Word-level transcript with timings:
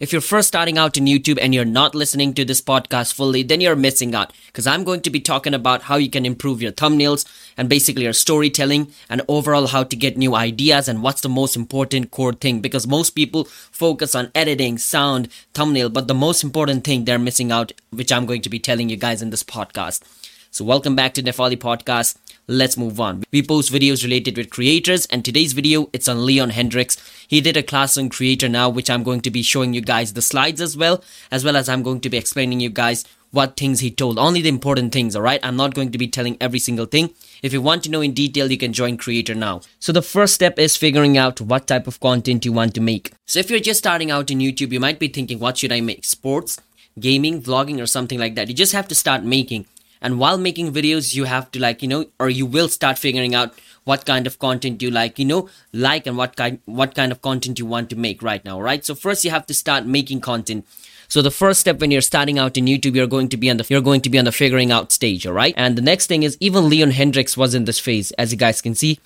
If 0.00 0.12
you're 0.12 0.20
first 0.20 0.46
starting 0.46 0.78
out 0.78 0.96
in 0.96 1.06
YouTube 1.06 1.38
and 1.42 1.52
you're 1.52 1.64
not 1.64 1.92
listening 1.92 2.32
to 2.34 2.44
this 2.44 2.60
podcast 2.60 3.14
fully, 3.14 3.42
then 3.42 3.60
you're 3.60 3.74
missing 3.74 4.14
out 4.14 4.32
because 4.46 4.64
I'm 4.64 4.84
going 4.84 5.00
to 5.00 5.10
be 5.10 5.18
talking 5.18 5.54
about 5.54 5.82
how 5.82 5.96
you 5.96 6.08
can 6.08 6.24
improve 6.24 6.62
your 6.62 6.70
thumbnails 6.70 7.26
and 7.56 7.68
basically 7.68 8.04
your 8.04 8.12
storytelling 8.12 8.92
and 9.10 9.22
overall 9.26 9.66
how 9.66 9.82
to 9.82 9.96
get 9.96 10.16
new 10.16 10.36
ideas 10.36 10.86
and 10.86 11.02
what's 11.02 11.22
the 11.22 11.28
most 11.28 11.56
important 11.56 12.12
core 12.12 12.32
thing 12.32 12.60
because 12.60 12.86
most 12.86 13.10
people 13.10 13.42
focus 13.72 14.14
on 14.14 14.30
editing, 14.36 14.78
sound, 14.78 15.30
thumbnail, 15.52 15.88
but 15.88 16.06
the 16.06 16.14
most 16.14 16.44
important 16.44 16.84
thing 16.84 17.04
they're 17.04 17.18
missing 17.18 17.50
out, 17.50 17.72
which 17.90 18.12
I'm 18.12 18.24
going 18.24 18.42
to 18.42 18.48
be 18.48 18.60
telling 18.60 18.88
you 18.88 18.96
guys 18.96 19.20
in 19.20 19.30
this 19.30 19.42
podcast. 19.42 20.02
So 20.50 20.64
welcome 20.64 20.96
back 20.96 21.12
to 21.14 21.22
Nefali 21.22 21.56
Podcast 21.56 22.16
let's 22.50 22.78
move 22.78 22.98
on. 22.98 23.22
We 23.30 23.42
post 23.42 23.70
videos 23.70 24.02
related 24.02 24.38
with 24.38 24.48
creators 24.48 25.04
and 25.06 25.22
today's 25.22 25.52
video 25.52 25.90
it's 25.92 26.08
on 26.08 26.24
Leon 26.24 26.50
Hendrix. 26.50 26.96
He 27.28 27.42
did 27.42 27.58
a 27.58 27.62
class 27.62 27.98
on 27.98 28.08
creator 28.08 28.48
now 28.48 28.70
which 28.70 28.88
I'm 28.88 29.02
going 29.02 29.20
to 29.20 29.30
be 29.30 29.42
showing 29.42 29.74
you 29.74 29.82
guys 29.82 30.14
the 30.14 30.22
slides 30.22 30.62
as 30.62 30.76
well 30.76 31.04
as 31.30 31.44
well 31.44 31.56
as 31.56 31.68
I'm 31.68 31.82
going 31.82 32.00
to 32.00 32.08
be 32.08 32.16
explaining 32.16 32.60
you 32.60 32.70
guys 32.70 33.04
what 33.30 33.58
things 33.58 33.80
he 33.80 33.90
told. 33.90 34.18
Only 34.18 34.40
the 34.40 34.48
important 34.48 34.94
things, 34.94 35.14
alright? 35.14 35.40
I'm 35.42 35.56
not 35.56 35.74
going 35.74 35.92
to 35.92 35.98
be 35.98 36.08
telling 36.08 36.38
every 36.40 36.58
single 36.58 36.86
thing. 36.86 37.12
If 37.42 37.52
you 37.52 37.60
want 37.60 37.84
to 37.84 37.90
know 37.90 38.00
in 38.00 38.14
detail, 38.14 38.50
you 38.50 38.56
can 38.56 38.72
join 38.72 38.96
Creator 38.96 39.34
now. 39.34 39.60
So 39.78 39.92
the 39.92 40.00
first 40.00 40.32
step 40.32 40.58
is 40.58 40.78
figuring 40.78 41.18
out 41.18 41.42
what 41.42 41.66
type 41.66 41.86
of 41.86 42.00
content 42.00 42.46
you 42.46 42.54
want 42.54 42.74
to 42.76 42.80
make. 42.80 43.12
So 43.26 43.38
if 43.38 43.50
you're 43.50 43.60
just 43.60 43.80
starting 43.80 44.10
out 44.10 44.30
in 44.30 44.38
YouTube, 44.38 44.72
you 44.72 44.80
might 44.80 44.98
be 44.98 45.08
thinking, 45.08 45.38
what 45.38 45.58
should 45.58 45.72
I 45.72 45.82
make? 45.82 46.06
Sports, 46.06 46.58
gaming, 46.98 47.42
vlogging, 47.42 47.82
or 47.82 47.86
something 47.86 48.18
like 48.18 48.34
that. 48.36 48.48
You 48.48 48.54
just 48.54 48.72
have 48.72 48.88
to 48.88 48.94
start 48.94 49.22
making 49.24 49.66
and 50.00 50.18
while 50.18 50.38
making 50.38 50.72
videos 50.72 51.14
you 51.14 51.24
have 51.24 51.50
to 51.50 51.60
like 51.60 51.82
you 51.82 51.88
know 51.88 52.04
or 52.18 52.28
you 52.28 52.46
will 52.46 52.68
start 52.68 52.98
figuring 52.98 53.34
out 53.34 53.54
what 53.84 54.04
kind 54.04 54.26
of 54.26 54.38
content 54.38 54.82
you 54.82 54.90
like 54.90 55.18
you 55.18 55.24
know 55.24 55.48
like 55.72 56.06
and 56.06 56.16
what 56.16 56.36
kind 56.36 56.60
what 56.66 56.94
kind 56.94 57.12
of 57.12 57.22
content 57.22 57.58
you 57.58 57.66
want 57.66 57.88
to 57.90 57.96
make 57.96 58.22
right 58.22 58.44
now 58.44 58.60
right 58.60 58.84
so 58.84 58.94
first 58.94 59.24
you 59.24 59.30
have 59.30 59.46
to 59.46 59.54
start 59.54 59.86
making 59.86 60.20
content 60.20 60.64
so 61.10 61.22
the 61.22 61.30
first 61.30 61.60
step 61.60 61.80
when 61.80 61.90
you're 61.90 62.02
starting 62.02 62.38
out 62.38 62.58
in 62.58 62.66
YouTube, 62.66 62.94
you're 62.94 63.06
going 63.06 63.30
to 63.30 63.38
be 63.38 63.48
on 63.48 63.56
the 63.56 63.66
you're 63.68 63.80
going 63.80 64.02
to 64.02 64.10
be 64.10 64.18
on 64.18 64.26
the 64.26 64.32
figuring 64.32 64.70
out 64.70 64.92
stage, 64.92 65.26
all 65.26 65.32
right? 65.32 65.54
And 65.56 65.74
the 65.74 65.80
next 65.82 66.06
thing 66.06 66.22
is 66.22 66.36
even 66.38 66.68
Leon 66.68 66.90
Hendrix 66.90 67.34
was 67.34 67.54
in 67.54 67.64
this 67.64 67.80
phase, 67.80 68.10
as 68.12 68.30
you 68.30 68.36
guys 68.36 68.60
can 68.60 68.74
see. 68.74 69.00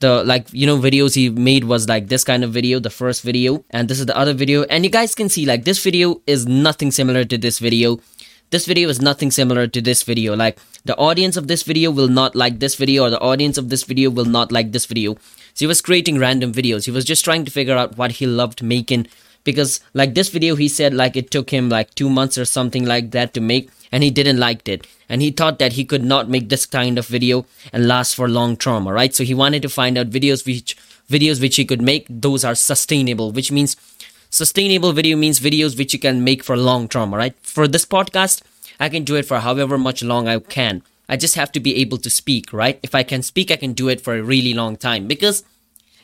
The 0.00 0.24
like 0.24 0.52
you 0.52 0.66
know 0.66 0.76
videos 0.76 1.14
he 1.14 1.30
made 1.30 1.62
was 1.62 1.88
like 1.88 2.08
this 2.08 2.24
kind 2.24 2.42
of 2.42 2.50
video, 2.50 2.80
the 2.80 2.90
first 2.90 3.22
video, 3.22 3.64
and 3.70 3.88
this 3.88 4.00
is 4.00 4.06
the 4.06 4.16
other 4.18 4.34
video, 4.34 4.64
and 4.64 4.82
you 4.82 4.90
guys 4.90 5.14
can 5.14 5.28
see 5.28 5.46
like 5.46 5.64
this 5.64 5.82
video 5.82 6.20
is 6.26 6.44
nothing 6.48 6.90
similar 6.90 7.24
to 7.24 7.38
this 7.38 7.60
video 7.60 8.00
this 8.50 8.66
video 8.66 8.88
is 8.88 9.00
nothing 9.00 9.30
similar 9.30 9.66
to 9.66 9.80
this 9.80 10.02
video. 10.02 10.36
Like 10.36 10.58
the 10.84 10.96
audience 10.96 11.36
of 11.36 11.48
this 11.48 11.62
video 11.62 11.90
will 11.90 12.08
not 12.08 12.34
like 12.34 12.60
this 12.60 12.74
video 12.74 13.04
or 13.04 13.10
the 13.10 13.20
audience 13.20 13.58
of 13.58 13.68
this 13.68 13.84
video 13.84 14.10
will 14.10 14.24
not 14.24 14.52
like 14.52 14.72
this 14.72 14.86
video. 14.86 15.14
So 15.54 15.64
he 15.64 15.66
was 15.66 15.80
creating 15.80 16.18
random 16.18 16.52
videos. 16.52 16.84
He 16.84 16.90
was 16.90 17.04
just 17.04 17.24
trying 17.24 17.44
to 17.44 17.50
figure 17.50 17.76
out 17.76 17.96
what 17.96 18.12
he 18.12 18.26
loved 18.26 18.62
making. 18.62 19.08
Because 19.44 19.80
like 19.92 20.14
this 20.14 20.30
video 20.30 20.54
he 20.56 20.68
said 20.68 20.94
like 20.94 21.16
it 21.16 21.30
took 21.30 21.50
him 21.50 21.68
like 21.68 21.94
two 21.94 22.08
months 22.08 22.38
or 22.38 22.44
something 22.44 22.84
like 22.84 23.10
that 23.10 23.34
to 23.34 23.40
make 23.40 23.70
and 23.92 24.02
he 24.02 24.10
didn't 24.10 24.38
like 24.38 24.68
it. 24.68 24.86
And 25.08 25.20
he 25.20 25.30
thought 25.30 25.58
that 25.58 25.74
he 25.74 25.84
could 25.84 26.04
not 26.04 26.30
make 26.30 26.48
this 26.48 26.64
kind 26.66 26.98
of 26.98 27.06
video 27.06 27.46
and 27.72 27.86
last 27.86 28.14
for 28.14 28.28
long 28.28 28.56
term 28.56 28.86
all 28.86 28.92
right? 28.92 29.14
So 29.14 29.24
he 29.24 29.34
wanted 29.34 29.62
to 29.62 29.68
find 29.68 29.98
out 29.98 30.10
videos 30.10 30.46
which 30.46 30.76
videos 31.10 31.40
which 31.40 31.56
he 31.56 31.64
could 31.64 31.82
make 31.82 32.06
those 32.08 32.44
are 32.44 32.54
sustainable 32.54 33.30
which 33.30 33.52
means 33.52 33.76
Sustainable 34.34 34.92
video 34.92 35.16
means 35.16 35.38
videos 35.38 35.78
which 35.78 35.92
you 35.92 35.98
can 36.00 36.24
make 36.24 36.42
for 36.42 36.56
long 36.56 36.88
term, 36.88 37.12
alright? 37.12 37.36
For 37.42 37.68
this 37.68 37.86
podcast, 37.86 38.42
I 38.80 38.88
can 38.88 39.04
do 39.04 39.14
it 39.14 39.26
for 39.26 39.38
however 39.38 39.78
much 39.78 40.02
long 40.02 40.26
I 40.26 40.40
can. 40.40 40.82
I 41.08 41.16
just 41.16 41.36
have 41.36 41.52
to 41.52 41.60
be 41.60 41.76
able 41.76 41.98
to 41.98 42.10
speak, 42.10 42.52
right? 42.52 42.80
If 42.82 42.96
I 42.96 43.04
can 43.04 43.22
speak, 43.22 43.52
I 43.52 43.56
can 43.56 43.74
do 43.74 43.88
it 43.88 44.00
for 44.00 44.16
a 44.16 44.24
really 44.24 44.52
long 44.52 44.76
time 44.76 45.06
because 45.06 45.44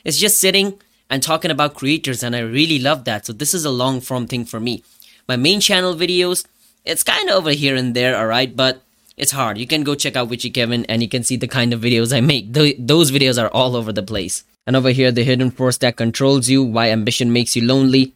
it's 0.05 0.17
just 0.17 0.39
sitting 0.39 0.79
and 1.09 1.21
talking 1.21 1.51
about 1.51 1.73
creators 1.73 2.23
and 2.23 2.33
I 2.33 2.39
really 2.39 2.79
love 2.79 3.03
that. 3.03 3.25
So 3.25 3.33
this 3.33 3.53
is 3.53 3.65
a 3.65 3.69
long 3.69 3.99
form 3.99 4.27
thing 4.27 4.45
for 4.45 4.61
me. 4.61 4.81
My 5.27 5.35
main 5.35 5.59
channel 5.59 5.93
videos, 5.93 6.45
it's 6.85 7.03
kind 7.03 7.29
of 7.29 7.35
over 7.35 7.51
here 7.51 7.75
and 7.75 7.93
there, 7.93 8.15
alright? 8.15 8.55
But 8.55 8.81
it's 9.17 9.33
hard. 9.33 9.57
You 9.57 9.67
can 9.67 9.83
go 9.83 9.93
check 9.93 10.15
out 10.15 10.29
Witchey 10.29 10.53
Kevin 10.53 10.85
and 10.85 11.01
you 11.01 11.09
can 11.09 11.23
see 11.23 11.35
the 11.35 11.49
kind 11.49 11.73
of 11.73 11.81
videos 11.81 12.15
I 12.15 12.21
make. 12.21 12.53
those 12.53 13.11
videos 13.11 13.43
are 13.43 13.49
all 13.49 13.75
over 13.75 13.91
the 13.91 14.03
place. 14.03 14.45
And 14.65 14.77
over 14.77 14.91
here, 14.91 15.11
the 15.11 15.25
hidden 15.25 15.51
force 15.51 15.77
that 15.79 15.97
controls 15.97 16.47
you, 16.47 16.63
why 16.63 16.91
ambition 16.91 17.33
makes 17.33 17.57
you 17.57 17.65
lonely, 17.65 18.13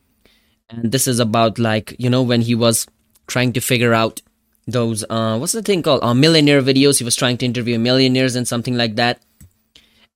and 0.70 0.92
this 0.92 1.08
is 1.08 1.20
about 1.20 1.60
like 1.60 1.96
you 2.00 2.10
know 2.10 2.22
when 2.22 2.42
he 2.42 2.56
was 2.56 2.88
trying 3.28 3.54
to 3.54 3.62
figure 3.62 3.94
out 3.94 4.22
those 4.68 5.04
uh 5.10 5.38
what's 5.38 5.54
the 5.54 5.62
thing 5.62 5.84
called? 5.84 6.04
Uh, 6.04 6.14
millionaire 6.14 6.62
videos. 6.62 6.98
He 6.98 7.04
was 7.04 7.16
trying 7.16 7.38
to 7.38 7.46
interview 7.46 7.78
millionaires 7.78 8.36
and 8.36 8.48
something 8.48 8.76
like 8.76 8.96
that. 8.96 9.22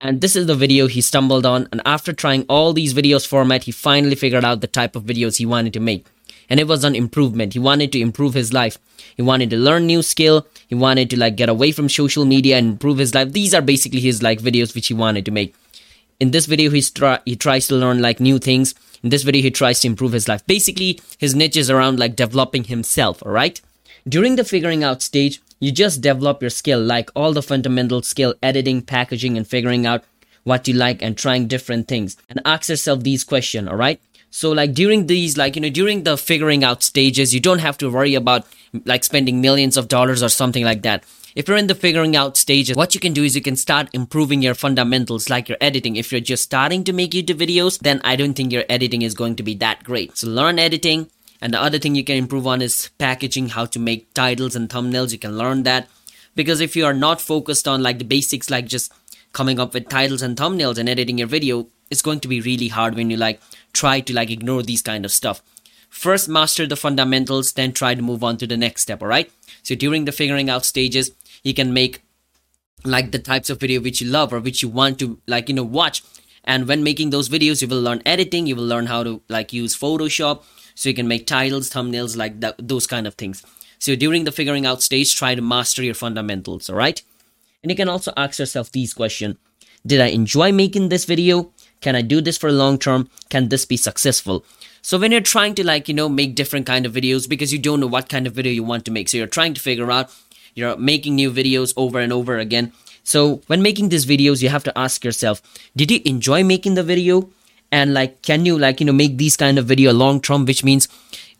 And 0.01 0.21
this 0.21 0.35
is 0.35 0.47
the 0.47 0.55
video 0.55 0.87
he 0.87 1.01
stumbled 1.01 1.45
on. 1.45 1.67
And 1.71 1.81
after 1.85 2.13
trying 2.13 2.45
all 2.47 2.73
these 2.73 2.93
videos 2.93 3.27
format 3.27 3.63
he 3.63 3.71
finally 3.71 4.15
figured 4.15 4.45
out 4.45 4.61
the 4.61 4.67
type 4.67 4.95
of 4.95 5.03
videos 5.03 5.37
he 5.37 5.45
wanted 5.45 5.73
to 5.73 5.79
make. 5.79 6.07
And 6.49 6.59
it 6.59 6.67
was 6.67 6.83
an 6.83 6.95
improvement. 6.95 7.53
He 7.53 7.59
wanted 7.59 7.91
to 7.91 7.99
improve 7.99 8.33
his 8.33 8.53
life. 8.53 8.79
He 9.15 9.21
wanted 9.21 9.51
to 9.51 9.57
learn 9.57 9.85
new 9.85 10.01
skill. 10.01 10.47
He 10.67 10.73
wanted 10.73 11.11
to 11.11 11.19
like 11.19 11.35
get 11.35 11.49
away 11.49 11.71
from 11.71 11.89
social 11.89 12.25
media 12.25 12.57
and 12.57 12.69
improve 12.69 12.97
his 12.97 13.13
life. 13.13 13.33
These 13.33 13.53
are 13.53 13.61
basically 13.61 13.99
his 13.99 14.23
like 14.23 14.39
videos 14.39 14.73
which 14.73 14.87
he 14.87 14.95
wanted 14.95 15.25
to 15.25 15.31
make. 15.31 15.53
In 16.19 16.31
this 16.31 16.47
video 16.47 16.71
he's 16.71 16.89
try 16.89 17.19
he 17.23 17.35
tries 17.35 17.67
to 17.67 17.75
learn 17.75 18.01
like 18.01 18.19
new 18.19 18.39
things 18.39 18.73
in 19.03 19.09
this 19.09 19.23
video, 19.23 19.41
he 19.41 19.51
tries 19.51 19.79
to 19.81 19.87
improve 19.87 20.11
his 20.11 20.27
life. 20.27 20.45
Basically, 20.45 20.99
his 21.17 21.35
niche 21.35 21.57
is 21.57 21.69
around 21.69 21.99
like 21.99 22.15
developing 22.15 22.65
himself, 22.65 23.23
alright? 23.23 23.61
During 24.07 24.35
the 24.35 24.43
figuring 24.43 24.83
out 24.83 25.01
stage, 25.01 25.41
you 25.59 25.71
just 25.71 26.01
develop 26.01 26.41
your 26.41 26.49
skill, 26.49 26.81
like 26.81 27.09
all 27.15 27.33
the 27.33 27.41
fundamental 27.41 28.01
skill, 28.01 28.33
editing, 28.41 28.81
packaging, 28.81 29.37
and 29.37 29.47
figuring 29.47 29.85
out 29.85 30.03
what 30.43 30.67
you 30.67 30.73
like 30.73 31.01
and 31.01 31.17
trying 31.17 31.47
different 31.47 31.87
things. 31.87 32.17
And 32.29 32.41
ask 32.45 32.69
yourself 32.69 33.03
these 33.03 33.23
questions, 33.23 33.67
alright? 33.67 34.01
So 34.31 34.51
like 34.51 34.73
during 34.73 35.07
these, 35.07 35.37
like, 35.37 35.55
you 35.55 35.61
know, 35.61 35.69
during 35.69 36.03
the 36.03 36.17
figuring 36.17 36.63
out 36.63 36.83
stages, 36.83 37.33
you 37.33 37.39
don't 37.39 37.59
have 37.59 37.77
to 37.79 37.89
worry 37.89 38.15
about 38.15 38.45
like 38.85 39.03
spending 39.03 39.41
millions 39.41 39.75
of 39.75 39.87
dollars 39.87 40.21
or 40.21 40.29
something 40.29 40.63
like 40.63 40.83
that. 40.83 41.03
If 41.35 41.47
you're 41.47 41.57
in 41.57 41.67
the 41.67 41.75
figuring 41.75 42.15
out 42.15 42.37
stages, 42.37 42.75
what 42.75 42.95
you 42.95 42.99
can 42.99 43.13
do 43.13 43.23
is 43.23 43.35
you 43.35 43.41
can 43.41 43.55
start 43.55 43.89
improving 43.93 44.41
your 44.41 44.55
fundamentals 44.55 45.29
like 45.29 45.47
your 45.47 45.59
editing. 45.61 45.95
If 45.95 46.11
you're 46.11 46.21
just 46.21 46.43
starting 46.43 46.83
to 46.85 46.93
make 46.93 47.11
YouTube 47.11 47.37
videos, 47.37 47.77
then 47.79 48.01
I 48.03 48.15
don't 48.15 48.33
think 48.33 48.51
your 48.51 48.65
editing 48.67 49.03
is 49.03 49.13
going 49.13 49.35
to 49.35 49.43
be 49.43 49.53
that 49.55 49.83
great. 49.83 50.17
So 50.17 50.27
learn 50.27 50.57
editing. 50.57 51.09
And 51.39 51.53
the 51.53 51.61
other 51.61 51.77
thing 51.77 51.93
you 51.93 52.03
can 52.03 52.17
improve 52.17 52.47
on 52.47 52.61
is 52.61 52.89
packaging, 52.97 53.49
how 53.49 53.65
to 53.67 53.79
make 53.79 54.13
titles 54.13 54.55
and 54.55 54.69
thumbnails. 54.69 55.11
You 55.11 55.19
can 55.19 55.37
learn 55.37 55.63
that. 55.63 55.87
Because 56.35 56.61
if 56.61 56.75
you 56.75 56.85
are 56.85 56.93
not 56.93 57.21
focused 57.21 57.67
on 57.67 57.83
like 57.83 57.99
the 57.99 58.05
basics, 58.05 58.49
like 58.49 58.65
just 58.65 58.91
coming 59.31 59.59
up 59.59 59.73
with 59.75 59.87
titles 59.87 60.23
and 60.23 60.35
thumbnails 60.35 60.77
and 60.79 60.89
editing 60.89 61.19
your 61.19 61.27
video, 61.27 61.67
it's 61.91 62.01
going 62.01 62.19
to 62.21 62.27
be 62.27 62.41
really 62.41 62.69
hard 62.69 62.95
when 62.95 63.09
you 63.09 63.17
like 63.17 63.39
try 63.73 63.99
to 63.99 64.13
like 64.13 64.31
ignore 64.31 64.63
these 64.63 64.81
kind 64.81 65.05
of 65.05 65.11
stuff. 65.11 65.43
First 65.89 66.29
master 66.29 66.65
the 66.65 66.77
fundamentals, 66.77 67.53
then 67.53 67.73
try 67.73 67.95
to 67.95 68.01
move 68.01 68.23
on 68.23 68.37
to 68.37 68.47
the 68.47 68.57
next 68.57 68.83
step, 68.83 69.01
alright? 69.01 69.31
So 69.63 69.75
during 69.75 70.05
the 70.05 70.11
figuring 70.11 70.49
out 70.49 70.65
stages, 70.65 71.11
you 71.43 71.53
can 71.53 71.73
make 71.73 72.01
like 72.85 73.11
the 73.11 73.19
types 73.19 73.49
of 73.49 73.59
video 73.59 73.81
which 73.81 74.01
you 74.01 74.07
love 74.07 74.33
or 74.33 74.39
which 74.39 74.61
you 74.61 74.69
want 74.69 74.99
to 74.99 75.19
like 75.27 75.49
you 75.49 75.55
know 75.55 75.63
watch. 75.63 76.03
And 76.43 76.67
when 76.67 76.83
making 76.83 77.09
those 77.09 77.29
videos 77.29 77.61
you 77.61 77.67
will 77.67 77.81
learn 77.81 78.01
editing 78.05 78.47
you 78.47 78.55
will 78.55 78.65
learn 78.65 78.85
how 78.85 79.03
to 79.03 79.21
like 79.27 79.51
use 79.53 79.77
photoshop. 79.77 80.43
So 80.75 80.89
you 80.89 80.95
can 80.95 81.07
make 81.07 81.27
titles 81.27 81.69
thumbnails 81.69 82.15
like 82.15 82.39
that 82.39 82.55
those 82.57 82.87
kind 82.87 83.05
of 83.07 83.15
things. 83.15 83.43
So 83.79 83.95
during 83.95 84.23
the 84.23 84.31
figuring 84.31 84.65
out 84.65 84.81
stage 84.81 85.15
try 85.15 85.35
to 85.35 85.41
master 85.41 85.83
your 85.83 85.93
fundamentals 85.93 86.69
all 86.69 86.75
right? 86.75 87.01
And 87.61 87.69
you 87.69 87.75
can 87.75 87.89
also 87.89 88.13
ask 88.15 88.39
yourself 88.39 88.71
these 88.71 88.93
questions. 88.93 89.35
Did 89.85 90.01
i 90.01 90.07
enjoy 90.07 90.51
making 90.51 90.89
this 90.89 91.05
video 91.05 91.51
can 91.81 91.95
i 91.95 92.01
do 92.01 92.21
this 92.21 92.37
for 92.37 92.51
long 92.51 92.77
term? 92.77 93.09
Can 93.29 93.49
this 93.49 93.65
be 93.65 93.77
successful? 93.77 94.45
So 94.81 94.97
when 94.97 95.11
you're 95.11 95.21
trying 95.21 95.55
to 95.55 95.65
like 95.65 95.87
you 95.87 95.93
know 95.93 96.09
make 96.09 96.35
different 96.35 96.65
kind 96.65 96.85
of 96.85 96.93
videos 96.93 97.27
because 97.27 97.53
you 97.53 97.59
don't 97.59 97.79
know 97.79 97.87
what 97.87 98.09
kind 98.09 98.27
of 98.27 98.33
video 98.33 98.51
you 98.51 98.63
want 98.63 98.85
to 98.85 98.91
make 98.91 99.09
so 99.09 99.17
you're 99.17 99.27
trying 99.27 99.53
to 99.53 99.61
figure 99.61 99.91
out 99.91 100.13
you're 100.55 100.77
making 100.77 101.15
new 101.15 101.31
videos 101.31 101.73
over 101.77 101.99
and 101.99 102.11
over 102.11 102.37
again. 102.37 102.73
So 103.03 103.41
when 103.47 103.61
making 103.61 103.89
these 103.89 104.05
videos 104.05 104.41
you 104.41 104.49
have 104.49 104.63
to 104.65 104.77
ask 104.77 105.03
yourself 105.03 105.41
did 105.75 105.91
you 105.91 106.01
enjoy 106.05 106.43
making 106.43 106.75
the 106.75 106.83
video? 106.83 107.29
And 107.71 107.93
like 107.93 108.21
can 108.23 108.45
you 108.45 108.57
like 108.57 108.79
you 108.79 108.85
know 108.85 108.93
make 108.93 109.17
these 109.17 109.37
kind 109.37 109.59
of 109.59 109.65
video 109.65 109.93
long 109.93 110.21
term 110.21 110.45
which 110.45 110.63
means 110.63 110.87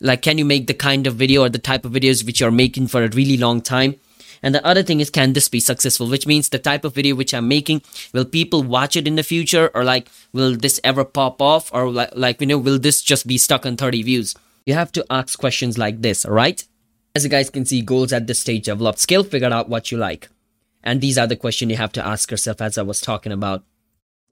like 0.00 0.22
can 0.22 0.38
you 0.38 0.44
make 0.44 0.66
the 0.66 0.74
kind 0.74 1.06
of 1.06 1.16
video 1.16 1.42
or 1.42 1.48
the 1.48 1.58
type 1.58 1.84
of 1.84 1.92
videos 1.92 2.24
which 2.24 2.40
you're 2.40 2.50
making 2.50 2.86
for 2.86 3.04
a 3.04 3.08
really 3.08 3.36
long 3.36 3.60
time 3.60 3.96
and 4.42 4.54
the 4.54 4.66
other 4.66 4.82
thing 4.82 5.00
is 5.00 5.10
can 5.10 5.32
this 5.32 5.48
be 5.48 5.60
successful 5.60 6.08
which 6.08 6.26
means 6.26 6.48
the 6.48 6.58
type 6.58 6.84
of 6.84 6.94
video 6.94 7.14
which 7.14 7.34
i'm 7.34 7.48
making 7.48 7.82
will 8.12 8.24
people 8.24 8.62
watch 8.62 8.96
it 8.96 9.06
in 9.06 9.16
the 9.16 9.22
future 9.22 9.70
or 9.74 9.84
like 9.84 10.08
will 10.32 10.56
this 10.56 10.80
ever 10.84 11.04
pop 11.04 11.42
off 11.42 11.72
or 11.72 11.90
like, 11.90 12.10
like 12.14 12.40
you 12.40 12.46
know 12.46 12.58
will 12.58 12.78
this 12.78 13.02
just 13.02 13.26
be 13.26 13.38
stuck 13.38 13.66
on 13.66 13.76
30 13.76 14.02
views 14.02 14.34
you 14.66 14.74
have 14.74 14.92
to 14.92 15.04
ask 15.10 15.38
questions 15.38 15.78
like 15.78 16.02
this 16.02 16.24
right? 16.26 16.64
as 17.14 17.24
you 17.24 17.30
guys 17.30 17.50
can 17.50 17.64
see, 17.64 17.82
goals 17.82 18.12
at 18.12 18.26
this 18.26 18.40
stage 18.40 18.64
develop 18.64 18.98
skill, 18.98 19.24
figure 19.24 19.52
out 19.52 19.68
what 19.68 19.90
you 19.90 19.98
like. 19.98 20.28
And 20.82 21.00
these 21.00 21.18
are 21.18 21.26
the 21.26 21.36
questions 21.36 21.70
you 21.70 21.76
have 21.76 21.92
to 21.92 22.06
ask 22.06 22.30
yourself 22.30 22.60
as 22.60 22.78
I 22.78 22.82
was 22.82 23.00
talking 23.00 23.32
about. 23.32 23.64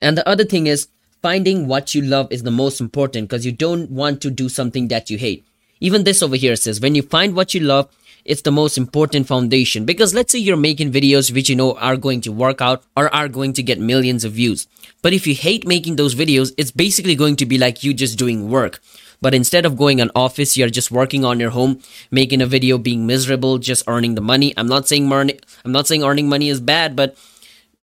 And 0.01 0.17
the 0.17 0.29
other 0.29 0.45
thing 0.45 0.67
is 0.67 0.89
finding 1.21 1.67
what 1.67 1.95
you 1.95 2.03
love 2.03 2.31
is 2.31 2.45
the 2.45 2.51
most 2.51 2.81
important 2.81 3.29
because 3.29 3.45
you 3.45 3.53
don't 3.53 3.91
want 3.91 4.21
to 4.23 4.31
do 4.31 4.49
something 4.49 4.89
that 4.89 5.11
you 5.11 5.19
hate. 5.19 5.45
Even 5.81 6.05
this 6.05 6.23
over 6.23 6.37
here 6.37 6.57
says 6.57 6.81
when 6.81 6.95
you 6.95 7.03
find 7.03 7.35
what 7.35 7.53
you 7.53 7.61
love, 7.61 7.93
it's 8.29 8.43
the 8.43 8.53
most 8.53 8.77
important 8.77 9.27
foundation 9.27 9.87
because 9.87 10.13
let's 10.13 10.31
say 10.31 10.39
you're 10.39 10.57
making 10.57 10.93
videos 10.93 11.33
which 11.33 11.49
you 11.49 11.57
know 11.57 11.75
are 11.77 11.97
going 11.97 12.21
to 12.21 12.31
work 12.31 12.61
out 12.61 12.85
or 12.95 13.13
are 13.15 13.27
going 13.27 13.55
to 13.55 13.63
get 13.63 13.81
millions 13.81 14.23
of 14.23 14.33
views. 14.33 14.69
But 15.03 15.15
if 15.15 15.27
you 15.27 15.35
hate 15.35 15.67
making 15.67 15.97
those 15.97 16.15
videos, 16.15 16.53
it's 16.59 16.71
basically 16.71 17.15
going 17.15 17.37
to 17.37 17.47
be 17.47 17.57
like 17.57 17.83
you 17.83 17.95
just 17.95 18.19
doing 18.19 18.51
work. 18.51 18.81
But 19.23 19.35
instead 19.35 19.65
of 19.65 19.79
going 19.79 20.01
on 20.01 20.11
office, 20.15 20.57
you're 20.57 20.69
just 20.69 20.91
working 20.91 21.25
on 21.25 21.41
your 21.41 21.51
home, 21.51 21.81
making 22.11 22.43
a 22.43 22.47
video, 22.47 22.77
being 22.77 23.07
miserable, 23.07 23.59
just 23.59 23.89
earning 23.89 24.15
the 24.15 24.21
money. 24.21 24.53
I'm 24.57 24.69
not 24.69 24.87
saying 24.87 25.09
money, 25.09 25.39
I'm 25.65 25.73
not 25.73 25.87
saying 25.87 26.05
earning 26.05 26.29
money 26.29 26.51
is 26.51 26.61
bad, 26.61 26.95
but 26.95 27.17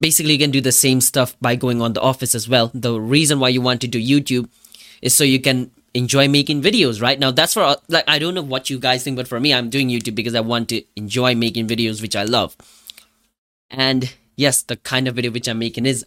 basically 0.01 0.33
you 0.33 0.39
can 0.41 0.51
do 0.51 0.61
the 0.61 0.73
same 0.73 1.01
stuff 1.01 1.37
by 1.41 1.55
going 1.55 1.81
on 1.81 1.93
the 1.93 2.01
office 2.01 2.35
as 2.35 2.49
well. 2.49 2.73
The 2.75 3.01
reason 3.01 3.39
why 3.39 3.51
you 3.51 3.63
want 3.63 3.81
to 3.83 3.89
do 3.89 4.03
YouTube 4.03 4.51
is 5.01 5.17
so 5.17 5.23
you 5.23 5.41
can 5.41 5.71
enjoy 5.95 6.29
making 6.29 6.63
videos, 6.63 7.03
right? 7.03 7.19
Now 7.19 7.31
that's 7.31 7.55
for 7.55 7.77
like 7.89 8.05
I 8.09 8.19
don't 8.19 8.35
know 8.35 8.43
what 8.43 8.71
you 8.71 8.79
guys 8.79 9.05
think, 9.05 9.17
but 9.17 9.29
for 9.29 9.41
me, 9.41 9.53
I'm 9.53 9.71
doing 9.71 9.89
YouTube 9.89 10.15
because 10.15 10.35
I 10.35 10.41
want 10.41 10.69
to 10.71 10.83
enjoy 10.97 11.35
making 11.35 11.69
videos 11.69 12.01
which 12.01 12.17
I 12.17 12.25
love. 12.25 12.57
And 13.71 14.13
yes, 14.37 14.63
the 14.63 14.77
kind 14.77 15.09
of 15.09 15.17
video 15.17 15.31
which 15.31 15.49
I'm 15.49 15.59
making 15.59 15.87
is 15.87 16.05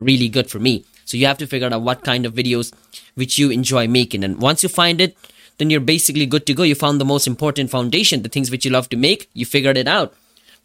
really 0.00 0.28
good 0.28 0.50
for 0.50 0.58
me. 0.58 0.84
So 1.04 1.16
you 1.16 1.26
have 1.26 1.38
to 1.38 1.46
figure 1.46 1.72
out 1.72 1.82
what 1.82 2.02
kind 2.02 2.26
of 2.26 2.34
videos 2.34 2.72
which 3.14 3.38
you 3.38 3.50
enjoy 3.50 3.86
making. 3.86 4.24
And 4.24 4.40
once 4.40 4.62
you 4.62 4.68
find 4.68 5.00
it, 5.00 5.16
then 5.58 5.70
you're 5.70 5.80
basically 5.80 6.26
good 6.26 6.46
to 6.46 6.54
go. 6.54 6.62
You 6.62 6.74
found 6.74 7.00
the 7.00 7.04
most 7.04 7.26
important 7.26 7.70
foundation, 7.70 8.22
the 8.22 8.28
things 8.28 8.50
which 8.50 8.64
you 8.64 8.70
love 8.70 8.88
to 8.88 8.96
make, 8.96 9.28
you 9.34 9.46
figured 9.46 9.76
it 9.76 9.86
out. 9.86 10.14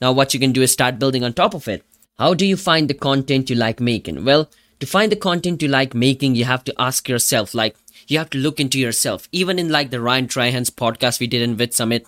Now 0.02 0.12
what 0.12 0.34
you 0.34 0.40
can 0.40 0.52
do 0.52 0.62
is 0.62 0.72
start 0.72 0.98
building 0.98 1.24
on 1.24 1.34
top 1.34 1.54
of 1.54 1.68
it. 1.68 1.84
How 2.18 2.34
do 2.34 2.46
you 2.46 2.58
find 2.58 2.90
the 2.90 2.94
content 2.94 3.50
you 3.50 3.56
like 3.56 3.80
making? 3.80 4.26
Well, 4.26 4.50
to 4.80 4.86
find 4.86 5.12
the 5.12 5.18
content 5.18 5.62
you 5.62 5.68
like 5.68 5.94
making, 5.94 6.36
you 6.36 6.46
have 6.46 6.64
to 6.64 6.74
ask 6.80 7.08
yourself, 7.08 7.54
like, 7.54 7.76
you 8.10 8.18
have 8.18 8.30
to 8.32 8.38
look 8.38 8.60
into 8.60 8.80
yourself. 8.80 9.30
Even 9.32 9.60
in 9.60 9.70
like 9.70 9.92
the 9.92 10.02
Ryan 10.02 10.28
Trahan's 10.28 10.70
podcast 10.70 11.20
we 11.20 11.28
did 11.28 11.42
in 11.42 11.56
Vid 11.56 11.74
Summit, 11.74 12.08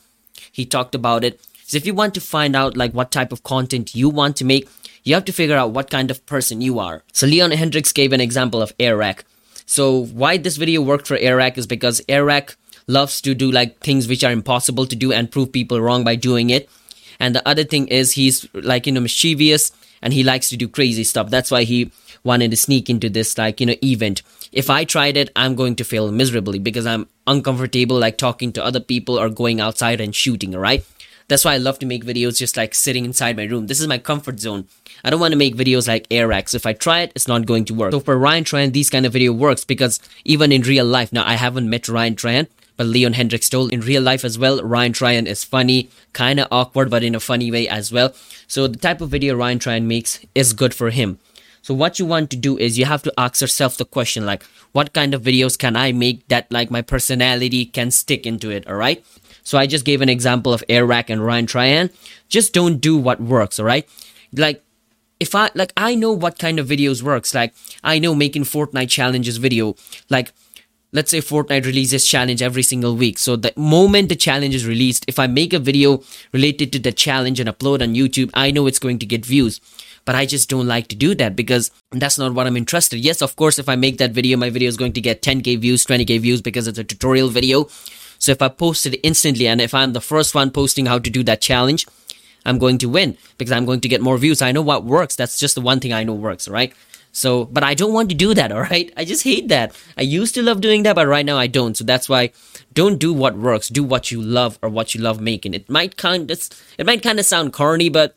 he 0.51 0.65
talked 0.65 0.95
about 0.95 1.23
it. 1.23 1.39
So 1.63 1.77
if 1.77 1.85
you 1.85 1.93
want 1.93 2.13
to 2.15 2.21
find 2.21 2.55
out 2.55 2.75
like 2.75 2.93
what 2.93 3.11
type 3.11 3.31
of 3.31 3.43
content 3.43 3.95
you 3.95 4.09
want 4.09 4.35
to 4.37 4.45
make, 4.45 4.67
you 5.03 5.13
have 5.13 5.25
to 5.25 5.31
figure 5.31 5.55
out 5.55 5.71
what 5.71 5.89
kind 5.89 6.11
of 6.11 6.25
person 6.25 6.59
you 6.59 6.79
are. 6.79 7.03
So 7.13 7.27
Leon 7.27 7.51
Hendrix 7.51 7.93
gave 7.93 8.13
an 8.13 8.19
example 8.19 8.61
of 8.61 8.73
Airrack. 8.79 9.25
So 9.65 10.05
why 10.05 10.37
this 10.37 10.57
video 10.57 10.81
worked 10.81 11.07
for 11.07 11.17
Airrack 11.17 11.57
is 11.57 11.67
because 11.67 12.01
Airrack 12.09 12.55
loves 12.87 13.21
to 13.21 13.33
do 13.33 13.51
like 13.51 13.79
things 13.79 14.07
which 14.07 14.23
are 14.23 14.31
impossible 14.31 14.85
to 14.87 14.95
do 14.95 15.13
and 15.13 15.31
prove 15.31 15.51
people 15.51 15.79
wrong 15.79 16.03
by 16.03 16.15
doing 16.15 16.49
it. 16.49 16.67
And 17.19 17.35
the 17.35 17.47
other 17.47 17.63
thing 17.63 17.87
is 17.87 18.13
he's 18.13 18.47
like, 18.53 18.87
you 18.87 18.91
know, 18.91 19.01
mischievous 19.01 19.71
and 20.01 20.13
he 20.13 20.23
likes 20.23 20.49
to 20.49 20.57
do 20.57 20.67
crazy 20.67 21.03
stuff. 21.03 21.29
That's 21.29 21.51
why 21.51 21.63
he 21.63 21.91
wanted 22.23 22.51
to 22.51 22.57
sneak 22.57 22.89
into 22.89 23.09
this 23.09 23.37
like, 23.37 23.59
you 23.59 23.67
know, 23.67 23.75
event. 23.83 24.23
If 24.51 24.69
I 24.69 24.83
tried 24.83 25.15
it, 25.15 25.29
I'm 25.33 25.55
going 25.55 25.75
to 25.77 25.85
fail 25.85 26.11
miserably 26.11 26.59
because 26.59 26.85
I'm 26.85 27.07
uncomfortable 27.25 27.97
like 27.97 28.17
talking 28.17 28.51
to 28.53 28.63
other 28.63 28.81
people 28.81 29.17
or 29.17 29.29
going 29.29 29.61
outside 29.61 30.01
and 30.01 30.13
shooting, 30.13 30.51
right? 30.51 30.83
That's 31.29 31.45
why 31.45 31.53
I 31.53 31.57
love 31.57 31.79
to 31.79 31.85
make 31.85 32.03
videos 32.03 32.37
just 32.37 32.57
like 32.57 32.75
sitting 32.75 33.05
inside 33.05 33.37
my 33.37 33.45
room. 33.45 33.67
This 33.67 33.79
is 33.79 33.87
my 33.87 33.97
comfort 33.97 34.41
zone. 34.41 34.67
I 35.05 35.09
don't 35.09 35.21
want 35.21 35.31
to 35.31 35.37
make 35.37 35.55
videos 35.55 35.87
like 35.87 36.05
Airrack. 36.11 36.53
If 36.53 36.65
I 36.65 36.73
try 36.73 36.99
it, 36.99 37.13
it's 37.15 37.29
not 37.29 37.45
going 37.45 37.63
to 37.65 37.73
work. 37.73 37.93
So 37.93 38.01
for 38.01 38.17
Ryan 38.17 38.43
Trahan, 38.43 38.73
these 38.73 38.89
kind 38.89 39.05
of 39.05 39.13
video 39.13 39.31
works 39.31 39.63
because 39.63 40.01
even 40.25 40.51
in 40.51 40.63
real 40.63 40.85
life, 40.85 41.13
now 41.13 41.25
I 41.25 41.35
haven't 41.35 41.69
met 41.69 41.87
Ryan 41.87 42.15
Trahan, 42.15 42.47
but 42.75 42.87
Leon 42.87 43.13
Hendrix 43.13 43.47
told 43.47 43.71
in 43.71 43.79
real 43.79 44.01
life 44.01 44.25
as 44.25 44.37
well, 44.37 44.61
Ryan 44.61 44.91
Trahan 44.91 45.27
is 45.27 45.45
funny, 45.45 45.89
kind 46.11 46.41
of 46.41 46.49
awkward, 46.51 46.89
but 46.89 47.03
in 47.03 47.15
a 47.15 47.21
funny 47.21 47.49
way 47.49 47.69
as 47.69 47.93
well. 47.93 48.13
So 48.47 48.67
the 48.67 48.77
type 48.77 48.99
of 48.99 49.07
video 49.07 49.37
Ryan 49.37 49.59
Trahan 49.59 49.83
makes 49.83 50.19
is 50.35 50.51
good 50.51 50.73
for 50.73 50.89
him. 50.89 51.19
So 51.61 51.73
what 51.73 51.99
you 51.99 52.05
want 52.05 52.29
to 52.31 52.37
do 52.37 52.57
is 52.57 52.79
you 52.79 52.85
have 52.85 53.03
to 53.03 53.13
ask 53.17 53.41
yourself 53.41 53.77
the 53.77 53.85
question 53.85 54.25
like, 54.25 54.43
what 54.71 54.93
kind 54.93 55.13
of 55.13 55.21
videos 55.21 55.57
can 55.57 55.75
I 55.75 55.91
make 55.91 56.27
that 56.27 56.51
like 56.51 56.71
my 56.71 56.81
personality 56.81 57.65
can 57.65 57.91
stick 57.91 58.25
into 58.25 58.49
it, 58.49 58.67
alright? 58.67 59.05
So 59.43 59.57
I 59.57 59.67
just 59.67 59.85
gave 59.85 60.01
an 60.01 60.09
example 60.09 60.53
of 60.53 60.63
Airrack 60.69 61.09
and 61.09 61.23
Ryan 61.25 61.45
Trahan. 61.45 61.91
Just 62.29 62.53
don't 62.53 62.77
do 62.77 62.97
what 62.97 63.21
works, 63.21 63.59
alright? 63.59 63.87
Like, 64.33 64.63
if 65.19 65.35
I, 65.35 65.51
like, 65.53 65.71
I 65.77 65.93
know 65.93 66.11
what 66.11 66.39
kind 66.39 66.57
of 66.57 66.67
videos 66.67 67.03
works. 67.03 67.35
Like, 67.35 67.53
I 67.83 67.99
know 67.99 68.15
making 68.15 68.43
Fortnite 68.43 68.89
challenges 68.89 69.37
video. 69.37 69.75
Like, 70.09 70.31
let's 70.93 71.11
say 71.11 71.19
Fortnite 71.19 71.65
releases 71.65 72.07
challenge 72.07 72.41
every 72.41 72.63
single 72.63 72.95
week. 72.95 73.19
So 73.19 73.35
the 73.35 73.53
moment 73.55 74.09
the 74.09 74.15
challenge 74.15 74.55
is 74.55 74.65
released, 74.65 75.05
if 75.07 75.19
I 75.19 75.27
make 75.27 75.53
a 75.53 75.59
video 75.59 76.03
related 76.31 76.73
to 76.73 76.79
the 76.79 76.91
challenge 76.91 77.39
and 77.39 77.47
upload 77.47 77.81
on 77.81 77.93
YouTube, 77.93 78.31
I 78.33 78.51
know 78.51 78.67
it's 78.67 78.79
going 78.79 78.99
to 78.99 79.05
get 79.05 79.25
views. 79.25 79.61
But 80.05 80.15
I 80.15 80.25
just 80.25 80.49
don't 80.49 80.67
like 80.67 80.87
to 80.87 80.95
do 80.95 81.13
that 81.15 81.35
because 81.35 81.71
that's 81.91 82.17
not 82.17 82.33
what 82.33 82.47
I'm 82.47 82.57
interested. 82.57 82.99
Yes, 82.99 83.21
of 83.21 83.35
course, 83.35 83.59
if 83.59 83.69
I 83.69 83.75
make 83.75 83.97
that 83.99 84.11
video, 84.11 84.37
my 84.37 84.49
video 84.49 84.67
is 84.67 84.77
going 84.77 84.93
to 84.93 85.01
get 85.01 85.21
10k 85.21 85.59
views, 85.59 85.85
20k 85.85 86.19
views 86.19 86.41
because 86.41 86.67
it's 86.67 86.79
a 86.79 86.83
tutorial 86.83 87.29
video. 87.29 87.67
So 88.17 88.31
if 88.31 88.41
I 88.41 88.49
post 88.49 88.85
it 88.85 88.99
instantly 89.03 89.47
and 89.47 89.61
if 89.61 89.73
I'm 89.73 89.93
the 89.93 90.01
first 90.01 90.35
one 90.35 90.51
posting 90.51 90.85
how 90.85 90.99
to 90.99 91.09
do 91.09 91.23
that 91.23 91.41
challenge, 91.41 91.87
I'm 92.45 92.57
going 92.57 92.77
to 92.79 92.89
win 92.89 93.17
because 93.37 93.51
I'm 93.51 93.65
going 93.65 93.81
to 93.81 93.87
get 93.87 94.01
more 94.01 94.17
views. 94.17 94.41
I 94.41 94.51
know 94.51 94.61
what 94.61 94.83
works. 94.83 95.15
That's 95.15 95.39
just 95.39 95.55
the 95.55 95.61
one 95.61 95.79
thing 95.79 95.93
I 95.93 96.03
know 96.03 96.13
works, 96.13 96.47
right? 96.47 96.73
So, 97.11 97.45
but 97.45 97.63
I 97.63 97.73
don't 97.73 97.93
want 97.93 98.09
to 98.09 98.15
do 98.15 98.33
that, 98.33 98.51
all 98.53 98.61
right? 98.61 98.91
I 98.97 99.05
just 99.05 99.23
hate 99.23 99.49
that. 99.49 99.75
I 99.97 100.01
used 100.01 100.35
to 100.35 100.41
love 100.41 100.61
doing 100.61 100.83
that, 100.83 100.95
but 100.95 101.07
right 101.07 101.25
now 101.25 101.37
I 101.37 101.47
don't. 101.47 101.75
So 101.75 101.83
that's 101.83 102.09
why 102.09 102.31
don't 102.73 102.99
do 102.99 103.13
what 103.13 103.37
works. 103.37 103.69
Do 103.69 103.83
what 103.83 104.11
you 104.11 104.21
love 104.21 104.57
or 104.61 104.69
what 104.69 104.95
you 104.95 105.01
love 105.01 105.19
making. 105.19 105.53
It 105.53 105.69
might 105.69 105.97
kind 105.97 106.29
of, 106.31 106.49
it 106.77 106.85
might 106.85 107.03
kind 107.03 107.19
of 107.19 107.25
sound 107.25 107.53
corny, 107.53 107.89
but 107.89 108.15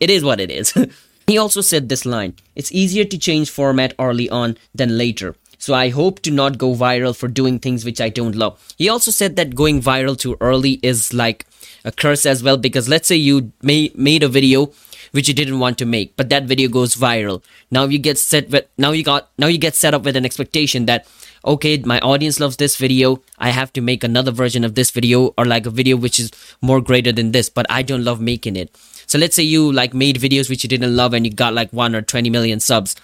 it 0.00 0.10
is 0.10 0.24
what 0.24 0.40
it 0.40 0.50
is. 0.50 0.74
he 1.26 1.38
also 1.38 1.60
said 1.60 1.88
this 1.88 2.06
line, 2.06 2.34
it's 2.54 2.72
easier 2.72 3.04
to 3.04 3.18
change 3.18 3.50
format 3.50 3.94
early 3.98 4.28
on 4.30 4.56
than 4.74 4.96
later. 4.96 5.34
So 5.58 5.74
I 5.74 5.88
hope 5.88 6.20
to 6.20 6.30
not 6.30 6.58
go 6.58 6.74
viral 6.74 7.16
for 7.16 7.28
doing 7.28 7.58
things 7.58 7.84
which 7.84 8.00
I 8.00 8.08
don't 8.08 8.36
love. 8.36 8.62
He 8.76 8.88
also 8.88 9.10
said 9.10 9.36
that 9.36 9.54
going 9.54 9.80
viral 9.80 10.18
too 10.18 10.36
early 10.40 10.78
is 10.82 11.12
like 11.12 11.46
a 11.84 11.90
curse 11.90 12.26
as 12.26 12.42
well 12.42 12.56
because 12.56 12.88
let's 12.88 13.08
say 13.08 13.16
you 13.16 13.52
made 13.62 14.22
a 14.22 14.28
video 14.28 14.72
which 15.12 15.28
you 15.28 15.34
didn't 15.34 15.58
want 15.58 15.78
to 15.78 15.86
make, 15.86 16.14
but 16.16 16.28
that 16.28 16.44
video 16.44 16.68
goes 16.68 16.94
viral. 16.94 17.42
Now 17.70 17.84
you 17.84 17.98
get 17.98 18.18
set 18.18 18.50
with 18.50 18.66
now 18.76 18.90
you 18.90 19.02
got 19.02 19.30
now 19.38 19.46
you 19.46 19.58
get 19.58 19.74
set 19.74 19.94
up 19.94 20.02
with 20.02 20.16
an 20.16 20.26
expectation 20.26 20.86
that 20.86 21.06
okay, 21.44 21.78
my 21.78 22.00
audience 22.00 22.40
loves 22.40 22.56
this 22.56 22.76
video. 22.76 23.22
I 23.38 23.50
have 23.50 23.72
to 23.74 23.80
make 23.80 24.04
another 24.04 24.32
version 24.32 24.64
of 24.64 24.74
this 24.74 24.90
video 24.90 25.32
or 25.38 25.44
like 25.44 25.64
a 25.64 25.70
video 25.70 25.96
which 25.96 26.18
is 26.18 26.30
more 26.60 26.80
greater 26.80 27.12
than 27.12 27.32
this, 27.32 27.48
but 27.48 27.66
I 27.70 27.82
don't 27.82 28.04
love 28.04 28.20
making 28.20 28.56
it. 28.56 28.76
So 29.06 29.18
let's 29.18 29.36
say 29.36 29.42
you 29.42 29.72
like 29.72 29.94
made 29.94 30.16
videos 30.16 30.50
which 30.50 30.62
you 30.64 30.68
didn't 30.68 30.96
love 30.96 31.14
and 31.14 31.24
you 31.24 31.32
got 31.32 31.54
like 31.54 31.72
1 31.72 31.94
or 31.94 32.02
20 32.02 32.30
million 32.30 32.60
subs. 32.60 32.96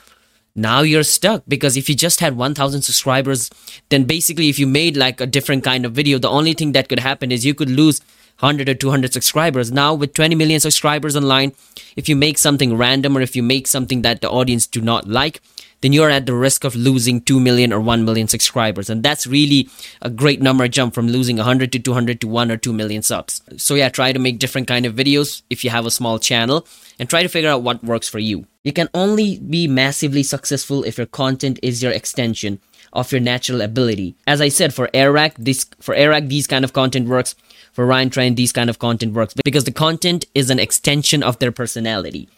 Now 0.54 0.82
you're 0.82 1.02
stuck 1.02 1.44
because 1.48 1.76
if 1.76 1.88
you 1.88 1.94
just 1.94 2.20
had 2.20 2.36
1000 2.36 2.82
subscribers, 2.82 3.50
then 3.88 4.04
basically 4.04 4.48
if 4.48 4.58
you 4.58 4.66
made 4.66 4.96
like 4.96 5.20
a 5.20 5.26
different 5.26 5.64
kind 5.64 5.86
of 5.86 5.92
video, 5.92 6.18
the 6.18 6.28
only 6.28 6.52
thing 6.52 6.72
that 6.72 6.88
could 6.88 6.98
happen 6.98 7.32
is 7.32 7.46
you 7.46 7.54
could 7.54 7.70
lose 7.70 8.00
100 8.40 8.68
or 8.68 8.74
200 8.74 9.12
subscribers. 9.12 9.72
Now 9.72 9.94
with 9.94 10.12
20 10.14 10.34
million 10.34 10.60
subscribers 10.60 11.16
online, 11.16 11.52
if 11.96 12.08
you 12.08 12.16
make 12.16 12.36
something 12.36 12.76
random 12.76 13.16
or 13.16 13.20
if 13.20 13.34
you 13.34 13.42
make 13.42 13.66
something 13.66 14.02
that 14.02 14.20
the 14.20 14.30
audience 14.30 14.66
do 14.66 14.80
not 14.80 15.08
like, 15.08 15.40
then 15.82 15.92
you're 15.92 16.10
at 16.10 16.26
the 16.26 16.34
risk 16.34 16.64
of 16.64 16.74
losing 16.74 17.20
2 17.20 17.38
million 17.38 17.72
or 17.72 17.80
1 17.80 18.04
million 18.04 18.28
subscribers. 18.28 18.88
And 18.88 19.02
that's 19.02 19.26
really 19.26 19.68
a 20.00 20.08
great 20.08 20.40
number 20.40 20.66
jump 20.68 20.94
from 20.94 21.08
losing 21.08 21.36
100 21.36 21.72
to 21.72 21.78
200 21.78 22.20
to 22.22 22.28
1 22.28 22.50
or 22.50 22.56
2 22.56 22.72
million 22.72 23.02
subs. 23.02 23.42
So 23.56 23.74
yeah, 23.74 23.88
try 23.88 24.12
to 24.12 24.18
make 24.18 24.38
different 24.38 24.68
kind 24.68 24.86
of 24.86 24.94
videos 24.94 25.42
if 25.50 25.64
you 25.64 25.70
have 25.70 25.84
a 25.84 25.90
small 25.90 26.18
channel 26.18 26.66
and 26.98 27.10
try 27.10 27.22
to 27.22 27.28
figure 27.28 27.50
out 27.50 27.62
what 27.62 27.84
works 27.84 28.08
for 28.08 28.20
you. 28.20 28.46
You 28.64 28.72
can 28.72 28.88
only 28.94 29.38
be 29.38 29.66
massively 29.66 30.22
successful 30.22 30.84
if 30.84 30.96
your 30.96 31.06
content 31.06 31.58
is 31.62 31.82
your 31.82 31.92
extension 31.92 32.60
of 32.92 33.10
your 33.10 33.20
natural 33.20 33.60
ability. 33.60 34.14
As 34.26 34.40
I 34.40 34.48
said, 34.48 34.72
for 34.72 34.88
Airrack, 34.94 35.34
this 35.36 35.66
for 35.80 35.94
Airrack, 35.94 36.26
these 36.26 36.46
kind 36.46 36.64
of 36.64 36.72
content 36.72 37.08
works 37.08 37.34
for 37.72 37.86
Ryan 37.86 38.10
Trahan, 38.10 38.36
these 38.36 38.52
kind 38.52 38.70
of 38.70 38.78
content 38.78 39.14
works 39.14 39.34
because 39.44 39.64
the 39.64 39.72
content 39.72 40.26
is 40.34 40.50
an 40.50 40.58
extension 40.58 41.22
of 41.22 41.38
their 41.38 41.50
personality. 41.50 42.28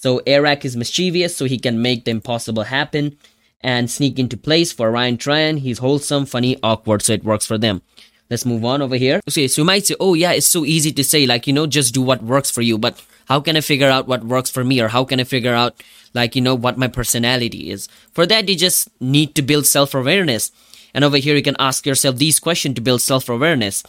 So 0.00 0.22
Airrack 0.26 0.64
is 0.64 0.76
mischievous, 0.76 1.34
so 1.34 1.44
he 1.46 1.58
can 1.58 1.82
make 1.82 2.04
the 2.04 2.12
impossible 2.12 2.62
happen 2.62 3.18
and 3.60 3.90
sneak 3.90 4.16
into 4.16 4.36
place. 4.36 4.70
For 4.70 4.92
Ryan 4.92 5.16
Trahan, 5.16 5.58
he's 5.58 5.78
wholesome, 5.78 6.24
funny, 6.24 6.56
awkward, 6.62 7.02
so 7.02 7.14
it 7.14 7.24
works 7.24 7.46
for 7.46 7.58
them. 7.58 7.82
Let's 8.30 8.46
move 8.46 8.64
on 8.64 8.80
over 8.80 8.94
here. 8.94 9.20
Okay, 9.28 9.48
so 9.48 9.62
you 9.62 9.66
might 9.66 9.86
say, 9.86 9.96
oh 9.98 10.14
yeah, 10.14 10.30
it's 10.30 10.46
so 10.46 10.64
easy 10.64 10.92
to 10.92 11.02
say, 11.02 11.26
like, 11.26 11.48
you 11.48 11.52
know, 11.52 11.66
just 11.66 11.94
do 11.94 12.00
what 12.00 12.22
works 12.22 12.48
for 12.48 12.62
you. 12.62 12.78
But 12.78 13.02
how 13.26 13.40
can 13.40 13.56
I 13.56 13.60
figure 13.60 13.88
out 13.88 14.06
what 14.06 14.22
works 14.22 14.50
for 14.50 14.62
me? 14.62 14.80
Or 14.80 14.86
how 14.86 15.04
can 15.04 15.18
I 15.18 15.24
figure 15.24 15.54
out, 15.54 15.82
like, 16.14 16.36
you 16.36 16.42
know, 16.42 16.54
what 16.54 16.78
my 16.78 16.86
personality 16.86 17.70
is? 17.70 17.88
For 18.12 18.24
that, 18.26 18.48
you 18.48 18.54
just 18.54 18.88
need 19.00 19.34
to 19.34 19.42
build 19.42 19.66
self-awareness. 19.66 20.52
And 20.94 21.04
over 21.04 21.16
here, 21.16 21.34
you 21.34 21.42
can 21.42 21.56
ask 21.58 21.84
yourself 21.84 22.18
these 22.18 22.38
questions 22.38 22.76
to 22.76 22.80
build 22.80 23.02
self-awareness. 23.02 23.82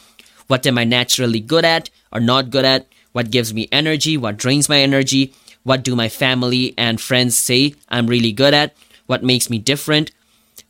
What 0.47 0.65
am 0.65 0.79
I 0.79 0.85
naturally 0.85 1.39
good 1.39 1.65
at 1.65 1.91
or 2.11 2.19
not 2.19 2.49
good 2.49 2.65
at? 2.65 2.87
What 3.11 3.29
gives 3.29 3.53
me 3.53 3.69
energy? 3.71 4.17
What 4.17 4.37
drains 4.37 4.67
my 4.69 4.79
energy? 4.79 5.33
What 5.63 5.83
do 5.83 5.95
my 5.95 6.09
family 6.09 6.73
and 6.77 6.99
friends 6.99 7.37
say 7.37 7.75
I'm 7.89 8.07
really 8.07 8.31
good 8.31 8.53
at? 8.53 8.75
What 9.07 9.23
makes 9.23 9.49
me 9.49 9.59
different? 9.59 10.11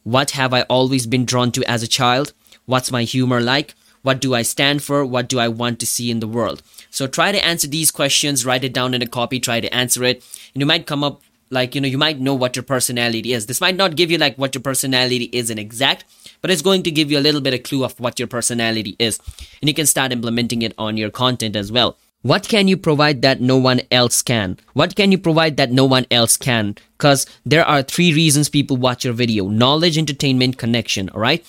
What 0.03 0.31
have 0.31 0.53
I 0.53 0.63
always 0.63 1.05
been 1.05 1.25
drawn 1.25 1.51
to 1.53 1.63
as 1.69 1.84
a 1.84 1.88
child? 1.88 2.34
What's 2.65 2.91
my 2.91 3.03
humor 3.03 3.41
like? 3.41 3.75
What 4.01 4.22
do 4.22 4.34
I 4.34 4.43
stand 4.43 4.81
for? 4.81 5.05
What 5.05 5.27
do 5.27 5.39
I 5.39 5.48
want 5.48 5.79
to 5.79 5.86
see 5.86 6.10
in 6.10 6.19
the 6.19 6.27
world? 6.27 6.62
So 6.89 7.05
try 7.05 7.31
to 7.31 7.46
answer 7.46 7.67
these 7.67 7.91
questions, 7.91 8.46
write 8.46 8.63
it 8.63 8.74
down 8.74 8.93
in 8.93 9.01
a 9.01 9.08
copy, 9.08 9.39
try 9.39 9.60
to 9.60 9.74
answer 9.74 10.03
it. 10.03 10.24
And 10.53 10.62
you 10.62 10.65
might 10.65 10.88
come 10.88 11.03
up 11.03 11.22
like, 11.51 11.75
you 11.75 11.81
know, 11.81 11.88
you 11.88 11.98
might 11.98 12.19
know 12.19 12.34
what 12.34 12.55
your 12.55 12.63
personality 12.63 13.34
is. 13.34 13.46
This 13.46 13.62
might 13.62 13.75
not 13.75 13.96
give 13.96 14.12
you 14.12 14.17
like 14.17 14.38
what 14.38 14.53
your 14.53 14.62
personality 14.62 15.29
is 15.34 15.50
in 15.50 15.58
exact, 15.58 16.05
but 16.41 16.51
it's 16.51 16.62
going 16.62 16.84
to 16.84 16.91
give 16.91 17.12
you 17.12 17.17
a 17.17 17.22
little 17.22 17.41
bit 17.41 17.53
of 17.53 17.63
clue 17.63 17.84
of 17.84 18.00
what 18.00 18.19
your 18.19 18.27
personality 18.27 18.96
is. 19.00 19.19
And 19.62 19.67
you 19.67 19.74
can 19.74 19.86
start 19.86 20.12
implementing 20.12 20.62
it 20.62 20.74
on 20.77 20.98
your 20.98 21.10
content 21.10 21.55
as 21.55 21.72
well. 21.72 21.98
What 22.21 22.49
can 22.49 22.67
you 22.67 22.75
provide 22.75 23.21
that 23.21 23.39
no 23.39 23.55
one 23.55 23.79
else 23.89 24.21
can? 24.21 24.57
What 24.73 24.97
can 24.97 25.13
you 25.13 25.17
provide 25.17 25.55
that 25.55 25.71
no 25.71 25.85
one 25.85 26.05
else 26.11 26.35
can? 26.35 26.75
Because 26.97 27.25
there 27.45 27.63
are 27.63 27.81
three 27.81 28.13
reasons 28.13 28.49
people 28.49 28.75
watch 28.75 29.05
your 29.05 29.13
video 29.13 29.47
knowledge, 29.47 29.97
entertainment, 29.97 30.57
connection. 30.57 31.07
All 31.11 31.21
right. 31.21 31.45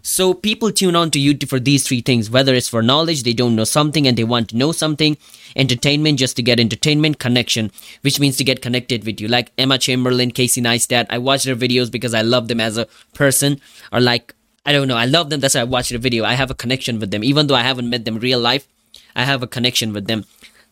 So 0.00 0.32
people 0.32 0.70
tune 0.70 0.94
on 0.94 1.10
to 1.10 1.18
YouTube 1.18 1.48
for 1.48 1.58
these 1.58 1.84
three 1.84 2.02
things, 2.02 2.30
whether 2.30 2.54
it's 2.54 2.68
for 2.68 2.82
knowledge, 2.82 3.24
they 3.24 3.32
don't 3.32 3.56
know 3.56 3.64
something 3.64 4.06
and 4.06 4.16
they 4.16 4.22
want 4.22 4.50
to 4.50 4.56
know 4.56 4.70
something, 4.70 5.16
entertainment 5.56 6.20
just 6.20 6.36
to 6.36 6.42
get 6.42 6.60
entertainment, 6.60 7.18
connection, 7.18 7.72
which 8.02 8.20
means 8.20 8.36
to 8.36 8.44
get 8.44 8.62
connected 8.62 9.04
with 9.04 9.20
you. 9.20 9.26
Like 9.26 9.50
Emma 9.58 9.76
Chamberlain, 9.76 10.30
Casey 10.30 10.62
Neistat, 10.62 11.06
I 11.10 11.18
watch 11.18 11.42
their 11.42 11.56
videos 11.56 11.90
because 11.90 12.14
I 12.14 12.22
love 12.22 12.46
them 12.46 12.60
as 12.60 12.78
a 12.78 12.86
person, 13.14 13.60
or 13.92 14.00
like, 14.00 14.34
I 14.64 14.72
don't 14.72 14.86
know, 14.86 14.96
I 14.96 15.06
love 15.06 15.30
them, 15.30 15.40
that's 15.40 15.56
why 15.56 15.62
I 15.62 15.64
watch 15.64 15.88
their 15.88 15.98
video. 15.98 16.24
I 16.24 16.34
have 16.34 16.50
a 16.50 16.54
connection 16.54 17.00
with 17.00 17.10
them. 17.10 17.24
Even 17.24 17.48
though 17.48 17.56
I 17.56 17.62
haven't 17.62 17.90
met 17.90 18.04
them 18.04 18.18
real 18.18 18.38
life, 18.38 18.68
I 19.14 19.24
have 19.24 19.42
a 19.42 19.46
connection 19.46 19.92
with 19.92 20.06
them. 20.06 20.24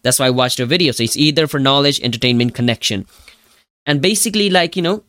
That's 0.02 0.18
why 0.18 0.26
I 0.26 0.30
watch 0.30 0.56
their 0.56 0.66
videos. 0.66 0.96
So 0.96 1.02
it's 1.02 1.16
either 1.16 1.46
for 1.46 1.60
knowledge, 1.60 2.00
entertainment, 2.00 2.54
connection. 2.54 3.06
And 3.86 4.00
basically, 4.00 4.50
like, 4.50 4.76
you 4.76 4.82
know, 4.82 5.04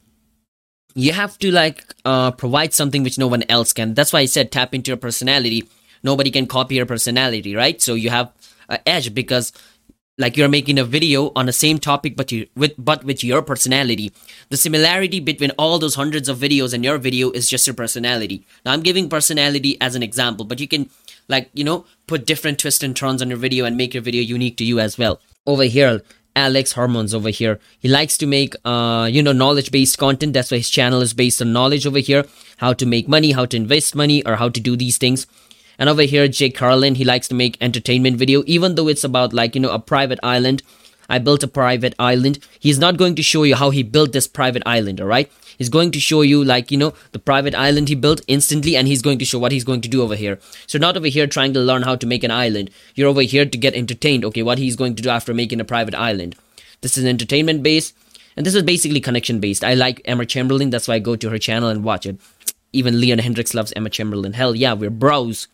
you 0.94 1.14
have 1.14 1.38
to 1.40 1.52
like 1.52 1.84
uh, 2.04 2.32
provide 2.32 2.74
something 2.74 3.04
which 3.04 3.18
no 3.18 3.28
one 3.28 3.44
else 3.48 3.74
can. 3.74 3.94
That's 3.94 4.12
why 4.12 4.20
I 4.20 4.26
said 4.26 4.52
tap 4.52 4.74
into 4.74 4.92
your 4.92 4.98
personality. 4.98 5.70
Nobody 6.04 6.32
can 6.32 6.48
copy 6.48 6.76
your 6.76 6.86
personality, 6.86 7.56
right? 7.56 7.82
So 7.82 7.94
you 7.94 8.10
have 8.10 8.32
an 8.68 8.80
edge 8.86 9.14
because 9.14 9.54
like 10.18 10.38
you're 10.38 10.50
making 10.50 10.78
a 10.78 10.84
video 10.84 11.32
on 11.36 11.46
the 11.46 11.54
same 11.54 11.80
topic 11.80 12.16
but 12.16 12.32
you 12.32 12.48
with 12.56 12.74
but 12.78 13.04
with 13.04 13.24
your 13.24 13.42
personality 13.42 14.12
the 14.50 14.58
similarity 14.58 15.20
between 15.20 15.52
all 15.52 15.80
those 15.80 15.96
hundreds 15.96 16.30
of 16.30 16.38
videos 16.38 16.74
and 16.74 16.84
your 16.84 16.98
video 16.98 17.32
is 17.32 17.50
just 17.50 17.66
your 17.66 17.74
personality 17.74 18.46
now 18.66 18.72
i'm 18.72 18.82
giving 18.82 19.10
personality 19.10 19.78
as 19.82 19.96
an 19.96 20.04
example 20.04 20.46
but 20.46 20.60
you 20.60 20.68
can 20.68 20.90
like 21.28 21.50
you 21.54 21.64
know 21.64 21.86
put 22.08 22.26
different 22.26 22.60
twists 22.60 22.84
and 22.84 22.96
turns 22.96 23.22
on 23.22 23.30
your 23.30 23.38
video 23.38 23.66
and 23.66 23.78
make 23.78 23.94
your 23.94 24.04
video 24.04 24.22
unique 24.22 24.58
to 24.58 24.66
you 24.66 24.80
as 24.80 24.98
well 24.98 25.20
over 25.46 25.64
here 25.64 26.02
Alex 26.36 26.74
Hormozi 26.74 27.14
over 27.14 27.30
here. 27.30 27.60
He 27.80 27.90
likes 27.90 28.18
to 28.18 28.26
make, 28.26 28.56
uh, 28.64 29.10
you 29.12 29.22
know, 29.22 29.34
knowledge 29.34 29.72
based 29.72 29.98
content. 29.98 30.34
That's 30.34 30.52
why 30.52 30.58
his 30.58 30.70
channel 30.70 31.02
is 31.02 31.14
based 31.14 31.42
on 31.42 31.52
knowledge 31.52 31.86
over 31.86 32.00
here. 32.00 32.26
How 32.58 32.74
to 32.74 32.86
make 32.86 33.08
money, 33.08 33.32
how 33.32 33.46
to 33.46 33.58
invest 33.58 33.96
money, 33.96 34.24
or 34.26 34.38
how 34.38 34.50
to 34.50 34.60
do 34.60 34.76
these 34.78 34.98
things. 34.98 35.28
And 35.78 35.90
over 35.90 36.04
here, 36.04 36.28
Jake 36.28 36.56
Carlin, 36.56 36.96
he 36.96 37.04
likes 37.04 37.28
to 37.30 37.36
make 37.36 37.58
entertainment 37.60 38.18
video, 38.18 38.44
even 38.46 38.76
though 38.76 38.88
it's 38.88 39.04
about 39.04 39.34
like, 39.34 39.56
you 39.56 39.62
know, 39.62 39.72
a 39.72 39.80
private 39.80 40.20
island. 40.24 40.64
I 41.10 41.18
built 41.18 41.44
a 41.44 41.48
private 41.48 41.94
island. 42.00 42.40
He's 42.60 42.80
not 42.80 42.98
going 42.98 43.16
to 43.16 43.24
show 43.24 43.44
you 43.44 43.56
how 43.56 43.72
he 43.72 43.84
built 43.84 44.14
this 44.14 44.28
private 44.28 44.64
island, 44.66 45.02
alright? 45.02 45.30
He's 45.62 45.70
going 45.70 45.92
to 45.92 46.00
show 46.00 46.24
you 46.24 46.44
like, 46.44 46.72
you 46.72 46.78
know, 46.80 46.96
the 47.12 47.20
private 47.20 47.54
island 47.54 47.88
he 47.88 47.94
built 47.94 48.22
instantly 48.28 48.76
and 48.76 48.88
he's 48.88 49.04
going 49.04 49.20
to 49.20 49.26
show 49.26 49.38
what 49.38 49.52
he's 49.52 49.64
going 49.64 49.82
to 49.82 49.88
do 49.88 50.02
over 50.02 50.16
here. 50.16 50.40
So 50.66 50.80
not 50.80 50.98
over 50.98 51.06
here 51.06 51.28
trying 51.28 51.54
to 51.54 51.60
learn 51.60 51.84
how 51.84 51.96
to 51.98 52.08
make 52.08 52.24
an 52.24 52.32
island. 52.32 52.72
You're 52.96 53.10
over 53.10 53.22
here 53.22 53.46
to 53.46 53.58
get 53.60 53.76
entertained. 53.76 54.26
Okay, 54.26 54.42
what 54.42 54.58
he's 54.58 54.76
going 54.76 54.96
to 54.96 55.04
do 55.04 55.10
after 55.12 55.36
making 55.36 55.62
a 55.62 55.64
private 55.64 55.94
island. 55.94 56.36
This 56.82 56.98
is 56.98 57.06
entertainment 57.06 57.62
based 57.62 57.94
and 58.36 58.44
this 58.44 58.56
is 58.56 58.64
basically 58.64 59.00
connection 59.02 59.40
based. 59.40 59.64
I 59.64 59.76
like 59.76 60.02
Emma 60.04 60.26
Chamberlain. 60.26 60.72
That's 60.72 60.88
why 60.88 60.96
I 60.96 61.00
go 61.00 61.16
to 61.16 61.30
her 61.30 61.38
channel 61.38 61.70
and 61.70 61.84
watch 61.84 62.08
it. 62.08 62.20
Even 62.74 63.00
Leon 63.00 63.20
Hendrix 63.20 63.54
loves 63.54 63.72
Emma 63.76 63.92
Chamberlain. 63.92 64.34
Hell 64.34 64.56
yeah, 64.56 64.74
we're 64.74 64.90
bros. 64.90 65.48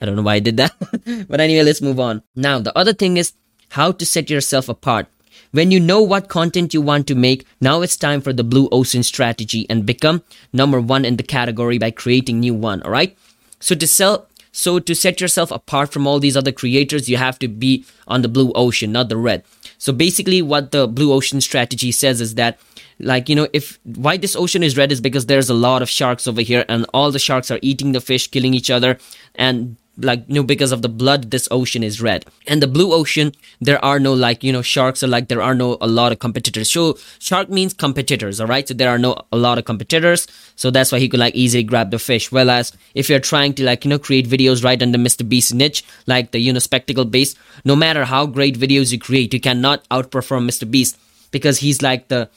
I 0.00 0.06
don't 0.06 0.14
know 0.14 0.22
why 0.22 0.34
I 0.34 0.38
did 0.38 0.58
that. 0.58 0.76
but 1.28 1.40
anyway, 1.40 1.64
let's 1.64 1.82
move 1.82 1.98
on. 1.98 2.22
Now, 2.36 2.60
the 2.60 2.78
other 2.78 2.92
thing 2.92 3.16
is 3.16 3.32
how 3.70 3.90
to 3.90 4.06
set 4.06 4.30
yourself 4.30 4.68
apart. 4.68 5.08
When 5.50 5.70
you 5.70 5.80
know 5.80 6.00
what 6.00 6.28
content 6.28 6.74
you 6.74 6.80
want 6.80 7.06
to 7.08 7.14
make, 7.14 7.46
now 7.60 7.82
it's 7.82 7.96
time 7.96 8.20
for 8.20 8.32
the 8.32 8.44
blue 8.44 8.68
ocean 8.72 9.02
strategy 9.02 9.66
and 9.68 9.86
become 9.86 10.22
number 10.52 10.80
one 10.80 11.04
in 11.04 11.16
the 11.16 11.22
category 11.22 11.78
by 11.78 11.90
creating 11.90 12.40
new 12.40 12.54
one. 12.54 12.82
All 12.82 12.90
right. 12.90 13.16
So 13.60 13.74
to 13.74 13.86
sell, 13.86 14.26
so 14.52 14.78
to 14.78 14.94
set 14.94 15.20
yourself 15.20 15.50
apart 15.50 15.92
from 15.92 16.06
all 16.06 16.20
these 16.20 16.36
other 16.36 16.52
creators, 16.52 17.08
you 17.08 17.16
have 17.16 17.38
to 17.40 17.48
be 17.48 17.84
on 18.06 18.22
the 18.22 18.28
blue 18.28 18.52
ocean, 18.54 18.92
not 18.92 19.08
the 19.08 19.16
red. 19.16 19.44
So 19.78 19.92
basically, 19.92 20.42
what 20.42 20.70
the 20.70 20.86
blue 20.86 21.12
ocean 21.12 21.40
strategy 21.40 21.90
says 21.90 22.20
is 22.20 22.34
that, 22.36 22.58
like 22.98 23.28
you 23.28 23.34
know, 23.34 23.48
if 23.52 23.78
why 23.84 24.16
this 24.16 24.36
ocean 24.36 24.62
is 24.62 24.76
red 24.76 24.92
is 24.92 25.00
because 25.00 25.26
there's 25.26 25.48
a 25.48 25.54
lot 25.54 25.82
of 25.82 25.88
sharks 25.88 26.28
over 26.28 26.40
here, 26.40 26.64
and 26.68 26.86
all 26.92 27.10
the 27.10 27.18
sharks 27.18 27.50
are 27.50 27.58
eating 27.62 27.92
the 27.92 28.00
fish, 28.00 28.28
killing 28.28 28.54
each 28.54 28.70
other, 28.70 28.98
and 29.34 29.76
like 29.98 30.24
you 30.26 30.34
know 30.34 30.42
because 30.42 30.72
of 30.72 30.82
the 30.82 30.88
blood 30.88 31.30
this 31.30 31.48
ocean 31.50 31.82
is 31.82 32.00
red. 32.00 32.24
And 32.46 32.62
the 32.62 32.66
blue 32.66 32.92
ocean 32.92 33.32
there 33.60 33.82
are 33.84 34.00
no 34.00 34.12
like 34.12 34.42
you 34.42 34.52
know 34.52 34.62
sharks 34.62 35.02
or 35.02 35.06
like 35.06 35.28
there 35.28 35.42
are 35.42 35.54
no 35.54 35.76
a 35.80 35.86
lot 35.86 36.12
of 36.12 36.18
competitors. 36.18 36.70
So 36.70 36.98
shark 37.18 37.50
means 37.50 37.74
competitors 37.74 38.40
all 38.40 38.46
right? 38.46 38.66
So 38.66 38.74
there 38.74 38.90
are 38.90 38.98
no 38.98 39.16
a 39.30 39.36
lot 39.36 39.58
of 39.58 39.64
competitors. 39.64 40.26
So 40.56 40.70
that's 40.70 40.92
why 40.92 40.98
he 40.98 41.08
could 41.08 41.20
like 41.20 41.34
easily 41.34 41.62
grab 41.62 41.90
the 41.90 41.98
fish. 41.98 42.32
Whereas 42.32 42.72
if 42.94 43.10
you're 43.10 43.20
trying 43.20 43.54
to 43.54 43.64
like 43.64 43.84
you 43.84 43.90
know 43.90 43.98
create 43.98 44.28
videos 44.28 44.64
right 44.64 44.82
under 44.82 44.98
mr 44.98 45.28
beast 45.28 45.54
niche 45.54 45.84
like 46.06 46.30
the 46.30 46.38
you 46.38 46.52
know 46.52 46.58
spectacle 46.58 47.04
base 47.04 47.34
no 47.64 47.76
matter 47.76 48.04
how 48.04 48.26
great 48.26 48.58
videos 48.58 48.92
you 48.92 48.98
create 48.98 49.32
you 49.34 49.40
cannot 49.40 49.86
outperform 49.90 50.48
mr 50.48 50.70
beast 50.70 50.98
because 51.30 51.58
he's 51.58 51.82
like 51.82 52.08
the 52.08 52.28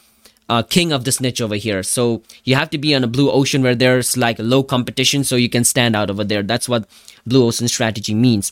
uh, 0.50 0.64
king 0.64 0.92
of 0.92 1.04
this 1.04 1.20
niche 1.20 1.42
over 1.42 1.56
here. 1.56 1.84
So 1.84 2.22
you 2.44 2.56
have 2.56 2.70
to 2.72 2.78
be 2.78 2.94
on 2.96 3.04
a 3.04 3.08
blue 3.08 3.32
ocean 3.32 3.64
where 3.64 3.76
there's 3.76 4.16
like 4.18 4.38
low 4.40 4.64
competition 4.64 5.24
so 5.24 5.36
you 5.36 5.50
can 5.50 5.64
stand 5.64 5.96
out 5.96 6.10
over 6.10 6.24
there. 6.24 6.44
That's 6.44 6.70
what 6.70 6.88
blue 7.26 7.46
ocean 7.46 7.68
strategy 7.68 8.14
means. 8.14 8.52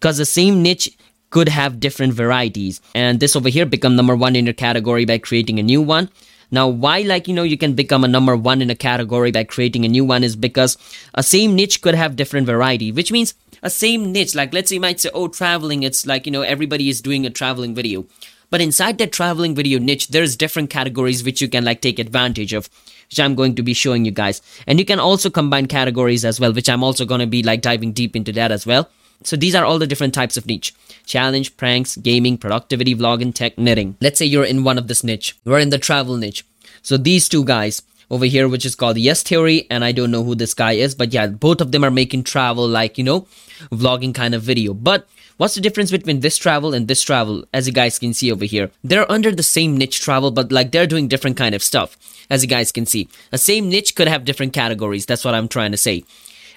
Because 0.00 0.18
the 0.18 0.26
same 0.26 0.62
niche 0.62 0.96
could 1.30 1.48
have 1.48 1.80
different 1.80 2.14
varieties. 2.14 2.80
And 2.94 3.20
this 3.20 3.34
over 3.34 3.48
here 3.48 3.66
become 3.66 3.96
number 3.96 4.14
one 4.14 4.36
in 4.36 4.46
your 4.46 4.54
category 4.54 5.04
by 5.04 5.18
creating 5.18 5.58
a 5.58 5.62
new 5.62 5.82
one. 5.82 6.08
Now, 6.50 6.68
why 6.68 7.00
like, 7.00 7.26
you 7.26 7.34
know, 7.34 7.42
you 7.42 7.58
can 7.58 7.74
become 7.74 8.04
a 8.04 8.08
number 8.08 8.36
one 8.36 8.62
in 8.62 8.70
a 8.70 8.76
category 8.76 9.32
by 9.32 9.44
creating 9.44 9.84
a 9.84 9.88
new 9.88 10.04
one 10.04 10.22
is 10.22 10.36
because 10.36 10.78
a 11.14 11.22
same 11.22 11.56
niche 11.56 11.80
could 11.80 11.96
have 11.96 12.14
different 12.14 12.46
variety, 12.46 12.92
which 12.92 13.10
means 13.10 13.34
a 13.62 13.70
same 13.70 14.12
niche. 14.12 14.34
Like, 14.34 14.54
let's 14.54 14.68
say 14.68 14.76
you 14.76 14.80
might 14.80 15.00
say, 15.00 15.10
oh, 15.12 15.26
traveling, 15.26 15.82
it's 15.82 16.06
like, 16.06 16.26
you 16.26 16.32
know, 16.32 16.42
everybody 16.42 16.88
is 16.88 17.00
doing 17.00 17.26
a 17.26 17.30
traveling 17.30 17.74
video. 17.74 18.06
But 18.54 18.60
inside 18.60 18.98
that 18.98 19.10
traveling 19.10 19.56
video 19.56 19.80
niche, 19.80 20.06
there's 20.06 20.36
different 20.36 20.70
categories 20.70 21.24
which 21.24 21.42
you 21.42 21.48
can 21.48 21.64
like 21.64 21.80
take 21.80 21.98
advantage 21.98 22.52
of, 22.52 22.70
which 23.10 23.18
I'm 23.18 23.34
going 23.34 23.56
to 23.56 23.64
be 23.64 23.74
showing 23.74 24.04
you 24.04 24.12
guys. 24.12 24.42
And 24.68 24.78
you 24.78 24.84
can 24.84 25.00
also 25.00 25.28
combine 25.28 25.66
categories 25.66 26.24
as 26.24 26.38
well, 26.38 26.52
which 26.52 26.68
I'm 26.68 26.84
also 26.84 27.04
going 27.04 27.18
to 27.18 27.26
be 27.26 27.42
like 27.42 27.62
diving 27.62 27.90
deep 27.90 28.14
into 28.14 28.30
that 28.34 28.52
as 28.52 28.64
well. 28.64 28.88
So 29.24 29.34
these 29.34 29.56
are 29.56 29.64
all 29.64 29.80
the 29.80 29.88
different 29.88 30.14
types 30.14 30.36
of 30.36 30.46
niche. 30.46 30.72
Challenge, 31.04 31.56
pranks, 31.56 31.96
gaming, 31.96 32.38
productivity, 32.38 32.94
vlogging, 32.94 33.34
tech, 33.34 33.58
knitting. 33.58 33.96
Let's 34.00 34.20
say 34.20 34.26
you're 34.26 34.44
in 34.44 34.62
one 34.62 34.78
of 34.78 34.86
this 34.86 35.02
niche. 35.02 35.36
We're 35.44 35.58
in 35.58 35.70
the 35.70 35.78
travel 35.78 36.16
niche. 36.16 36.46
So 36.80 36.96
these 36.96 37.28
two 37.28 37.44
guys 37.44 37.82
over 38.08 38.24
here, 38.24 38.48
which 38.48 38.64
is 38.64 38.76
called 38.76 38.98
Yes 38.98 39.24
Theory, 39.24 39.66
and 39.68 39.84
I 39.84 39.90
don't 39.90 40.12
know 40.12 40.22
who 40.22 40.36
this 40.36 40.54
guy 40.54 40.74
is, 40.74 40.94
but 40.94 41.12
yeah, 41.12 41.26
both 41.26 41.60
of 41.60 41.72
them 41.72 41.82
are 41.82 41.90
making 41.90 42.22
travel 42.22 42.68
like, 42.68 42.98
you 42.98 43.02
know, 43.02 43.26
vlogging 43.72 44.14
kind 44.14 44.32
of 44.32 44.42
video. 44.42 44.74
But 44.74 45.08
What's 45.36 45.56
the 45.56 45.60
difference 45.60 45.90
between 45.90 46.20
this 46.20 46.38
travel 46.38 46.74
and 46.74 46.86
this 46.86 47.02
travel, 47.02 47.44
as 47.52 47.66
you 47.66 47.72
guys 47.72 47.98
can 47.98 48.14
see 48.14 48.30
over 48.30 48.44
here? 48.44 48.70
They're 48.84 49.10
under 49.10 49.32
the 49.32 49.42
same 49.42 49.76
niche 49.76 50.00
travel, 50.00 50.30
but 50.30 50.52
like 50.52 50.70
they're 50.70 50.86
doing 50.86 51.08
different 51.08 51.36
kind 51.36 51.56
of 51.56 51.62
stuff, 51.62 51.96
as 52.30 52.44
you 52.44 52.48
guys 52.48 52.70
can 52.70 52.86
see. 52.86 53.08
The 53.32 53.38
same 53.38 53.68
niche 53.68 53.96
could 53.96 54.06
have 54.06 54.24
different 54.24 54.52
categories. 54.52 55.06
That's 55.06 55.24
what 55.24 55.34
I'm 55.34 55.48
trying 55.48 55.72
to 55.72 55.76
say. 55.76 56.04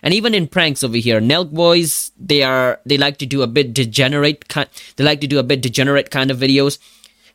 And 0.03 0.13
even 0.13 0.35
in 0.35 0.47
pranks 0.47 0.83
over 0.83 0.97
here, 0.97 1.19
Nelk 1.19 1.51
boys, 1.51 2.11
they 2.19 2.43
are 2.43 2.79
they 2.85 2.99
like 2.99 3.17
to 3.17 3.25
do 3.25 3.41
a 3.41 3.47
bit 3.47 3.73
degenerate 3.73 4.47
kind. 4.47 4.69
They 4.95 5.03
like 5.03 5.21
to 5.21 5.27
do 5.27 5.39
a 5.39 5.43
bit 5.43 5.61
degenerate 5.61 6.11
kind 6.11 6.29
of 6.29 6.37
videos. 6.37 6.77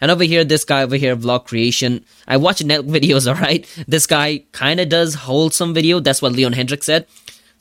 And 0.00 0.12
over 0.12 0.24
here, 0.24 0.44
this 0.44 0.64
guy 0.64 0.82
over 0.82 0.96
here, 0.96 1.16
vlog 1.16 1.46
creation. 1.46 2.04
I 2.28 2.36
watch 2.36 2.60
Nelk 2.60 2.88
videos, 3.00 3.26
alright? 3.26 3.66
This 3.88 4.06
guy 4.06 4.44
kind 4.52 4.78
of 4.78 4.88
does 4.88 5.14
wholesome 5.14 5.74
video. 5.74 5.98
That's 5.98 6.22
what 6.22 6.32
Leon 6.32 6.52
Hendrix 6.52 6.86
said. 6.86 7.06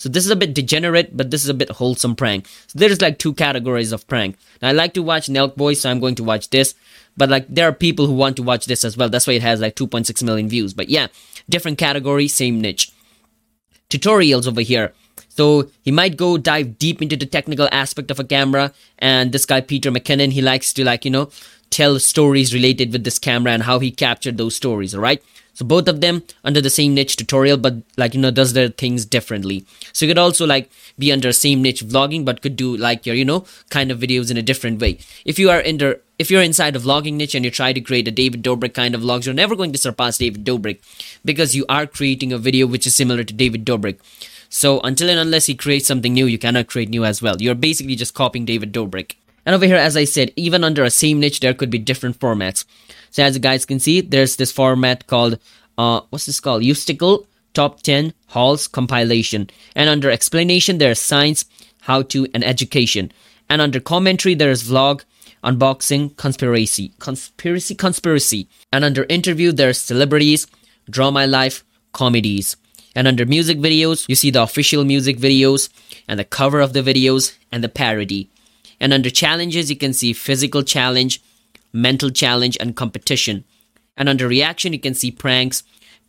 So 0.02 0.10
this 0.10 0.26
is 0.26 0.32
a 0.32 0.36
bit 0.36 0.56
degenerate, 0.56 1.16
but 1.16 1.30
this 1.30 1.44
is 1.44 1.50
a 1.50 1.54
bit 1.54 1.70
wholesome 1.70 2.16
prank. 2.16 2.48
So 2.66 2.80
there's 2.80 3.02
like 3.02 3.20
two 3.20 3.36
categories 3.36 3.92
of 3.92 4.08
prank. 4.08 4.36
Now, 4.60 4.70
I 4.70 4.72
like 4.72 4.96
to 4.96 5.04
watch 5.04 5.28
Nelk 5.28 5.56
Boy, 5.56 5.76
so 5.76 5.92
I'm 5.92 6.00
going 6.00 6.16
to 6.16 6.24
watch 6.24 6.50
this. 6.50 6.74
But 7.16 7.30
like 7.30 7.46
there 7.48 7.68
are 7.70 7.72
people 7.72 8.08
who 8.08 8.14
want 8.14 8.36
to 8.38 8.42
watch 8.42 8.66
this 8.66 8.84
as 8.84 8.98
well. 8.98 9.10
That's 9.10 9.28
why 9.28 9.34
it 9.34 9.44
has 9.44 9.62
like 9.62 9.76
2.6 9.76 10.24
million 10.24 10.50
views. 10.50 10.74
But 10.74 10.90
yeah, 10.90 11.10
different 11.48 11.78
category, 11.78 12.28
same 12.28 12.60
niche. 12.60 12.92
Tutorials 13.92 14.48
over 14.48 14.62
here. 14.62 14.92
So 15.30 15.70
he 15.84 15.92
might 15.92 16.18
go 16.18 16.36
dive 16.40 16.80
deep 16.80 17.04
into 17.04 17.16
the 17.16 17.28
technical 17.28 17.70
aspect 17.72 18.10
of 18.10 18.20
a 18.20 18.24
camera. 18.24 18.74
And 18.98 19.32
this 19.32 19.46
guy, 19.46 19.62
Peter 19.62 19.92
McKinnon, 19.92 20.32
he 20.32 20.42
likes 20.42 20.74
to 20.74 20.84
like, 20.84 21.06
you 21.06 21.12
know, 21.12 21.30
tell 21.70 22.00
stories 22.00 22.56
related 22.56 22.92
with 22.92 23.04
this 23.04 23.20
camera 23.20 23.52
and 23.52 23.62
how 23.62 23.78
he 23.78 23.92
captured 23.92 24.38
those 24.38 24.56
stories, 24.56 24.96
alright? 24.96 25.22
So 25.62 25.68
both 25.68 25.88
of 25.88 26.02
them 26.02 26.24
under 26.44 26.60
the 26.60 26.72
same 26.72 26.96
niche 26.96 27.18
tutorial, 27.18 27.56
but 27.56 27.76
like, 27.96 28.16
you 28.16 28.20
know, 28.20 28.32
does 28.32 28.54
their 28.54 28.70
things 28.70 29.06
differently. 29.06 29.64
So 29.94 30.06
you 30.06 30.10
could 30.10 30.18
also 30.18 30.48
like 30.48 30.72
be 30.98 31.12
under 31.12 31.32
same 31.32 31.62
niche 31.62 31.86
vlogging, 31.86 32.26
but 32.26 32.42
could 32.42 32.56
do 32.56 32.76
like 32.76 33.06
your, 33.06 33.14
you 33.14 33.24
know, 33.24 33.46
kind 33.70 33.92
of 33.92 34.00
videos 34.00 34.32
in 34.32 34.38
a 34.38 34.42
different 34.42 34.82
way. 34.82 34.98
If 35.24 35.38
you 35.38 35.52
are 35.52 35.62
under, 35.64 36.02
if 36.18 36.32
you're 36.32 36.42
inside 36.42 36.76
a 36.76 36.80
vlogging 36.80 37.14
niche 37.14 37.36
and 37.36 37.46
you 37.46 37.52
try 37.52 37.74
to 37.74 37.80
create 37.80 38.08
a 38.08 38.12
David 38.12 38.42
Dobrik 38.42 38.74
kind 38.74 38.96
of 38.96 39.02
vlogs, 39.02 39.28
you're 39.28 39.36
never 39.36 39.56
going 39.56 39.72
to 39.72 39.78
surpass 39.78 40.18
David 40.18 40.44
Dobrik 40.44 40.80
because 41.24 41.56
you 41.56 41.64
are 41.70 41.86
creating 41.86 42.34
a 42.34 42.40
video 42.40 42.66
which 42.66 42.88
is 42.88 42.96
similar 42.96 43.24
to 43.24 43.32
David 43.32 43.64
Dobrik. 43.64 44.00
So 44.50 44.80
until 44.80 45.12
and 45.12 45.20
unless 45.20 45.46
he 45.46 45.54
creates 45.54 45.86
something 45.86 46.12
new, 46.12 46.26
you 46.26 46.40
cannot 46.40 46.66
create 46.66 46.90
new 46.90 47.06
as 47.06 47.22
well. 47.22 47.40
You're 47.40 47.54
basically 47.54 47.96
just 47.96 48.16
copying 48.16 48.46
David 48.46 48.74
Dobrik. 48.74 49.14
And 49.46 49.56
over 49.56 49.66
here, 49.66 49.78
as 49.78 49.98
I 49.98 50.06
said, 50.06 50.32
even 50.36 50.64
under 50.64 50.84
a 50.84 50.92
same 50.92 51.20
niche, 51.20 51.40
there 51.40 51.54
could 51.54 51.70
be 51.70 51.80
different 51.80 52.20
formats. 52.20 52.66
So 53.10 53.24
as 53.24 53.36
you 53.36 53.42
guys 53.42 53.66
can 53.66 53.80
see, 53.80 54.02
there's 54.02 54.36
this 54.36 54.52
format 54.52 55.08
called, 55.08 55.40
uh, 55.78 56.02
what's 56.10 56.26
this 56.26 56.40
called? 56.40 56.64
Listicle 56.64 57.26
Top 57.54 57.82
10 57.82 58.14
Halls 58.28 58.68
Compilation. 58.68 59.50
And 59.76 59.90
under 59.90 60.10
explanation, 60.10 60.78
there's 60.78 61.00
science, 61.00 61.46
how 61.82 62.04
to, 62.04 62.28
and 62.34 62.44
education. 62.44 63.12
And 63.50 63.62
under 63.62 63.80
commentary, 63.80 64.36
there's 64.36 64.70
vlog, 64.70 65.04
unboxing, 65.44 66.16
conspiracy, 66.16 66.94
conspiracy, 67.00 67.76
conspiracy. 67.76 68.48
And 68.72 68.86
under 68.86 69.06
interview, 69.10 69.52
there's 69.52 69.80
celebrities, 69.80 70.48
draw 70.90 71.12
my 71.12 71.26
life, 71.26 71.64
comedies. 71.92 72.56
And 72.96 73.08
under 73.08 73.26
music 73.26 73.58
videos, 73.58 74.08
you 74.08 74.16
see 74.16 74.32
the 74.32 74.44
official 74.44 74.84
music 74.84 75.18
videos 75.18 75.70
and 76.08 76.20
the 76.20 76.26
cover 76.26 76.60
of 76.60 76.74
the 76.74 76.82
videos 76.82 77.36
and 77.52 77.64
the 77.64 77.70
parody. 77.70 78.30
And 78.82 78.92
under 78.92 79.12
challenges, 79.12 79.70
you 79.70 79.78
can 79.78 79.94
see 79.94 80.12
physical 80.12 80.64
challenge, 80.64 81.22
mental 81.72 82.10
challenge, 82.10 82.58
and 82.60 82.76
competition. 82.76 83.46
And 83.96 84.10
under 84.10 84.28
reaction, 84.28 84.74
you 84.74 84.80
can 84.80 84.96
see 84.96 85.12
pranks, 85.12 85.64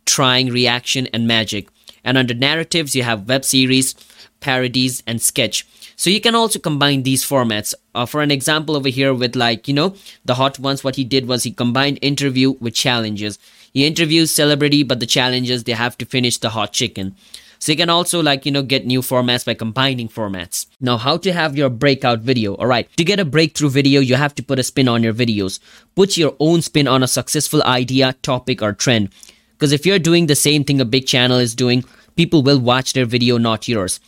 trying 0.05 0.49
reaction, 0.49 1.07
and 1.13 1.27
magic. 1.27 1.69
And 2.03 2.17
under 2.17 2.33
narratives, 2.33 2.95
you 2.95 3.03
have 3.03 3.29
web 3.29 3.45
series, 3.45 3.93
parodies, 4.39 5.03
and 5.05 5.21
sketch. 5.21 5.67
So 5.95 6.09
you 6.09 6.19
can 6.19 6.33
also 6.33 6.57
combine 6.57 7.03
these 7.03 7.23
formats. 7.23 7.75
Uh, 7.93 8.07
for 8.07 8.23
an 8.23 8.31
example 8.31 8.75
over 8.75 8.89
here 8.89 9.13
with 9.13 9.35
like, 9.35 9.67
you 9.67 9.75
know, 9.75 9.95
the 10.25 10.33
hot 10.33 10.57
ones, 10.57 10.83
what 10.83 10.95
he 10.95 11.03
did 11.03 11.27
was 11.27 11.43
he 11.43 11.51
combined 11.51 11.99
interview 12.01 12.53
with 12.59 12.73
challenges. 12.73 13.37
He 13.71 13.85
interviews 13.85 14.31
celebrity, 14.31 14.81
but 14.81 14.99
the 14.99 15.05
challenges, 15.05 15.63
they 15.63 15.73
have 15.73 15.95
to 15.99 16.05
finish 16.05 16.39
the 16.39 16.49
hot 16.49 16.73
chicken. 16.73 17.15
So 17.63 17.71
you 17.71 17.77
can 17.77 17.89
also 17.89 18.21
like, 18.21 18.45
you 18.45 18.51
know, 18.51 18.61
get 18.61 18.85
new 18.85 18.99
formats 18.99 19.45
by 19.45 19.53
combining 19.53 20.09
formats. 20.09 20.65
Now, 20.81 20.97
how 20.97 21.15
to 21.15 21.31
have 21.31 21.55
your 21.55 21.69
breakout 21.69 22.19
video. 22.19 22.55
All 22.55 22.67
right. 22.67 22.89
To 22.97 23.05
get 23.05 23.21
a 23.21 23.23
breakthrough 23.23 23.69
video, 23.69 24.01
you 24.01 24.15
have 24.15 24.35
to 24.35 24.43
put 24.43 24.59
a 24.59 24.63
spin 24.63 24.89
on 24.89 25.01
your 25.01 25.13
videos. 25.13 25.61
Put 25.95 26.17
your 26.17 26.35
own 26.41 26.61
spin 26.61 26.89
on 26.89 27.03
a 27.03 27.07
successful 27.07 27.63
idea, 27.63 28.17
topic, 28.21 28.61
or 28.61 28.73
trend. 28.73 29.11
Because 29.53 29.71
if 29.71 29.85
you're 29.85 29.97
doing 29.97 30.25
the 30.25 30.35
same 30.35 30.65
thing 30.65 30.81
a 30.81 30.83
big 30.83 31.07
channel 31.07 31.37
is 31.37 31.55
doing, 31.55 31.85
people 32.17 32.43
will 32.43 32.59
watch 32.59 32.91
their 32.91 33.05
video, 33.05 33.37
not 33.37 33.69
yours. 33.69 34.01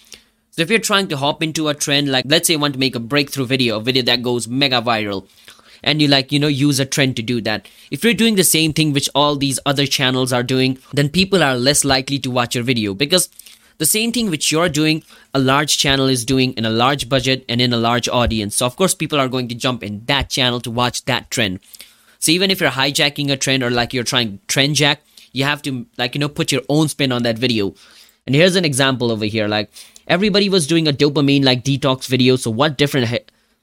So 0.52 0.62
if 0.62 0.70
you're 0.70 0.80
trying 0.80 1.08
to 1.08 1.16
hop 1.16 1.42
into 1.42 1.70
a 1.70 1.74
trend, 1.74 2.10
like 2.10 2.26
let's 2.28 2.48
say 2.48 2.56
you 2.56 2.60
want 2.60 2.74
to 2.74 2.80
make 2.80 2.96
a 2.96 3.00
breakthrough 3.00 3.46
video, 3.46 3.78
a 3.78 3.82
video 3.82 4.04
that 4.04 4.22
goes 4.22 4.50
mega 4.50 4.82
viral, 4.82 5.30
and 5.86 6.02
you 6.02 6.10
like, 6.10 6.32
you 6.32 6.40
know, 6.40 6.48
use 6.48 6.80
a 6.80 6.86
trend 6.86 7.16
to 7.16 7.22
do 7.22 7.40
that. 7.42 7.70
If 7.92 8.04
you're 8.04 8.14
doing 8.14 8.36
the 8.36 8.44
same 8.44 8.74
thing 8.74 8.92
which 8.92 9.08
all 9.16 9.38
these 9.38 9.60
other 9.66 9.86
channels 9.86 10.34
are 10.34 10.44
doing, 10.44 10.80
then 10.92 11.08
people 11.10 11.42
are 11.44 11.56
less 11.56 11.86
likely 11.86 12.20
to 12.20 12.32
watch 12.32 12.56
your 12.56 12.64
video 12.64 12.94
because 12.94 13.30
the 13.78 13.86
same 13.86 14.12
thing 14.12 14.30
which 14.30 14.52
you're 14.52 14.68
doing, 14.68 15.04
a 15.34 15.40
large 15.40 15.78
channel 15.78 16.08
is 16.08 16.26
doing 16.26 16.54
in 16.54 16.66
a 16.66 16.70
large 16.70 17.08
budget 17.08 17.46
and 17.48 17.62
in 17.62 17.72
a 17.72 17.78
large 17.78 18.10
audience. 18.10 18.56
So 18.56 18.66
of 18.66 18.76
course 18.76 18.96
people 18.96 19.20
are 19.20 19.28
going 19.28 19.48
to 19.50 19.56
jump 19.56 19.84
in 19.84 20.04
that 20.06 20.30
channel 20.30 20.60
to 20.62 20.72
watch 20.72 21.06
that 21.06 21.30
trend. 21.30 21.60
So 22.20 22.32
even 22.32 22.50
if 22.50 22.60
you're 22.60 22.72
hijacking 22.72 23.32
a 23.32 23.38
trend 23.38 23.62
or 23.62 23.70
like 23.70 23.94
you're 23.94 24.04
trying 24.04 24.40
trend 24.48 24.76
jack, 24.76 25.02
you 25.34 25.44
have 25.44 25.62
to 25.64 25.86
like, 25.98 26.16
you 26.16 26.20
know, 26.20 26.30
put 26.30 26.52
your 26.52 26.64
own 26.68 26.88
spin 26.88 27.12
on 27.12 27.24
that 27.24 27.38
video. 27.38 27.76
And 28.26 28.34
here's 28.34 28.56
an 28.56 28.66
example 28.66 29.12
over 29.12 29.26
here. 29.26 29.48
Like 29.48 29.70
everybody 30.08 30.50
was 30.50 30.66
doing 30.66 30.88
a 30.88 30.94
dopamine 30.94 31.44
like 31.44 31.64
detox 31.64 32.08
video. 32.08 32.38
So 32.38 32.50
what 32.50 32.78
different 32.78 33.08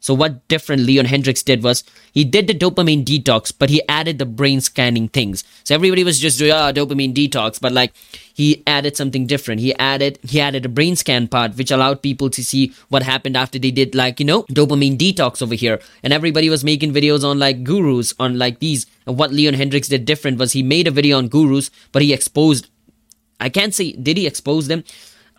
so 0.03 0.15
what 0.15 0.49
different 0.49 0.83
Leon 0.83 1.05
Hendrix 1.05 1.45
did 1.45 1.63
was 1.63 1.85
he 2.13 2.25
did 2.25 2.49
the 2.49 2.55
dopamine 2.55 3.05
detox, 3.05 3.53
but 3.57 3.71
he 3.71 3.81
added 3.89 4.19
the 4.19 4.27
brain 4.27 4.61
scanning 4.61 5.07
things. 5.09 5.45
So 5.63 5.77
everybody 5.77 6.03
was 6.03 6.19
just 6.19 6.41
doing 6.41 6.51
ah 6.51 6.73
dopamine 6.73 7.15
detox, 7.15 7.61
but 7.61 7.71
like 7.71 7.95
he 8.35 8.65
added 8.67 8.97
something 8.97 9.29
different. 9.29 9.61
He 9.61 9.73
added 9.77 10.19
he 10.25 10.41
added 10.41 10.67
a 10.67 10.69
brain 10.69 10.97
scan 10.97 11.29
part 11.29 11.57
which 11.57 11.71
allowed 11.71 12.03
people 12.03 12.31
to 12.31 12.45
see 12.45 12.75
what 12.89 13.05
happened 13.05 13.37
after 13.37 13.61
they 13.61 13.71
did 13.71 13.95
like 13.95 14.19
you 14.19 14.27
know 14.27 14.43
dopamine 14.59 14.99
detox 14.99 15.41
over 15.41 15.55
here. 15.55 15.79
And 16.03 16.13
everybody 16.13 16.51
was 16.51 16.65
making 16.65 16.93
videos 16.93 17.23
on 17.23 17.39
like 17.39 17.63
gurus 17.63 18.13
on 18.19 18.37
like 18.41 18.59
these. 18.59 18.87
And 19.07 19.17
what 19.17 19.33
Leon 19.33 19.55
Hendrix 19.55 19.87
did 19.87 20.05
different 20.05 20.37
was 20.37 20.51
he 20.51 20.65
made 20.65 20.89
a 20.89 20.91
video 20.91 21.19
on 21.19 21.29
gurus, 21.29 21.71
but 21.93 22.03
he 22.03 22.13
exposed. 22.13 22.69
I 23.39 23.51
can't 23.51 23.73
say 23.73 23.93
did 23.93 24.17
he 24.17 24.27
expose 24.27 24.67
them 24.67 24.83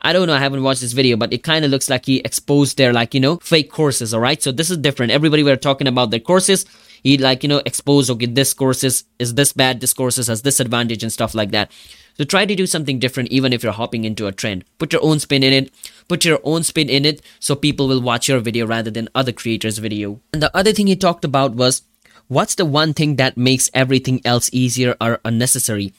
I 0.04 0.12
don't 0.12 0.28
know. 0.28 0.34
I 0.34 0.40
haven't 0.40 0.64
watched 0.64 0.82
this 0.82 0.92
video, 0.92 1.16
but 1.16 1.32
it 1.32 1.44
kind 1.44 1.64
of 1.64 1.72
looks 1.72 1.90
like 1.90 2.06
he 2.06 2.18
exposed 2.20 2.78
their 2.78 2.92
like, 2.92 3.14
you 3.14 3.20
know, 3.22 3.38
fake 3.38 3.72
courses. 3.72 4.14
All 4.14 4.20
right. 4.20 4.42
So 4.42 4.52
this 4.52 4.70
is 4.70 4.78
different. 4.78 5.14
Everybody 5.14 5.44
were 5.44 5.56
talking 5.56 5.88
about 5.88 6.12
their 6.12 6.20
courses. 6.20 6.66
He 7.04 7.18
like, 7.18 7.44
you 7.44 7.50
know, 7.50 7.62
exposed, 7.66 8.10
okay, 8.10 8.26
this 8.26 8.54
courses 8.54 9.06
is 9.20 9.36
this 9.36 9.54
bad. 9.54 9.80
This 9.82 9.94
courses 9.94 10.28
has 10.28 10.42
this 10.42 10.60
advantage 10.60 11.04
and 11.04 11.12
stuff 11.12 11.34
like 11.34 11.52
that. 11.52 11.72
So 12.18 12.24
try 12.26 12.46
to 12.46 12.56
do 12.56 12.68
something 12.68 13.00
different, 13.00 13.30
even 13.30 13.54
if 13.54 13.64
you're 13.64 13.72
hopping 13.74 14.06
into 14.06 14.28
a 14.28 14.32
trend. 14.32 14.66
Put 14.78 14.94
your 14.94 15.04
own 15.04 15.20
spin 15.20 15.42
in 15.42 15.52
it. 15.52 15.74
Put 16.08 16.26
your 16.26 16.40
own 16.44 16.64
spin 16.64 16.90
in 16.90 17.06
it 17.06 17.22
so 17.40 17.56
people 17.56 17.88
will 17.88 18.02
watch 18.02 18.30
your 18.30 18.40
video 18.40 18.68
rather 18.68 18.92
than 18.92 19.10
other 19.16 19.32
creators' 19.32 19.80
video. 19.80 20.20
And 20.32 20.42
the 20.42 20.56
other 20.56 20.74
thing 20.74 20.88
he 20.88 20.96
talked 20.96 21.26
about 21.26 21.56
was 21.56 21.82
what's 22.28 22.56
the 22.56 22.66
one 22.66 22.94
thing 22.94 23.16
that 23.16 23.36
makes 23.38 23.70
everything 23.74 24.22
else 24.26 24.50
easier 24.54 24.96
or 25.02 25.20
unnecessary? 25.26 25.94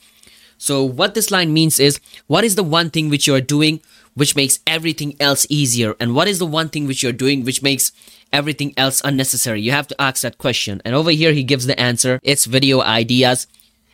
So 0.57 0.83
what 0.83 1.13
this 1.13 1.31
line 1.31 1.53
means 1.53 1.79
is, 1.79 1.99
what 2.27 2.43
is 2.43 2.55
the 2.55 2.63
one 2.63 2.89
thing 2.89 3.09
which 3.09 3.27
you 3.27 3.35
are 3.35 3.41
doing 3.41 3.81
which 4.13 4.35
makes 4.35 4.59
everything 4.65 5.15
else 5.19 5.45
easier? 5.49 5.95
And 5.99 6.15
what 6.15 6.27
is 6.27 6.39
the 6.39 6.45
one 6.45 6.69
thing 6.69 6.87
which 6.87 7.03
you're 7.03 7.11
doing 7.11 7.43
which 7.43 7.61
makes 7.61 7.91
everything 8.31 8.73
else 8.77 9.01
unnecessary? 9.03 9.61
You 9.61 9.71
have 9.71 9.87
to 9.87 10.01
ask 10.01 10.21
that 10.21 10.37
question. 10.37 10.81
And 10.85 10.95
over 10.95 11.11
here, 11.11 11.33
he 11.33 11.43
gives 11.43 11.65
the 11.65 11.79
answer. 11.79 12.19
It's 12.23 12.45
video 12.45 12.81
ideas 12.81 13.47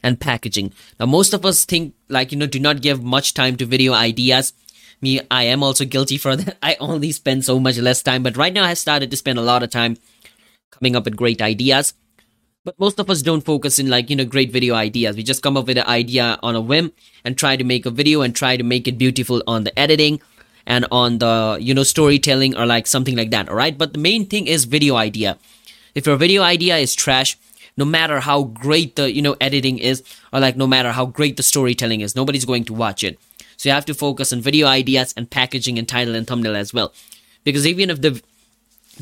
and 0.04 0.20
packaging. 0.20 0.74
Now, 1.00 1.08
most 1.08 1.34
of 1.34 1.46
us 1.46 1.66
think 1.66 1.94
like, 2.10 2.32
you 2.32 2.38
know, 2.38 2.48
do 2.48 2.60
not 2.60 2.82
give 2.82 3.04
much 3.04 3.34
time 3.34 3.58
to 3.58 3.66
video 3.66 3.94
ideas. 3.94 4.54
Me, 5.02 5.20
I 5.32 5.44
am 5.44 5.64
also 5.64 5.86
guilty 5.86 6.18
for 6.18 6.36
that. 6.36 6.58
I 6.64 6.78
only 6.80 7.12
spend 7.12 7.44
so 7.44 7.60
much 7.60 7.78
less 7.78 8.04
time, 8.04 8.24
but 8.24 8.38
right 8.38 8.54
now 8.54 8.64
I 8.64 8.76
started 8.76 9.10
to 9.12 9.18
spend 9.18 9.40
a 9.40 9.44
lot 9.44 9.64
of 9.64 9.72
time 9.72 9.98
coming 10.70 10.96
up 10.96 11.06
with 11.06 11.16
great 11.16 11.42
ideas. 11.42 11.94
But 12.64 12.80
most 12.80 13.00
of 13.00 13.10
us 13.10 13.24
don't 13.24 13.42
focus 13.42 13.80
in 13.80 13.90
like, 13.90 14.12
you 14.12 14.16
know, 14.16 14.26
great 14.26 14.52
video 14.52 14.76
ideas. 14.76 15.16
We 15.16 15.24
just 15.24 15.42
come 15.42 15.58
up 15.58 15.66
with 15.66 15.80
an 15.80 15.88
idea 15.88 16.38
on 16.44 16.56
a 16.56 16.62
whim 16.62 16.92
and 17.26 17.36
try 17.36 17.56
to 17.56 17.64
make 17.64 17.88
a 17.88 17.90
video 17.90 18.22
and 18.22 18.36
try 18.36 18.56
to 18.56 18.64
make 18.64 18.88
it 18.88 19.00
beautiful 19.00 19.42
on 19.48 19.64
the 19.64 19.78
editing 19.80 20.22
and 20.68 20.86
on 20.92 21.18
the, 21.18 21.58
you 21.60 21.74
know, 21.74 21.82
storytelling 21.82 22.56
or 22.56 22.68
like 22.68 22.86
something 22.86 23.18
like 23.18 23.32
that. 23.32 23.50
All 23.50 23.56
right. 23.56 23.76
But 23.76 23.94
the 23.94 24.00
main 24.00 24.28
thing 24.28 24.46
is 24.46 24.66
video 24.66 24.96
idea. 24.96 25.40
If 25.96 26.06
your 26.06 26.18
video 26.18 26.44
idea 26.44 26.78
is 26.78 26.94
trash, 26.94 27.36
no 27.78 27.86
matter 27.86 28.20
how 28.20 28.44
great 28.44 28.96
the, 28.96 29.12
you 29.12 29.24
know, 29.24 29.36
editing 29.42 29.80
is 29.80 30.04
or 30.32 30.40
like 30.40 30.56
no 30.56 30.68
matter 30.68 30.92
how 30.92 31.08
great 31.08 31.38
the 31.38 31.44
storytelling 31.44 32.02
is, 32.02 32.16
nobody's 32.16 32.46
going 32.46 32.66
to 32.66 32.74
watch 32.76 33.04
it. 33.04 33.18
So 33.58 33.70
you 33.70 33.74
have 33.74 33.86
to 33.86 33.96
focus 33.96 34.32
on 34.32 34.42
video 34.42 34.68
ideas 34.68 35.16
and 35.18 35.28
packaging 35.28 35.80
and 35.80 35.90
title 35.90 36.14
and 36.14 36.28
thumbnail 36.28 36.56
as 36.56 36.76
well. 36.76 36.94
Because 37.44 37.66
even 37.66 37.90
if 37.90 38.02
the 38.02 38.22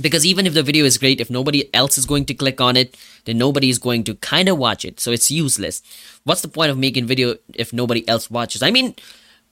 because 0.02 0.26
even 0.26 0.48
if 0.48 0.54
the 0.54 0.64
video 0.64 0.86
is 0.86 0.98
great 0.98 1.22
if 1.22 1.30
nobody 1.30 1.74
else 1.74 1.98
is 1.98 2.06
going 2.06 2.26
to 2.26 2.34
click 2.34 2.60
on 2.62 2.78
it 2.78 2.98
then 3.26 3.38
nobody 3.38 3.70
is 3.70 3.78
going 3.78 4.04
to 4.04 4.16
kind 4.16 4.50
of 4.50 4.58
watch 4.58 4.86
it. 4.86 5.00
So 5.00 5.12
it's 5.12 5.30
useless. 5.30 5.82
What's 6.24 6.42
the 6.42 6.48
point 6.48 6.72
of 6.72 6.78
making 6.78 7.06
video 7.06 7.36
if 7.54 7.74
nobody 7.74 8.08
else 8.08 8.30
watches? 8.32 8.64
I 8.64 8.72
mean 8.72 8.96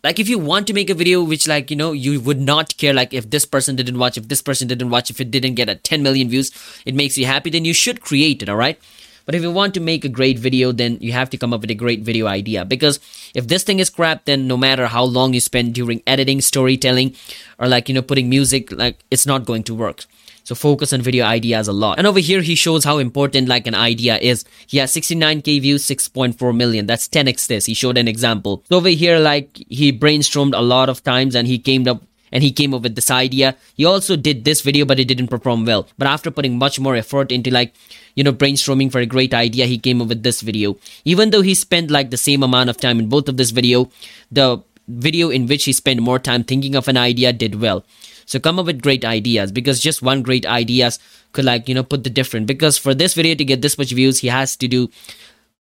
like 0.04 0.20
if 0.20 0.30
you 0.30 0.40
want 0.40 0.68
to 0.68 0.74
make 0.74 0.90
a 0.90 0.94
video 0.94 1.24
which 1.24 1.48
like 1.48 1.70
you 1.72 1.76
know 1.76 1.92
you 1.92 2.20
would 2.22 2.40
not 2.40 2.78
care 2.78 2.94
like 2.94 3.14
if 3.14 3.30
this 3.30 3.46
person 3.46 3.76
didn't 3.76 3.98
watch 3.98 4.18
if 4.18 4.28
this 4.28 4.42
person 4.42 4.68
didn't 4.68 4.90
watch 4.90 5.10
if 5.10 5.20
it 5.20 5.32
didn't 5.32 5.56
get 5.56 5.70
a 5.70 5.76
10 5.76 6.04
million 6.04 6.30
views 6.30 6.52
it 6.86 6.96
makes 6.96 7.18
you 7.18 7.26
happy 7.26 7.50
then 7.50 7.66
you 7.66 7.74
should 7.74 8.00
create 8.02 8.44
it 8.44 8.50
all 8.50 8.56
right 8.56 8.80
but 9.28 9.36
if 9.36 9.42
you 9.42 9.52
want 9.52 9.74
to 9.74 9.82
make 9.82 10.06
a 10.06 10.10
great 10.10 10.40
video 10.40 10.72
then 10.72 10.98
you 11.02 11.12
have 11.12 11.30
to 11.32 11.38
come 11.38 11.54
up 11.54 11.60
with 11.60 11.70
a 11.70 11.76
great 11.76 12.00
video 12.00 12.28
idea. 12.28 12.64
Because 12.64 13.02
if 13.36 13.48
this 13.50 13.64
thing 13.64 13.80
is 13.80 13.90
crap 13.90 14.24
then 14.24 14.48
no 14.48 14.56
matter 14.56 14.88
how 14.88 15.04
long 15.04 15.34
you 15.34 15.42
spend 15.42 15.76
during 15.76 16.02
editing 16.08 16.40
storytelling 16.40 17.14
or 17.60 17.68
like 17.68 17.90
you 17.90 17.96
know 17.96 18.02
putting 18.02 18.30
music 18.30 18.72
like 18.72 18.98
it's 19.12 19.26
not 19.26 19.46
going 19.46 19.64
to 19.64 19.76
work 19.76 20.06
so 20.48 20.56
focus 20.56 20.94
on 20.94 21.02
video 21.02 21.26
ideas 21.26 21.68
a 21.68 21.74
lot. 21.74 21.98
And 21.98 22.08
over 22.08 22.20
here, 22.20 22.42
he 22.42 22.56
shows 22.56 22.86
how 22.86 23.00
important 23.00 23.50
like 23.50 23.68
an 23.68 23.76
idea 23.76 24.18
is. 24.18 24.46
He 24.66 24.78
has 24.78 24.94
69k 24.94 25.62
views, 25.62 25.84
6.4 25.84 26.56
million. 26.56 26.86
That's 26.86 27.10
10x 27.10 27.48
this. 27.48 27.66
He 27.66 27.74
showed 27.74 27.98
an 27.98 28.08
example. 28.08 28.64
So 28.70 28.78
over 28.78 28.88
here, 28.88 29.20
like 29.20 29.62
he 29.68 29.92
brainstormed 29.92 30.58
a 30.58 30.62
lot 30.62 30.88
of 30.88 31.04
times 31.04 31.36
and 31.36 31.50
he 31.50 31.60
came 31.60 31.86
up 31.86 32.02
and 32.32 32.46
he 32.46 32.54
came 32.54 32.74
up 32.74 32.84
with 32.84 32.96
this 32.96 33.12
idea. 33.12 33.58
He 33.76 33.84
also 33.84 34.16
did 34.16 34.46
this 34.46 34.62
video, 34.62 34.86
but 34.86 35.02
it 35.02 35.10
didn't 35.10 35.28
perform 35.28 35.66
well. 35.66 35.86
But 35.98 36.08
after 36.08 36.32
putting 36.32 36.58
much 36.58 36.80
more 36.80 36.96
effort 36.96 37.30
into 37.30 37.52
like, 37.52 37.74
you 38.16 38.24
know, 38.24 38.32
brainstorming 38.32 38.90
for 38.90 39.00
a 39.00 39.06
great 39.06 39.34
idea, 39.34 39.66
he 39.66 39.78
came 39.78 40.02
up 40.02 40.08
with 40.08 40.24
this 40.24 40.40
video. 40.40 40.78
Even 41.04 41.32
though 41.32 41.42
he 41.42 41.56
spent 41.56 41.92
like 41.92 42.10
the 42.10 42.16
same 42.16 42.42
amount 42.42 42.70
of 42.70 42.78
time 42.78 43.00
in 43.00 43.10
both 43.10 43.28
of 43.28 43.36
this 43.36 43.52
video, 43.52 43.92
the 44.32 44.64
video 44.88 45.30
in 45.30 45.46
which 45.48 45.66
he 45.66 45.74
spent 45.74 46.00
more 46.00 46.20
time 46.20 46.46
thinking 46.46 46.74
of 46.74 46.88
an 46.88 46.96
idea 46.96 47.34
did 47.34 47.60
well. 47.60 47.84
So 48.28 48.40
come 48.40 48.60
up 48.60 48.66
with 48.66 48.82
great 48.82 49.06
ideas 49.06 49.54
because 49.54 49.80
just 49.80 50.02
one 50.02 50.22
great 50.22 50.46
ideas 50.46 51.00
could 51.32 51.46
like, 51.46 51.68
you 51.68 51.74
know, 51.74 51.84
put 51.84 52.04
the 52.04 52.10
difference. 52.10 52.46
Because 52.46 52.78
for 52.78 52.94
this 52.94 53.14
video 53.14 53.36
to 53.36 53.46
get 53.46 53.62
this 53.62 53.78
much 53.78 53.92
views, 53.92 54.20
he 54.20 54.28
has 54.28 54.58
to 54.58 54.68
do 54.68 54.90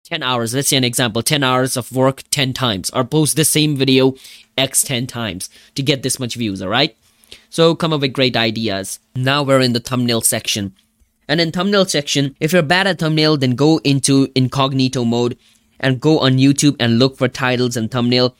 10 0.04 0.24
hours. 0.24 0.52
Let's 0.52 0.68
say 0.68 0.76
an 0.76 0.82
example, 0.82 1.22
10 1.22 1.44
hours 1.44 1.76
of 1.76 1.92
work 1.92 2.24
10 2.30 2.52
times 2.52 2.90
or 2.90 3.04
post 3.04 3.36
the 3.36 3.44
same 3.44 3.76
video 3.76 4.14
X 4.58 4.82
10 4.82 5.06
times 5.06 5.48
to 5.76 5.82
get 5.82 6.02
this 6.02 6.18
much 6.18 6.34
views. 6.34 6.60
All 6.60 6.68
right. 6.68 6.96
So 7.50 7.76
come 7.76 7.92
up 7.92 8.00
with 8.00 8.12
great 8.12 8.36
ideas. 8.36 8.98
Now 9.14 9.44
we're 9.44 9.60
in 9.60 9.72
the 9.72 9.80
thumbnail 9.80 10.20
section. 10.20 10.74
And 11.28 11.40
in 11.40 11.52
thumbnail 11.52 11.86
section, 11.86 12.34
if 12.40 12.52
you're 12.52 12.62
bad 12.62 12.88
at 12.88 12.98
thumbnail, 12.98 13.36
then 13.36 13.54
go 13.54 13.78
into 13.84 14.32
incognito 14.34 15.04
mode 15.04 15.38
and 15.78 16.00
go 16.00 16.18
on 16.18 16.38
YouTube 16.38 16.74
and 16.80 16.98
look 16.98 17.16
for 17.16 17.28
titles 17.28 17.76
and 17.76 17.88
thumbnail 17.88 18.34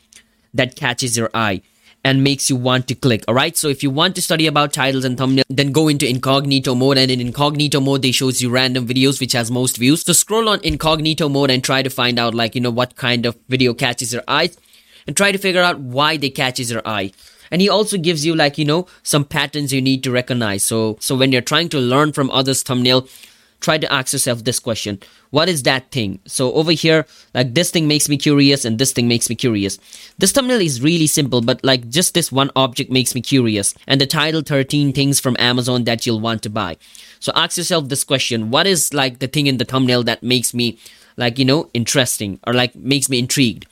that 0.53 0.75
catches 0.75 1.17
your 1.17 1.31
eye 1.33 1.63
and 2.05 2.25
makes 2.25 2.49
you 2.49 2.57
want 2.57 2.89
to 2.89 2.95
click. 2.95 3.25
All 3.29 3.35
right. 3.35 3.57
So 3.57 3.69
if 3.69 3.83
you 3.83 3.91
want 3.91 4.15
to 4.17 4.23
study 4.23 4.47
about 4.47 4.73
titles 4.73 5.05
and 5.05 5.19
thumbnail, 5.19 5.45
then 5.49 5.73
go 5.73 5.89
into 5.89 6.09
incognito 6.09 6.75
mode. 6.75 6.99
And 6.99 7.11
in 7.11 7.21
incognito 7.21 7.81
mode, 7.81 8.03
they 8.03 8.13
shows 8.13 8.41
you 8.41 8.51
random 8.51 8.87
videos 8.87 9.21
which 9.21 9.33
has 9.33 9.51
most 9.51 9.77
views. 9.77 10.03
So 10.03 10.13
scroll 10.13 10.49
on 10.49 10.61
incognito 10.63 11.29
mode 11.29 11.51
and 11.51 11.63
try 11.63 11.83
to 11.83 11.91
find 11.91 12.19
out 12.19 12.35
like, 12.35 12.55
you 12.55 12.61
know, 12.61 12.71
what 12.71 12.97
kind 12.97 13.27
of 13.27 13.37
video 13.49 13.75
catches 13.75 14.13
your 14.13 14.25
eye 14.27 14.51
and 15.07 15.17
try 15.17 15.33
to 15.33 15.39
figure 15.39 15.63
out 15.63 15.79
why 15.79 16.17
they 16.17 16.31
catches 16.31 16.71
your 16.71 16.83
eye. 16.87 17.13
And 17.51 17.61
he 17.61 17.69
also 17.69 17.99
gives 17.99 18.25
you 18.25 18.35
like, 18.37 18.59
you 18.59 18.65
know, 18.65 18.87
some 19.03 19.25
patterns 19.25 19.73
you 19.73 19.83
need 19.83 20.05
to 20.05 20.13
recognize. 20.13 20.63
So, 20.63 20.97
so 21.01 21.17
when 21.17 21.33
you're 21.33 21.43
trying 21.43 21.69
to 21.71 21.79
learn 21.79 22.13
from 22.13 22.31
others 22.31 22.63
thumbnail, 22.63 23.09
try 23.61 23.79
to 23.79 23.93
ask 23.93 24.13
yourself 24.13 24.45
this 24.45 24.59
question. 24.59 24.99
What 25.31 25.49
is 25.49 25.63
that 25.63 25.91
thing? 25.91 26.19
So 26.27 26.53
over 26.53 26.73
here 26.73 27.07
like 27.35 27.55
this 27.55 27.71
thing 27.71 27.87
makes 27.87 28.09
me 28.09 28.17
curious 28.17 28.65
and 28.65 28.79
this 28.79 28.93
thing 28.93 29.09
makes 29.09 29.29
me 29.29 29.37
curious. 29.37 29.79
This 30.19 30.33
thumbnail 30.33 30.61
is 30.61 30.83
really 30.83 31.07
simple 31.07 31.41
but 31.41 31.63
like 31.63 31.89
just 31.89 32.15
this 32.15 32.33
one 32.33 32.51
object 32.57 32.91
makes 32.91 33.15
me 33.15 33.21
curious. 33.21 33.75
And 33.87 34.01
the 34.01 34.07
title 34.07 34.43
13 34.43 34.93
things 34.93 35.21
from 35.21 35.37
amazon 35.39 35.85
that 35.85 36.07
you'll 36.07 36.21
want 36.21 36.43
to 36.43 36.51
buy. 36.51 36.77
So 37.21 37.33
ask 37.35 37.57
yourself 37.57 37.89
this 37.89 38.05
question. 38.05 38.51
What 38.51 38.67
is 38.67 38.93
like 38.95 39.19
the 39.19 39.29
thing 39.29 39.47
in 39.47 39.59
the 39.59 39.65
thumbnail 39.65 40.03
that 40.05 40.23
makes 40.23 40.55
me 40.55 40.79
like 41.17 41.39
you 41.39 41.45
know 41.45 41.69
interesting 41.75 42.41
or 42.47 42.55
like 42.55 42.75
makes 42.75 43.09
me 43.09 43.19
intrigued 43.19 43.67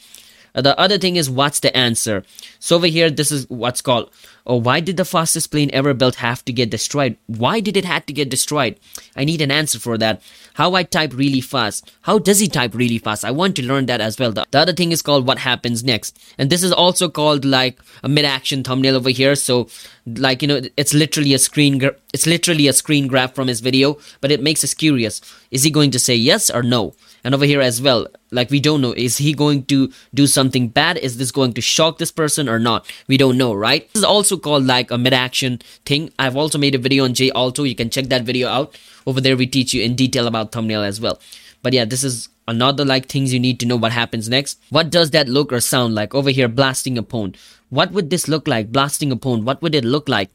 Uh, 0.58 0.60
the 0.60 0.78
other 0.78 0.98
thing 0.98 1.14
is 1.14 1.30
what's 1.30 1.60
the 1.60 1.74
answer? 1.76 2.24
So 2.58 2.74
over 2.74 2.88
here 2.88 3.10
this 3.10 3.30
is 3.30 3.48
what's 3.48 3.80
called 3.80 4.10
oh 4.44 4.56
why 4.56 4.80
did 4.80 4.96
the 4.96 5.04
fastest 5.04 5.52
plane 5.52 5.70
ever 5.72 5.94
built 5.94 6.16
have 6.16 6.44
to 6.46 6.52
get 6.52 6.68
destroyed? 6.68 7.16
Why 7.28 7.60
did 7.60 7.76
it 7.76 7.84
have 7.84 8.06
to 8.06 8.12
get 8.12 8.28
destroyed? 8.28 8.80
I 9.14 9.24
need 9.24 9.40
an 9.40 9.52
answer 9.52 9.78
for 9.78 9.96
that. 9.98 10.20
How 10.54 10.74
i 10.74 10.82
type 10.82 11.14
really 11.14 11.40
fast. 11.40 11.92
How 12.00 12.18
does 12.18 12.40
he 12.40 12.48
type 12.48 12.74
really 12.74 12.98
fast? 12.98 13.24
I 13.24 13.30
want 13.30 13.54
to 13.56 13.64
learn 13.64 13.86
that 13.86 14.00
as 14.00 14.18
well. 14.18 14.32
The, 14.32 14.46
the 14.50 14.58
other 14.58 14.72
thing 14.72 14.90
is 14.90 15.00
called 15.00 15.28
what 15.28 15.38
happens 15.38 15.84
next? 15.84 16.18
And 16.38 16.50
this 16.50 16.64
is 16.64 16.72
also 16.72 17.08
called 17.08 17.44
like 17.44 17.78
a 18.02 18.08
mid-action 18.08 18.64
thumbnail 18.64 18.96
over 18.96 19.10
here. 19.10 19.36
So 19.36 19.68
like 20.16 20.42
you 20.42 20.48
know 20.48 20.60
it's 20.76 20.94
literally 20.94 21.34
a 21.34 21.38
screen 21.38 21.88
it's 22.12 22.26
literally 22.26 22.66
a 22.66 22.72
screen 22.72 23.06
grab 23.06 23.34
from 23.34 23.46
his 23.46 23.60
video 23.60 23.98
but 24.20 24.32
it 24.32 24.42
makes 24.42 24.64
us 24.64 24.74
curious. 24.74 25.20
Is 25.52 25.62
he 25.62 25.70
going 25.70 25.92
to 25.92 26.00
say 26.00 26.16
yes 26.16 26.50
or 26.50 26.64
no 26.64 26.94
and 27.28 27.34
over 27.34 27.44
here 27.44 27.60
as 27.60 27.82
well 27.82 28.06
like 28.30 28.48
we 28.48 28.58
don't 28.58 28.80
know 28.80 28.94
is 28.96 29.18
he 29.18 29.34
going 29.34 29.62
to 29.66 29.92
do 30.14 30.26
something 30.26 30.68
bad? 30.68 30.96
Is 30.96 31.18
this 31.18 31.30
going 31.30 31.52
to 31.54 31.60
shock 31.60 31.98
this 31.98 32.10
person 32.10 32.48
or 32.48 32.58
not? 32.58 32.90
We 33.06 33.18
don't 33.18 33.36
know 33.36 33.52
right? 33.52 33.86
This 33.92 34.00
is 34.00 34.04
also 34.04 34.38
called 34.38 34.64
like 34.64 34.90
a 34.90 34.96
mid-action 34.96 35.60
thing. 35.84 36.10
I've 36.18 36.36
also 36.36 36.56
made 36.56 36.74
a 36.74 36.78
video 36.78 37.04
on 37.04 37.12
Jay 37.12 37.30
Alto. 37.32 37.64
You 37.64 37.74
can 37.74 37.90
check 37.90 38.06
that 38.06 38.22
video 38.22 38.48
out. 38.48 38.78
Over 39.06 39.20
there 39.20 39.36
we 39.36 39.46
teach 39.46 39.74
you 39.74 39.82
in 39.82 39.94
detail 39.94 40.26
about 40.26 40.52
thumbnail 40.52 40.80
as 40.82 41.02
well. 41.02 41.20
But 41.62 41.74
yeah 41.74 41.84
this 41.84 42.02
is 42.02 42.30
another 42.46 42.86
like 42.86 43.08
things 43.08 43.34
you 43.34 43.40
need 43.40 43.60
to 43.60 43.66
know 43.66 43.76
what 43.76 43.92
happens 43.92 44.30
next. 44.30 44.58
What 44.70 44.88
does 44.88 45.10
that 45.10 45.28
look 45.28 45.52
or 45.52 45.60
sound 45.60 45.94
like? 45.94 46.14
Over 46.14 46.30
here 46.30 46.48
blasting 46.48 46.96
a 46.96 47.02
phone. 47.02 47.34
What 47.68 47.92
would 47.92 48.08
this 48.08 48.26
look 48.26 48.48
like? 48.48 48.72
Blasting 48.72 49.12
a 49.12 49.16
phone. 49.16 49.44
What 49.44 49.60
would 49.60 49.74
it 49.74 49.84
look 49.84 50.08
like? 50.08 50.30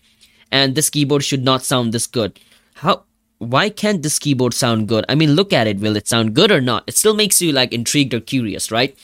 And 0.51 0.75
this 0.75 0.91
keyboard 0.91 1.23
should 1.23 1.43
not 1.43 1.63
sound 1.63 1.91
this 1.91 2.05
good. 2.05 2.39
How 2.75 3.05
why 3.39 3.69
can't 3.69 4.03
this 4.03 4.19
keyboard 4.19 4.53
sound 4.53 4.87
good? 4.87 5.05
I 5.09 5.15
mean, 5.15 5.33
look 5.33 5.53
at 5.53 5.67
it. 5.67 5.79
Will 5.79 5.95
it 5.95 6.07
sound 6.07 6.33
good 6.33 6.51
or 6.51 6.61
not? 6.61 6.83
It 6.87 6.95
still 6.95 7.13
makes 7.13 7.41
you 7.41 7.51
like 7.51 7.73
intrigued 7.73 8.13
or 8.13 8.19
curious, 8.19 8.71
right? 8.71 8.97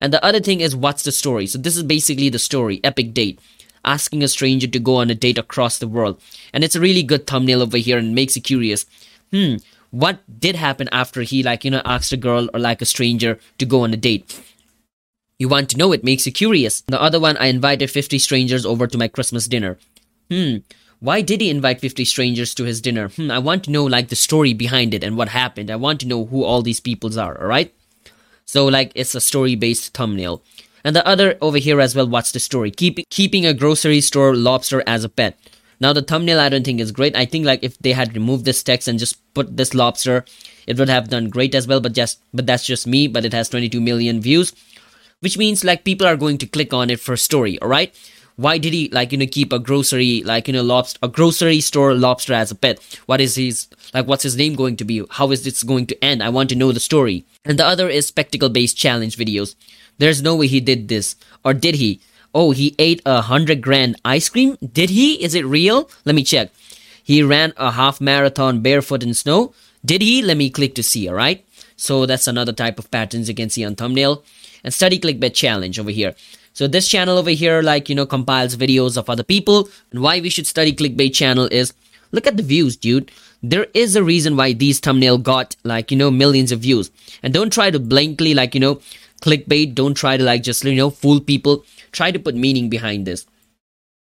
And 0.00 0.12
the 0.12 0.24
other 0.24 0.40
thing 0.40 0.60
is, 0.60 0.76
what's 0.76 1.02
the 1.02 1.12
story? 1.12 1.46
So 1.46 1.58
this 1.58 1.76
is 1.76 1.82
basically 1.82 2.28
the 2.28 2.38
story, 2.38 2.80
epic 2.84 3.14
date. 3.14 3.40
Asking 3.84 4.22
a 4.22 4.28
stranger 4.28 4.66
to 4.66 4.78
go 4.78 4.96
on 4.96 5.10
a 5.10 5.14
date 5.14 5.38
across 5.38 5.78
the 5.78 5.88
world. 5.88 6.20
And 6.52 6.62
it's 6.62 6.76
a 6.76 6.80
really 6.80 7.02
good 7.02 7.26
thumbnail 7.26 7.62
over 7.62 7.78
here 7.78 7.98
and 7.98 8.14
makes 8.14 8.36
you 8.36 8.42
curious. 8.42 8.86
Hmm, 9.32 9.56
what 9.90 10.20
did 10.40 10.56
happen 10.56 10.88
after 10.92 11.22
he 11.22 11.42
like, 11.42 11.64
you 11.64 11.70
know, 11.70 11.82
asked 11.84 12.12
a 12.12 12.16
girl 12.16 12.48
or 12.52 12.60
like 12.60 12.82
a 12.82 12.86
stranger 12.86 13.38
to 13.58 13.66
go 13.66 13.82
on 13.82 13.94
a 13.94 13.96
date? 13.96 14.40
You 15.38 15.48
want 15.48 15.70
to 15.70 15.78
know, 15.78 15.92
it 15.92 16.04
makes 16.04 16.26
you 16.26 16.32
curious. 16.32 16.82
The 16.88 17.00
other 17.00 17.20
one, 17.20 17.36
I 17.36 17.46
invited 17.46 17.90
50 17.90 18.18
strangers 18.18 18.66
over 18.66 18.86
to 18.86 18.98
my 18.98 19.08
Christmas 19.08 19.46
dinner. 19.46 19.78
Hmm, 20.30 20.56
why 21.00 21.20
did 21.20 21.40
he 21.40 21.50
invite 21.50 21.80
50 21.80 22.04
strangers 22.04 22.54
to 22.54 22.64
his 22.64 22.80
dinner? 22.80 23.08
Hmm, 23.08 23.30
I 23.30 23.38
want 23.38 23.64
to 23.64 23.70
know 23.70 23.84
like 23.84 24.08
the 24.08 24.16
story 24.16 24.52
behind 24.52 24.94
it 24.94 25.04
and 25.04 25.16
what 25.16 25.28
happened. 25.28 25.70
I 25.70 25.76
want 25.76 26.00
to 26.00 26.08
know 26.08 26.24
who 26.24 26.42
all 26.42 26.62
these 26.62 26.80
peoples 26.80 27.16
are, 27.16 27.40
alright? 27.40 27.72
So 28.44 28.66
like 28.66 28.92
it's 28.94 29.14
a 29.14 29.20
story 29.20 29.54
based 29.54 29.94
thumbnail. 29.94 30.42
And 30.84 30.96
the 30.96 31.06
other 31.06 31.36
over 31.40 31.58
here 31.58 31.80
as 31.80 31.94
well, 31.94 32.08
what's 32.08 32.32
the 32.32 32.40
story? 32.40 32.70
Keep, 32.70 33.08
keeping 33.10 33.46
a 33.46 33.54
grocery 33.54 34.00
store 34.00 34.34
lobster 34.34 34.82
as 34.86 35.04
a 35.04 35.08
pet. 35.08 35.38
Now 35.80 35.92
the 35.92 36.02
thumbnail 36.02 36.40
I 36.40 36.48
don't 36.48 36.64
think 36.64 36.80
is 36.80 36.90
great. 36.90 37.16
I 37.16 37.26
think 37.26 37.46
like 37.46 37.62
if 37.62 37.78
they 37.78 37.92
had 37.92 38.14
removed 38.14 38.44
this 38.44 38.62
text 38.62 38.88
and 38.88 38.98
just 38.98 39.16
put 39.34 39.56
this 39.56 39.74
lobster, 39.74 40.24
it 40.66 40.78
would 40.78 40.88
have 40.88 41.08
done 41.08 41.28
great 41.28 41.54
as 41.54 41.68
well. 41.68 41.80
But 41.80 41.92
just 41.92 42.20
but 42.34 42.46
that's 42.46 42.66
just 42.66 42.86
me. 42.86 43.06
But 43.06 43.24
it 43.24 43.32
has 43.32 43.48
22 43.48 43.80
million 43.80 44.20
views, 44.20 44.52
which 45.20 45.38
means 45.38 45.62
like 45.62 45.84
people 45.84 46.06
are 46.06 46.16
going 46.16 46.38
to 46.38 46.46
click 46.46 46.72
on 46.72 46.90
it 46.90 46.98
for 46.98 47.16
story. 47.16 47.60
All 47.60 47.68
right 47.68 47.94
why 48.38 48.56
did 48.56 48.72
he 48.72 48.88
like 48.90 49.10
you 49.10 49.18
know 49.18 49.26
keep 49.26 49.52
a 49.52 49.58
grocery 49.58 50.22
like 50.22 50.46
you 50.46 50.54
know 50.54 50.62
lobster 50.62 50.98
a 51.02 51.08
grocery 51.08 51.60
store 51.60 51.92
lobster 51.94 52.32
as 52.32 52.52
a 52.52 52.54
pet? 52.54 52.78
What 53.06 53.20
is 53.20 53.34
his 53.34 53.66
like 53.92 54.06
what's 54.06 54.22
his 54.22 54.36
name 54.36 54.54
going 54.54 54.76
to 54.76 54.84
be? 54.84 55.04
How 55.10 55.32
is 55.32 55.42
this 55.42 55.64
going 55.64 55.86
to 55.88 56.04
end? 56.04 56.22
I 56.22 56.28
want 56.28 56.48
to 56.50 56.54
know 56.54 56.70
the 56.70 56.80
story. 56.80 57.24
And 57.44 57.58
the 57.58 57.66
other 57.66 57.88
is 57.88 58.06
spectacle 58.06 58.48
based 58.48 58.76
challenge 58.76 59.16
videos. 59.16 59.56
There's 59.98 60.22
no 60.22 60.36
way 60.36 60.46
he 60.46 60.60
did 60.60 60.86
this. 60.86 61.16
Or 61.44 61.52
did 61.52 61.74
he? 61.74 62.00
Oh 62.32 62.52
he 62.52 62.76
ate 62.78 63.02
a 63.04 63.22
hundred 63.22 63.60
grand 63.60 64.00
ice 64.04 64.28
cream? 64.28 64.56
Did 64.72 64.90
he? 64.90 65.22
Is 65.22 65.34
it 65.34 65.44
real? 65.44 65.90
Let 66.04 66.14
me 66.14 66.22
check. 66.22 66.52
He 67.02 67.24
ran 67.24 67.52
a 67.56 67.72
half 67.72 68.00
marathon 68.00 68.60
barefoot 68.60 69.02
in 69.02 69.14
snow? 69.14 69.52
Did 69.84 70.00
he? 70.00 70.22
Let 70.22 70.36
me 70.36 70.48
click 70.48 70.76
to 70.76 70.82
see 70.84 71.08
all 71.08 71.14
right 71.14 71.44
so 71.78 72.06
that's 72.06 72.26
another 72.26 72.52
type 72.52 72.78
of 72.78 72.90
patterns 72.90 73.28
you 73.28 73.34
can 73.34 73.48
see 73.48 73.64
on 73.64 73.76
thumbnail. 73.76 74.24
And 74.64 74.74
study 74.74 74.98
clickbait 74.98 75.34
challenge 75.34 75.78
over 75.78 75.90
here 75.90 76.14
so 76.58 76.66
this 76.66 76.88
channel 76.88 77.18
over 77.18 77.30
here, 77.30 77.62
like, 77.62 77.88
you 77.88 77.94
know, 77.94 78.04
compiles 78.04 78.56
videos 78.56 78.96
of 78.96 79.08
other 79.08 79.22
people. 79.22 79.68
And 79.92 80.02
why 80.02 80.18
we 80.18 80.28
should 80.28 80.44
study 80.44 80.72
clickbait 80.72 81.14
channel 81.14 81.46
is, 81.52 81.72
look 82.10 82.26
at 82.26 82.36
the 82.36 82.42
views, 82.42 82.76
dude. 82.76 83.12
There 83.40 83.68
is 83.74 83.94
a 83.94 84.02
reason 84.02 84.36
why 84.36 84.54
these 84.54 84.80
thumbnail 84.80 85.18
got, 85.18 85.54
like, 85.62 85.92
you 85.92 85.96
know, 85.96 86.10
millions 86.10 86.50
of 86.50 86.58
views. 86.58 86.90
And 87.22 87.32
don't 87.32 87.52
try 87.52 87.70
to 87.70 87.78
blankly, 87.78 88.34
like, 88.34 88.54
you 88.54 88.60
know, 88.60 88.80
clickbait. 89.22 89.76
Don't 89.76 89.94
try 89.94 90.16
to, 90.16 90.24
like, 90.24 90.42
just, 90.42 90.64
you 90.64 90.74
know, 90.74 90.90
fool 90.90 91.20
people. 91.20 91.64
Try 91.92 92.10
to 92.10 92.18
put 92.18 92.34
meaning 92.34 92.68
behind 92.68 93.06
this. 93.06 93.24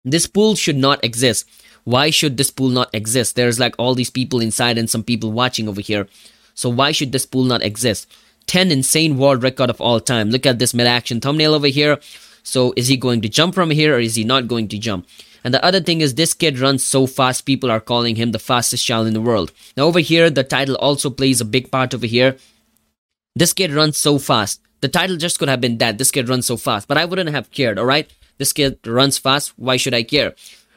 This 0.05 0.27
pool 0.27 0.57
should 0.57 0.75
not 0.75 1.05
exist. 1.05 1.49
Why 1.85 2.11
should 2.11 2.39
this 2.39 2.51
pool 2.51 2.71
not 2.71 2.93
exist? 2.93 3.37
There's, 3.37 3.61
like, 3.61 3.77
all 3.79 3.95
these 3.95 4.11
people 4.11 4.41
inside 4.41 4.79
and 4.79 4.91
some 4.91 5.05
people 5.05 5.31
watching 5.31 5.69
over 5.69 5.81
here. 5.81 6.09
So 6.55 6.69
why 6.69 6.91
should 6.91 7.13
this 7.13 7.25
pool 7.25 7.45
not 7.45 7.63
exist? 7.63 8.11
10 8.49 8.73
insane 8.73 9.17
world 9.17 9.45
record 9.45 9.71
of 9.71 9.81
all 9.81 10.01
time. 10.01 10.31
Look 10.31 10.45
at 10.45 10.59
this 10.59 10.75
mid-action 10.75 11.21
thumbnail 11.21 11.55
over 11.55 11.69
here. 11.69 12.01
So 12.43 12.73
is 12.77 12.89
he 12.89 12.97
going 12.97 13.21
to 13.23 13.29
jump 13.29 13.55
from 13.55 13.71
here 13.71 13.97
or 13.97 14.01
is 14.01 14.15
he 14.15 14.25
not 14.25 14.49
going 14.49 14.69
to 14.69 14.79
jump? 14.79 15.07
And 15.45 15.53
the 15.53 15.65
other 15.65 15.81
thing 15.81 16.01
is 16.01 16.15
this 16.15 16.35
kid 16.35 16.59
runs 16.59 16.85
so 16.85 17.07
fast, 17.07 17.47
people 17.47 17.71
are 17.71 17.81
calling 17.81 18.17
him 18.17 18.33
the 18.33 18.39
fastest 18.39 18.87
child 18.87 19.07
in 19.07 19.15
the 19.15 19.21
world. 19.21 19.53
Now 19.77 19.85
over 19.85 20.01
here, 20.01 20.31
the 20.31 20.45
title 20.45 20.77
also 20.77 21.11
plays 21.11 21.41
a 21.41 21.45
big 21.45 21.71
part 21.71 21.95
over 21.95 22.07
here. 22.07 22.37
This 23.35 23.53
kid 23.53 23.73
runs 23.73 23.97
so 23.97 24.19
fast. 24.19 24.61
The 24.81 24.89
title 24.89 25.17
just 25.17 25.39
could 25.39 25.49
have 25.49 25.61
been 25.61 25.79
that. 25.79 25.99
This 25.99 26.11
kid 26.11 26.29
runs 26.29 26.47
so 26.47 26.57
fast. 26.57 26.89
But 26.89 26.99
I 26.99 27.05
wouldn't 27.05 27.31
have 27.31 27.51
cared, 27.51 27.79
alright? 27.79 28.13
This 28.39 28.53
kid 28.53 28.79
runs 28.87 29.19
fast. 29.19 29.53
Why 29.57 29.77
should 29.77 29.95
I 29.95 30.03
care? 30.03 30.35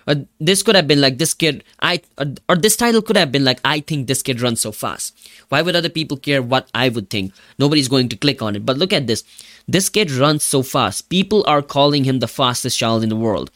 Uh, 0.08 0.15
this 0.39 0.62
could 0.62 0.76
have 0.76 0.88
been 0.88 1.02
like 1.02 1.18
this 1.18 1.34
kid 1.34 1.63
i 1.82 2.00
or 2.48 2.56
this 2.56 2.76
title 2.76 3.02
could 3.02 3.18
have 3.18 3.32
been 3.32 3.44
like 3.44 3.60
i 3.65 3.80
think 3.80 4.06
this 4.06 4.22
kid 4.22 4.39
runs 4.39 4.62
so 4.62 4.72
fast. 4.72 5.18
Why 5.50 5.62
would 5.62 5.76
other 5.76 5.89
people 5.89 6.18
care 6.18 6.41
what 6.41 6.70
i 6.76 6.89
would 6.89 7.10
think? 7.10 7.34
Nobody's 7.58 7.88
going 7.88 8.10
to 8.10 8.15
click 8.15 8.41
on 8.41 8.56
it. 8.56 8.65
But 8.65 8.78
look 8.78 8.94
at 8.94 9.08
this. 9.08 9.24
This 9.68 9.89
kid 9.89 10.12
runs 10.12 10.44
so 10.44 10.62
fast. 10.62 11.10
People 11.10 11.44
are 11.48 11.62
calling 11.62 12.04
him 12.04 12.20
the 12.20 12.28
fastest 12.28 12.78
child 12.78 13.02
in 13.02 13.10
the 13.10 13.15
world. 13.15 13.50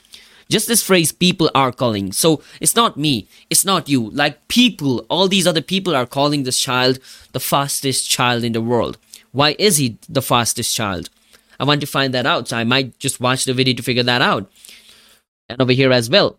Just 0.49 0.67
this 0.67 0.81
phrase 0.81 1.11
people 1.11 1.51
are 1.53 1.71
calling. 1.71 2.11
So 2.11 2.41
it's 2.59 2.75
not 2.75 2.97
me. 2.97 3.27
It's 3.51 3.63
not 3.63 3.87
you. 3.87 4.09
Like 4.09 4.47
people 4.47 5.05
all 5.07 5.27
these 5.27 5.45
other 5.45 5.61
people 5.61 5.95
are 5.95 6.07
calling 6.07 6.43
this 6.43 6.59
child 6.59 6.97
the 7.31 7.39
fastest 7.39 8.09
child 8.09 8.43
in 8.43 8.53
the 8.53 8.61
world. 8.61 8.97
Why 9.31 9.55
is 9.59 9.77
he 9.77 9.99
the 10.09 10.23
fastest 10.23 10.75
child? 10.75 11.11
I 11.59 11.65
want 11.65 11.81
to 11.81 11.87
find 11.87 12.11
that 12.15 12.25
out. 12.25 12.47
So 12.47 12.57
i 12.57 12.63
might 12.63 12.97
just 12.97 13.19
watch 13.19 13.45
the 13.45 13.53
video 13.53 13.75
to 13.75 13.83
figure 13.83 14.03
that 14.03 14.23
out 14.23 14.49
and 15.49 15.61
over 15.61 15.71
here 15.71 15.91
as 15.91 16.09
well. 16.09 16.37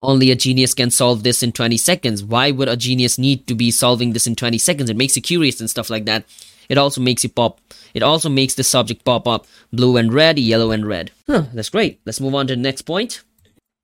Only 0.00 0.30
a 0.30 0.36
genius 0.36 0.74
can 0.74 0.90
solve 0.90 1.24
this 1.24 1.42
in 1.42 1.50
20 1.50 1.76
seconds. 1.76 2.22
Why 2.22 2.52
would 2.52 2.68
a 2.68 2.76
genius 2.76 3.18
need 3.18 3.48
to 3.48 3.54
be 3.54 3.72
solving 3.72 4.12
this 4.12 4.28
in 4.28 4.36
20 4.36 4.56
seconds? 4.58 4.90
It 4.90 4.96
makes 4.96 5.16
you 5.16 5.22
curious 5.22 5.58
and 5.58 5.68
stuff 5.68 5.90
like 5.90 6.04
that. 6.04 6.24
It 6.68 6.78
also 6.78 7.00
makes 7.00 7.24
you 7.24 7.30
pop. 7.30 7.60
It 7.94 8.02
also 8.02 8.28
makes 8.28 8.54
the 8.54 8.62
subject 8.62 9.04
pop 9.04 9.26
up. 9.26 9.46
Blue 9.72 9.96
and 9.96 10.12
red, 10.12 10.38
yellow 10.38 10.70
and 10.70 10.86
red. 10.86 11.10
Huh, 11.26 11.44
that's 11.52 11.70
great. 11.70 12.00
Let's 12.04 12.20
move 12.20 12.34
on 12.34 12.46
to 12.46 12.54
the 12.54 12.62
next 12.62 12.82
point. 12.82 13.22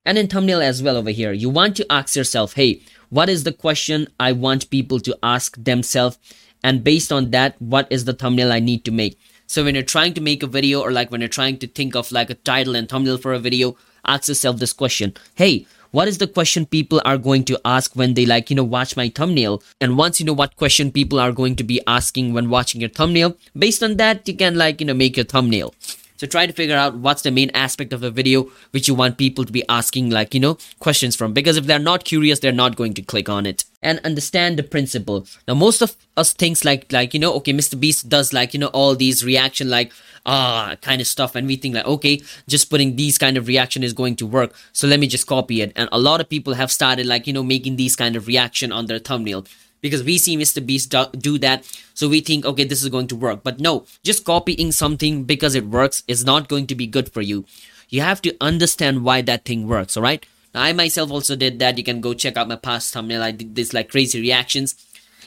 And 0.05 0.17
in 0.17 0.27
thumbnail 0.27 0.61
as 0.61 0.83
well 0.83 0.95
over 0.95 1.09
here, 1.09 1.33
you 1.33 1.49
want 1.49 1.75
to 1.77 1.91
ask 1.91 2.15
yourself, 2.15 2.53
hey, 2.53 2.81
what 3.09 3.27
is 3.27 3.43
the 3.43 3.51
question 3.51 4.07
I 4.19 4.31
want 4.31 4.69
people 4.69 4.99
to 4.99 5.17
ask 5.23 5.61
themselves? 5.61 6.17
And 6.63 6.83
based 6.83 7.11
on 7.11 7.31
that, 7.31 7.59
what 7.61 7.87
is 7.91 8.05
the 8.05 8.13
thumbnail 8.13 8.51
I 8.51 8.59
need 8.59 8.85
to 8.85 8.91
make? 8.91 9.19
So 9.47 9.63
when 9.63 9.75
you're 9.75 9.83
trying 9.83 10.13
to 10.15 10.21
make 10.21 10.43
a 10.43 10.47
video 10.47 10.81
or 10.81 10.91
like 10.91 11.11
when 11.11 11.21
you're 11.21 11.27
trying 11.27 11.57
to 11.59 11.67
think 11.67 11.95
of 11.95 12.11
like 12.11 12.29
a 12.29 12.35
title 12.35 12.75
and 12.75 12.87
thumbnail 12.87 13.17
for 13.17 13.33
a 13.33 13.39
video, 13.39 13.75
ask 14.07 14.27
yourself 14.27 14.57
this 14.57 14.73
question. 14.73 15.13
Hey 15.35 15.65
what 15.95 16.09
is 16.09 16.17
the 16.17 16.27
question 16.27 16.65
people 16.65 17.01
are 17.05 17.17
going 17.17 17.45
to 17.45 17.57
ask 17.63 17.95
when 17.95 18.15
they 18.15 18.25
like 18.25 18.49
you 18.49 18.55
know 18.57 18.65
watch 18.65 18.97
my 18.97 19.07
thumbnail? 19.07 19.63
And 19.79 19.97
once 19.97 20.19
you 20.19 20.25
know 20.25 20.33
what 20.33 20.57
question 20.57 20.91
people 20.91 21.21
are 21.21 21.31
going 21.31 21.55
to 21.55 21.63
be 21.63 21.79
asking 21.87 22.33
when 22.33 22.49
watching 22.49 22.81
your 22.81 22.89
thumbnail 22.89 23.37
based 23.57 23.81
on 23.81 23.95
that 23.95 24.27
you 24.27 24.35
can 24.35 24.55
like 24.55 24.81
you 24.81 24.87
know 24.87 24.93
make 24.93 25.15
your 25.15 25.25
thumbnail 25.25 25.73
so 26.17 26.27
try 26.27 26.45
to 26.45 26.53
figure 26.53 26.77
out 26.77 26.95
what's 26.95 27.21
the 27.23 27.31
main 27.31 27.49
aspect 27.53 27.93
of 27.93 28.01
the 28.01 28.11
video 28.11 28.49
which 28.71 28.87
you 28.87 28.95
want 28.95 29.17
people 29.17 29.45
to 29.45 29.51
be 29.51 29.67
asking 29.67 30.09
like, 30.09 30.33
you 30.33 30.39
know, 30.39 30.57
questions 30.79 31.15
from. 31.15 31.33
Because 31.33 31.57
if 31.57 31.65
they're 31.65 31.79
not 31.79 32.05
curious, 32.05 32.39
they're 32.39 32.51
not 32.51 32.75
going 32.75 32.93
to 32.93 33.01
click 33.01 33.29
on 33.29 33.45
it. 33.45 33.65
And 33.81 33.99
understand 34.03 34.57
the 34.57 34.63
principle. 34.63 35.27
Now 35.47 35.53
most 35.53 35.81
of 35.81 35.95
us 36.17 36.33
thinks 36.33 36.65
like 36.65 36.91
like, 36.91 37.13
you 37.13 37.19
know, 37.19 37.33
okay, 37.35 37.53
Mr. 37.53 37.79
Beast 37.79 38.09
does 38.09 38.33
like, 38.33 38.53
you 38.53 38.59
know, 38.59 38.67
all 38.67 38.95
these 38.95 39.23
reaction 39.23 39.69
like 39.69 39.91
ah 40.25 40.75
kind 40.81 41.01
of 41.01 41.07
stuff 41.07 41.35
and 41.35 41.45
we 41.45 41.55
think 41.55 41.75
like 41.75 41.85
okay 41.85 42.19
just 42.47 42.69
putting 42.69 42.95
these 42.95 43.17
kind 43.17 43.37
of 43.37 43.47
reaction 43.47 43.83
is 43.83 43.93
going 43.93 44.15
to 44.15 44.25
work 44.25 44.55
so 44.73 44.87
let 44.87 44.99
me 44.99 45.05
just 45.05 45.27
copy 45.27 45.61
it 45.61 45.71
and 45.75 45.87
a 45.91 45.99
lot 45.99 46.19
of 46.19 46.27
people 46.27 46.55
have 46.55 46.71
started 46.71 47.05
like 47.05 47.27
you 47.27 47.33
know 47.33 47.43
making 47.43 47.75
these 47.75 47.95
kind 47.95 48.15
of 48.15 48.25
reaction 48.25 48.71
on 48.71 48.87
their 48.87 48.97
thumbnail 48.97 49.45
because 49.81 50.03
we 50.03 50.17
see 50.17 50.37
Mr. 50.37 50.65
Beast 50.65 50.93
do 51.19 51.37
that. 51.39 51.65
So 51.93 52.09
we 52.09 52.21
think, 52.21 52.45
okay, 52.45 52.63
this 52.63 52.83
is 52.83 52.89
going 52.89 53.07
to 53.07 53.15
work. 53.15 53.43
But 53.43 53.59
no, 53.59 53.85
just 54.03 54.25
copying 54.25 54.71
something 54.71 55.23
because 55.23 55.55
it 55.55 55.67
works 55.67 56.03
is 56.07 56.25
not 56.25 56.47
going 56.47 56.67
to 56.67 56.75
be 56.75 56.87
good 56.87 57.11
for 57.11 57.21
you. 57.21 57.45
You 57.89 58.01
have 58.01 58.21
to 58.23 58.35
understand 58.41 59.03
why 59.03 59.21
that 59.21 59.45
thing 59.45 59.67
works, 59.67 59.95
alright? 59.95 60.25
Now, 60.53 60.63
I 60.63 60.73
myself 60.73 61.11
also 61.11 61.35
did 61.35 61.59
that. 61.59 61.77
You 61.77 61.83
can 61.83 62.01
go 62.01 62.13
check 62.13 62.37
out 62.37 62.47
my 62.47 62.55
past 62.55 62.93
thumbnail. 62.93 63.21
I 63.21 63.31
did 63.31 63.55
this 63.55 63.73
like 63.73 63.89
crazy 63.89 64.19
reactions. 64.19 64.75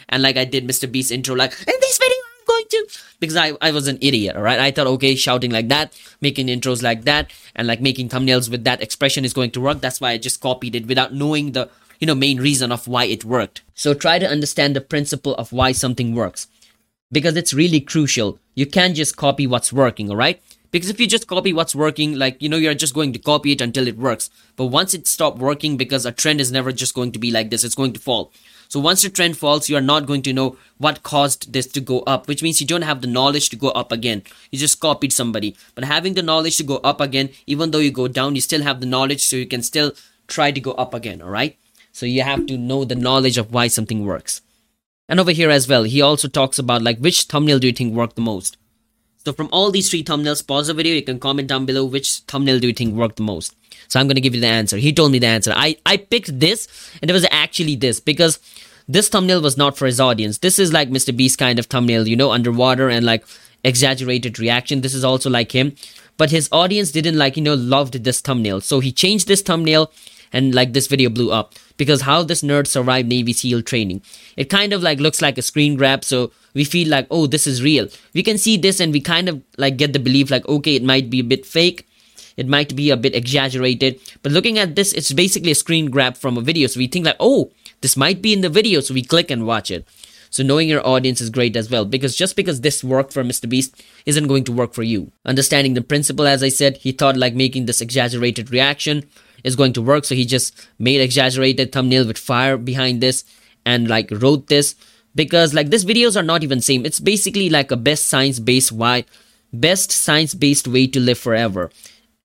And 0.08 0.22
like 0.22 0.36
I 0.36 0.44
did 0.44 0.66
Mr. 0.66 0.90
Beast 0.90 1.12
intro, 1.12 1.34
like, 1.34 1.52
in 1.52 1.74
this 1.80 1.98
video, 1.98 2.16
I'm 2.16 2.44
going 2.46 2.64
to. 2.70 2.86
Because 3.20 3.36
I, 3.36 3.52
I 3.60 3.70
was 3.70 3.88
an 3.88 3.98
idiot, 4.00 4.36
alright? 4.36 4.58
I 4.58 4.70
thought, 4.70 4.86
okay, 4.86 5.14
shouting 5.14 5.50
like 5.50 5.68
that, 5.68 5.92
making 6.20 6.46
intros 6.46 6.82
like 6.82 7.04
that, 7.04 7.30
and 7.54 7.68
like 7.68 7.80
making 7.80 8.08
thumbnails 8.08 8.50
with 8.50 8.64
that 8.64 8.82
expression 8.82 9.24
is 9.24 9.34
going 9.34 9.50
to 9.52 9.60
work. 9.60 9.80
That's 9.80 10.00
why 10.00 10.12
I 10.12 10.18
just 10.18 10.40
copied 10.40 10.74
it 10.74 10.86
without 10.86 11.12
knowing 11.12 11.52
the, 11.52 11.68
you 11.98 12.06
know, 12.06 12.14
main 12.14 12.38
reason 12.38 12.72
of 12.72 12.88
why 12.88 13.04
it 13.04 13.24
worked. 13.24 13.62
So 13.74 13.94
try 13.94 14.18
to 14.18 14.28
understand 14.28 14.74
the 14.74 14.80
principle 14.80 15.34
of 15.34 15.52
why 15.52 15.72
something 15.72 16.14
works. 16.14 16.46
Because 17.10 17.36
it's 17.36 17.54
really 17.54 17.80
crucial. 17.80 18.38
You 18.54 18.66
can't 18.66 18.96
just 18.96 19.16
copy 19.16 19.46
what's 19.46 19.72
working, 19.72 20.10
alright? 20.10 20.42
Because 20.70 20.90
if 20.90 21.00
you 21.00 21.06
just 21.06 21.26
copy 21.26 21.52
what's 21.54 21.74
working, 21.74 22.14
like, 22.16 22.42
you 22.42 22.48
know, 22.48 22.58
you're 22.58 22.74
just 22.74 22.94
going 22.94 23.12
to 23.14 23.18
copy 23.18 23.52
it 23.52 23.62
until 23.62 23.88
it 23.88 23.96
works. 23.96 24.28
But 24.56 24.66
once 24.66 24.92
it 24.92 25.06
stops 25.06 25.40
working, 25.40 25.78
because 25.78 26.04
a 26.04 26.12
trend 26.12 26.40
is 26.40 26.52
never 26.52 26.72
just 26.72 26.94
going 26.94 27.12
to 27.12 27.18
be 27.18 27.30
like 27.30 27.48
this, 27.48 27.64
it's 27.64 27.74
going 27.74 27.94
to 27.94 28.00
fall. 28.00 28.32
So 28.68 28.78
once 28.78 29.00
the 29.00 29.08
trend 29.08 29.38
falls, 29.38 29.70
you 29.70 29.76
are 29.76 29.80
not 29.80 30.04
going 30.04 30.20
to 30.22 30.32
know 30.34 30.58
what 30.76 31.02
caused 31.02 31.54
this 31.54 31.66
to 31.68 31.80
go 31.80 32.00
up, 32.00 32.28
which 32.28 32.42
means 32.42 32.60
you 32.60 32.66
don't 32.66 32.82
have 32.82 33.00
the 33.00 33.06
knowledge 33.08 33.48
to 33.48 33.56
go 33.56 33.70
up 33.70 33.90
again. 33.90 34.22
You 34.50 34.58
just 34.58 34.78
copied 34.78 35.12
somebody. 35.14 35.56
But 35.74 35.84
having 35.84 36.12
the 36.12 36.22
knowledge 36.22 36.58
to 36.58 36.64
go 36.64 36.76
up 36.78 37.00
again, 37.00 37.30
even 37.46 37.70
though 37.70 37.78
you 37.78 37.90
go 37.90 38.08
down, 38.08 38.34
you 38.34 38.42
still 38.42 38.62
have 38.62 38.80
the 38.80 38.86
knowledge 38.86 39.24
so 39.24 39.36
you 39.36 39.46
can 39.46 39.62
still 39.62 39.92
try 40.26 40.50
to 40.50 40.60
go 40.60 40.72
up 40.72 40.92
again, 40.92 41.22
alright? 41.22 41.56
So 41.98 42.06
you 42.06 42.22
have 42.22 42.46
to 42.46 42.56
know 42.56 42.84
the 42.84 42.94
knowledge 42.94 43.38
of 43.38 43.52
why 43.52 43.66
something 43.66 44.06
works. 44.06 44.40
And 45.08 45.18
over 45.18 45.32
here 45.32 45.50
as 45.50 45.66
well, 45.66 45.82
he 45.82 46.00
also 46.00 46.28
talks 46.28 46.56
about 46.56 46.80
like 46.82 46.98
which 46.98 47.24
thumbnail 47.24 47.58
do 47.58 47.66
you 47.66 47.72
think 47.72 47.92
worked 47.92 48.14
the 48.14 48.22
most? 48.22 48.56
So 49.24 49.32
from 49.32 49.48
all 49.50 49.72
these 49.72 49.90
three 49.90 50.04
thumbnails, 50.04 50.46
pause 50.46 50.68
the 50.68 50.74
video. 50.74 50.94
You 50.94 51.02
can 51.02 51.18
comment 51.18 51.48
down 51.48 51.66
below 51.66 51.84
which 51.84 52.20
thumbnail 52.28 52.60
do 52.60 52.68
you 52.68 52.72
think 52.72 52.94
worked 52.94 53.16
the 53.16 53.24
most. 53.24 53.56
So 53.88 53.98
I'm 53.98 54.06
going 54.06 54.14
to 54.14 54.20
give 54.20 54.36
you 54.36 54.40
the 54.40 54.46
answer. 54.46 54.76
He 54.76 54.92
told 54.92 55.10
me 55.10 55.18
the 55.18 55.26
answer. 55.26 55.52
I, 55.56 55.76
I 55.84 55.96
picked 55.96 56.38
this 56.38 56.68
and 57.02 57.10
it 57.10 57.14
was 57.14 57.26
actually 57.32 57.74
this 57.74 57.98
because 57.98 58.38
this 58.86 59.08
thumbnail 59.08 59.42
was 59.42 59.56
not 59.56 59.76
for 59.76 59.86
his 59.86 59.98
audience. 59.98 60.38
This 60.38 60.60
is 60.60 60.72
like 60.72 60.90
Mr. 60.90 61.14
Beast 61.16 61.36
kind 61.36 61.58
of 61.58 61.66
thumbnail, 61.66 62.06
you 62.06 62.16
know, 62.16 62.30
underwater 62.30 62.88
and 62.88 63.04
like 63.04 63.24
exaggerated 63.64 64.38
reaction. 64.38 64.82
This 64.82 64.94
is 64.94 65.02
also 65.02 65.30
like 65.30 65.50
him. 65.50 65.74
But 66.16 66.30
his 66.30 66.48
audience 66.52 66.92
didn't 66.92 67.18
like, 67.18 67.36
you 67.36 67.42
know, 67.42 67.54
loved 67.54 68.04
this 68.04 68.20
thumbnail. 68.20 68.60
So 68.60 68.78
he 68.78 68.92
changed 68.92 69.26
this 69.26 69.42
thumbnail 69.42 69.90
and 70.32 70.54
like 70.54 70.72
this 70.72 70.86
video 70.86 71.10
blew 71.10 71.30
up 71.30 71.54
because 71.76 72.02
how 72.02 72.22
this 72.22 72.42
nerd 72.42 72.66
survived 72.66 73.08
Navy 73.08 73.32
SEAL 73.32 73.62
training. 73.62 74.02
It 74.36 74.50
kind 74.50 74.72
of 74.72 74.82
like 74.82 75.00
looks 75.00 75.22
like 75.22 75.38
a 75.38 75.42
screen 75.42 75.76
grab, 75.76 76.04
so 76.04 76.32
we 76.54 76.64
feel 76.64 76.88
like, 76.88 77.06
oh, 77.10 77.26
this 77.26 77.46
is 77.46 77.62
real. 77.62 77.88
We 78.14 78.22
can 78.22 78.38
see 78.38 78.56
this 78.56 78.80
and 78.80 78.92
we 78.92 79.00
kind 79.00 79.28
of 79.28 79.42
like 79.56 79.76
get 79.76 79.92
the 79.92 79.98
belief 79.98 80.30
like, 80.30 80.46
okay, 80.48 80.74
it 80.74 80.84
might 80.84 81.08
be 81.10 81.20
a 81.20 81.24
bit 81.24 81.46
fake. 81.46 81.86
It 82.36 82.46
might 82.46 82.76
be 82.76 82.90
a 82.90 82.96
bit 82.96 83.16
exaggerated, 83.16 84.00
but 84.22 84.30
looking 84.30 84.58
at 84.58 84.76
this, 84.76 84.92
it's 84.92 85.12
basically 85.12 85.50
a 85.50 85.56
screen 85.56 85.90
grab 85.90 86.16
from 86.16 86.38
a 86.38 86.40
video. 86.40 86.68
So 86.68 86.78
we 86.78 86.86
think 86.86 87.04
like, 87.04 87.16
oh, 87.18 87.50
this 87.80 87.96
might 87.96 88.22
be 88.22 88.32
in 88.32 88.42
the 88.42 88.48
video. 88.48 88.80
So 88.80 88.94
we 88.94 89.02
click 89.02 89.28
and 89.28 89.44
watch 89.44 89.72
it. 89.72 89.86
So 90.30 90.42
knowing 90.42 90.68
your 90.68 90.86
audience 90.86 91.20
is 91.20 91.30
great 91.30 91.56
as 91.56 91.70
well 91.70 91.84
because 91.84 92.14
just 92.14 92.36
because 92.36 92.60
this 92.60 92.84
worked 92.84 93.12
for 93.12 93.24
Mr. 93.24 93.48
Beast 93.48 93.82
isn't 94.06 94.28
going 94.28 94.44
to 94.44 94.52
work 94.52 94.74
for 94.74 94.82
you. 94.82 95.10
Understanding 95.24 95.74
the 95.74 95.80
principle, 95.80 96.26
as 96.26 96.42
I 96.42 96.48
said, 96.48 96.76
he 96.76 96.92
thought 96.92 97.16
like 97.16 97.34
making 97.34 97.66
this 97.66 97.80
exaggerated 97.80 98.50
reaction 98.50 99.04
is 99.44 99.56
going 99.56 99.72
to 99.74 99.82
work. 99.82 100.04
So 100.04 100.14
he 100.14 100.24
just 100.24 100.68
made 100.78 101.00
exaggerated 101.00 101.72
thumbnail 101.72 102.06
with 102.06 102.18
fire 102.18 102.56
behind 102.56 103.00
this 103.00 103.24
and 103.64 103.88
like 103.88 104.10
wrote 104.10 104.48
this 104.48 104.74
because 105.14 105.54
like 105.54 105.70
these 105.70 105.84
videos 105.84 106.16
are 106.16 106.22
not 106.22 106.42
even 106.42 106.60
same. 106.60 106.86
It's 106.86 107.00
basically 107.00 107.50
like 107.50 107.70
a 107.70 107.76
best 107.76 108.06
science 108.06 108.38
based 108.38 108.72
why 108.72 109.04
best 109.52 109.90
science 109.90 110.34
based 110.34 110.68
way 110.68 110.86
to 110.86 111.00
live 111.00 111.18
forever. 111.18 111.70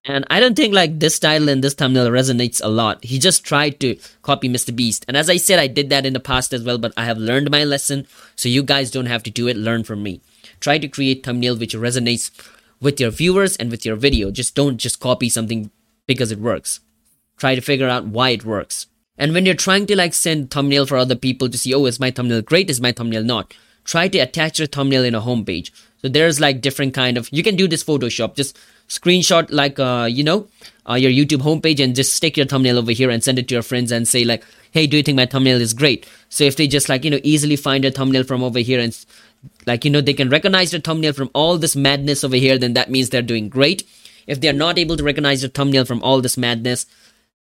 And 0.06 0.26
I 0.30 0.42
don't 0.42 0.56
think 0.56 0.74
like 0.74 1.00
this 1.00 1.18
title 1.18 1.48
and 1.48 1.64
this 1.64 1.74
thumbnail 1.74 2.10
resonates 2.10 2.62
a 2.62 2.68
lot. 2.68 3.06
He 3.06 3.20
just 3.20 3.46
tried 3.46 3.80
to 3.80 3.98
copy 4.22 4.50
Mr. 4.50 4.76
Beast. 4.76 5.06
And 5.08 5.16
as 5.16 5.30
I 5.30 5.38
said, 5.38 5.60
I 5.60 5.68
did 5.68 5.90
that 5.92 6.06
in 6.06 6.12
the 6.12 6.20
past 6.20 6.54
as 6.54 6.62
well, 6.64 6.78
but 6.78 6.92
I 6.98 7.06
have 7.06 7.18
learned 7.18 7.50
my 7.50 7.64
lesson. 7.64 8.06
So 8.36 8.50
you 8.50 8.64
guys 8.64 8.92
don't 8.92 9.06
have 9.06 9.24
to 9.24 9.32
do 9.32 9.48
it. 9.48 9.56
Learn 9.56 9.86
from 9.86 10.04
me. 10.04 10.20
Try 10.60 10.78
to 10.78 10.90
create 10.90 11.26
thumbnail 11.26 11.56
which 11.56 11.74
resonates 11.74 12.32
with 12.82 13.00
your 13.00 13.12
viewers 13.12 13.56
and 13.56 13.72
with 13.72 13.86
your 13.86 13.96
video. 13.96 14.30
Just 14.30 14.56
don't 14.56 14.78
just 14.78 15.00
copy 15.00 15.30
something 15.30 15.72
because 16.06 16.34
it 16.34 16.40
works 16.40 16.82
try 17.38 17.56
to 17.56 17.62
figure 17.62 17.90
out 17.90 18.08
why 18.08 18.30
it 18.30 18.46
works. 18.46 18.88
And 19.18 19.34
when 19.34 19.46
you're 19.46 19.56
trying 19.56 19.86
to 19.88 19.96
like 19.96 20.14
send 20.14 20.52
thumbnail 20.52 20.86
for 20.86 20.98
other 20.98 21.16
people 21.16 21.50
to 21.50 21.58
see, 21.58 21.74
oh, 21.74 21.86
is 21.86 22.00
my 22.00 22.12
thumbnail 22.12 22.42
great? 22.42 22.70
Is 22.70 22.82
my 22.82 22.92
thumbnail 22.92 23.24
not? 23.24 23.54
Try 23.84 24.08
to 24.08 24.20
attach 24.20 24.60
your 24.60 24.68
thumbnail 24.68 25.04
in 25.04 25.16
a 25.16 25.22
homepage. 25.22 25.72
So 26.02 26.10
there's 26.10 26.40
like 26.40 26.62
different 26.62 26.94
kind 26.94 27.18
of, 27.18 27.30
you 27.32 27.44
can 27.44 27.56
do 27.56 27.68
this 27.68 27.84
Photoshop. 27.84 28.36
Just 28.36 28.58
screenshot 28.90 29.48
like, 29.52 29.80
uh, 29.80 30.08
you 30.10 30.24
know, 30.24 30.48
uh, 30.90 30.96
your 30.96 31.12
YouTube 31.12 31.42
homepage 31.42 31.82
and 31.82 31.96
just 31.96 32.14
stick 32.14 32.36
your 32.36 32.46
thumbnail 32.46 32.78
over 32.78 32.92
here 32.92 33.10
and 33.10 33.24
send 33.24 33.40
it 33.40 33.48
to 33.48 33.56
your 33.56 33.64
friends 33.64 33.92
and 33.92 34.08
say 34.08 34.26
like, 34.26 34.44
hey, 34.72 34.88
do 34.88 34.98
you 34.98 35.04
think 35.04 35.16
my 35.16 35.26
thumbnail 35.26 35.62
is 35.62 35.74
great? 35.74 36.06
So 36.30 36.44
if 36.44 36.56
they 36.56 36.68
just 36.68 36.90
like, 36.90 37.06
you 37.06 37.12
know, 37.12 37.20
easily 37.24 37.56
find 37.56 37.86
a 37.86 37.92
thumbnail 37.92 38.24
from 38.24 38.44
over 38.44 38.60
here 38.60 38.80
and 38.80 38.98
like, 39.66 39.86
you 39.86 39.92
know, 39.92 40.02
they 40.02 40.14
can 40.14 40.30
recognize 40.30 40.72
the 40.72 40.80
thumbnail 40.80 41.14
from 41.14 41.30
all 41.34 41.58
this 41.58 41.76
madness 41.76 42.24
over 42.24 42.36
here, 42.36 42.58
then 42.58 42.74
that 42.74 42.90
means 42.90 43.10
they're 43.10 43.22
doing 43.22 43.48
great. 43.48 43.84
If 44.28 44.42
they're 44.42 44.54
not 44.54 44.78
able 44.78 44.98
to 44.98 45.04
recognize 45.04 45.42
the 45.42 45.50
thumbnail 45.50 45.86
from 45.86 46.02
all 46.02 46.22
this 46.22 46.38
madness, 46.38 46.86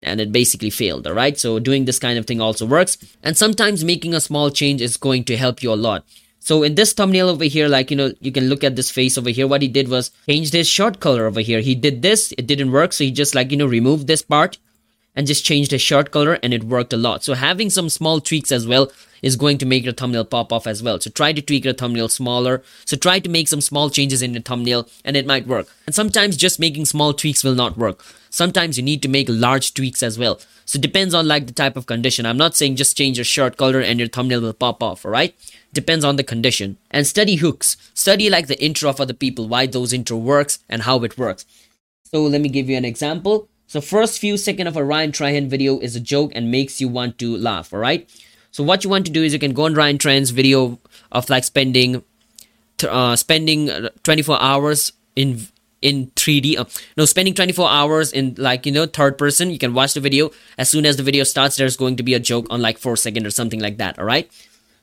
and 0.02 0.20
it 0.20 0.32
basically 0.32 0.70
failed 0.70 1.06
all 1.06 1.14
right? 1.14 1.38
So 1.38 1.58
doing 1.58 1.84
this 1.84 1.98
kind 1.98 2.18
of 2.18 2.26
thing 2.26 2.40
also 2.40 2.66
works. 2.66 2.98
And 3.22 3.36
sometimes 3.36 3.84
making 3.84 4.14
a 4.14 4.20
small 4.20 4.50
change 4.50 4.80
is 4.80 4.96
going 4.96 5.24
to 5.24 5.36
help 5.36 5.62
you 5.62 5.72
a 5.72 5.74
lot. 5.74 6.04
So 6.40 6.62
in 6.64 6.74
this 6.74 6.92
thumbnail 6.92 7.28
over 7.28 7.44
here 7.44 7.68
like 7.68 7.90
you 7.90 7.96
know 7.96 8.12
you 8.20 8.32
can 8.32 8.48
look 8.48 8.64
at 8.64 8.76
this 8.76 8.90
face 8.90 9.16
over 9.16 9.30
here. 9.30 9.46
What 9.46 9.62
he 9.62 9.68
did 9.68 9.88
was 9.88 10.10
changed 10.28 10.52
his 10.52 10.68
shirt 10.68 11.00
color 11.00 11.26
over 11.26 11.40
here. 11.40 11.60
He 11.60 11.74
did 11.74 12.02
this 12.02 12.32
it 12.36 12.46
didn't 12.46 12.72
work. 12.72 12.92
So 12.92 13.04
he 13.04 13.10
just 13.10 13.34
like 13.34 13.50
you 13.50 13.56
know 13.56 13.66
removed 13.66 14.06
this 14.06 14.22
part 14.22 14.58
and 15.14 15.26
just 15.26 15.44
changed 15.44 15.70
his 15.70 15.82
shirt 15.82 16.10
color 16.10 16.38
and 16.42 16.54
it 16.54 16.64
worked 16.64 16.92
a 16.92 16.96
lot 16.96 17.22
so 17.22 17.34
having 17.34 17.70
some 17.70 17.88
small 17.88 18.20
tweaks 18.20 18.52
as 18.52 18.66
well 18.66 18.90
is 19.22 19.36
going 19.36 19.56
to 19.58 19.66
make 19.66 19.84
your 19.84 19.92
thumbnail 19.92 20.24
pop 20.24 20.52
off 20.52 20.66
as 20.66 20.82
well. 20.82 21.00
So 21.00 21.08
try 21.08 21.32
to 21.32 21.40
tweak 21.40 21.64
your 21.64 21.74
thumbnail 21.74 22.08
smaller. 22.08 22.62
So 22.84 22.96
try 22.96 23.20
to 23.20 23.28
make 23.28 23.48
some 23.48 23.60
small 23.60 23.88
changes 23.88 24.20
in 24.20 24.34
your 24.34 24.42
thumbnail 24.42 24.88
and 25.04 25.16
it 25.16 25.26
might 25.26 25.46
work. 25.46 25.68
And 25.86 25.94
sometimes 25.94 26.36
just 26.36 26.60
making 26.60 26.84
small 26.86 27.14
tweaks 27.14 27.44
will 27.44 27.54
not 27.54 27.78
work. 27.78 28.04
Sometimes 28.30 28.76
you 28.76 28.82
need 28.82 29.02
to 29.02 29.08
make 29.08 29.28
large 29.30 29.74
tweaks 29.74 30.02
as 30.02 30.18
well. 30.18 30.40
So 30.64 30.78
depends 30.78 31.14
on 31.14 31.28
like 31.28 31.46
the 31.46 31.52
type 31.52 31.76
of 31.76 31.86
condition. 31.86 32.26
I'm 32.26 32.36
not 32.36 32.56
saying 32.56 32.76
just 32.76 32.96
change 32.96 33.16
your 33.16 33.24
shirt 33.24 33.56
color 33.56 33.80
and 33.80 33.98
your 33.98 34.08
thumbnail 34.08 34.40
will 34.40 34.52
pop 34.52 34.82
off, 34.82 35.04
alright? 35.04 35.34
Depends 35.72 36.04
on 36.04 36.16
the 36.16 36.24
condition. 36.24 36.76
And 36.90 37.06
study 37.06 37.36
hooks. 37.36 37.76
Study 37.94 38.28
like 38.28 38.48
the 38.48 38.62
intro 38.62 38.90
of 38.90 39.00
other 39.00 39.14
people, 39.14 39.48
why 39.48 39.66
those 39.66 39.92
intro 39.92 40.16
works 40.16 40.58
and 40.68 40.82
how 40.82 41.02
it 41.04 41.16
works. 41.16 41.46
So 42.04 42.22
let 42.22 42.40
me 42.40 42.48
give 42.48 42.68
you 42.68 42.76
an 42.76 42.84
example. 42.84 43.48
So 43.72 43.80
first 43.80 44.18
few 44.18 44.36
second 44.36 44.66
of 44.66 44.76
a 44.76 44.84
Ryan 44.84 45.12
Trahan 45.12 45.48
video 45.48 45.78
is 45.78 45.96
a 45.96 46.00
joke 46.00 46.32
and 46.34 46.50
makes 46.50 46.78
you 46.78 46.88
want 46.88 47.16
to 47.20 47.34
laugh, 47.38 47.72
alright? 47.72 48.06
So 48.50 48.62
what 48.62 48.84
you 48.84 48.90
want 48.90 49.06
to 49.06 49.10
do 49.10 49.22
is 49.22 49.32
you 49.32 49.38
can 49.38 49.54
go 49.54 49.64
on 49.64 49.72
Ryan 49.72 49.96
Trahan's 49.96 50.28
video 50.28 50.78
of 51.10 51.30
like 51.30 51.42
spending 51.42 52.04
uh, 52.86 53.16
spending 53.16 53.70
uh, 53.70 53.88
24 54.02 54.42
hours 54.42 54.92
in 55.16 55.46
in 55.80 56.08
3D. 56.16 56.58
Uh, 56.58 56.66
no, 56.98 57.06
spending 57.06 57.32
24 57.32 57.66
hours 57.66 58.12
in 58.12 58.34
like 58.36 58.66
you 58.66 58.72
know 58.72 58.84
third 58.84 59.16
person. 59.16 59.50
You 59.50 59.56
can 59.56 59.72
watch 59.72 59.94
the 59.94 60.00
video. 60.00 60.32
As 60.58 60.68
soon 60.68 60.84
as 60.84 60.98
the 60.98 61.02
video 61.02 61.24
starts, 61.24 61.56
there's 61.56 61.78
going 61.78 61.96
to 61.96 62.02
be 62.02 62.12
a 62.12 62.20
joke 62.20 62.46
on 62.50 62.60
like 62.60 62.76
four 62.76 62.94
second 62.94 63.26
or 63.26 63.30
something 63.30 63.60
like 63.60 63.78
that. 63.78 63.98
All 63.98 64.04
right. 64.04 64.30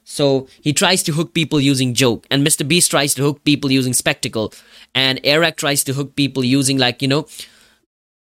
So 0.04 0.48
he 0.62 0.74
tries 0.74 1.04
to 1.04 1.12
hook 1.12 1.36
people 1.36 1.62
using 1.62 1.94
joke, 1.94 2.26
and 2.32 2.42
Mr. 2.42 2.68
Beast 2.68 2.90
tries 2.90 3.14
to 3.14 3.22
hook 3.22 3.44
people 3.44 3.72
using 3.72 3.94
spectacle, 3.94 4.52
and 4.96 5.20
Airrack 5.24 5.58
tries 5.58 5.84
to 5.84 5.94
hook 5.94 6.16
people 6.16 6.44
using 6.44 6.80
like 6.80 7.04
you 7.04 7.08
know 7.08 7.28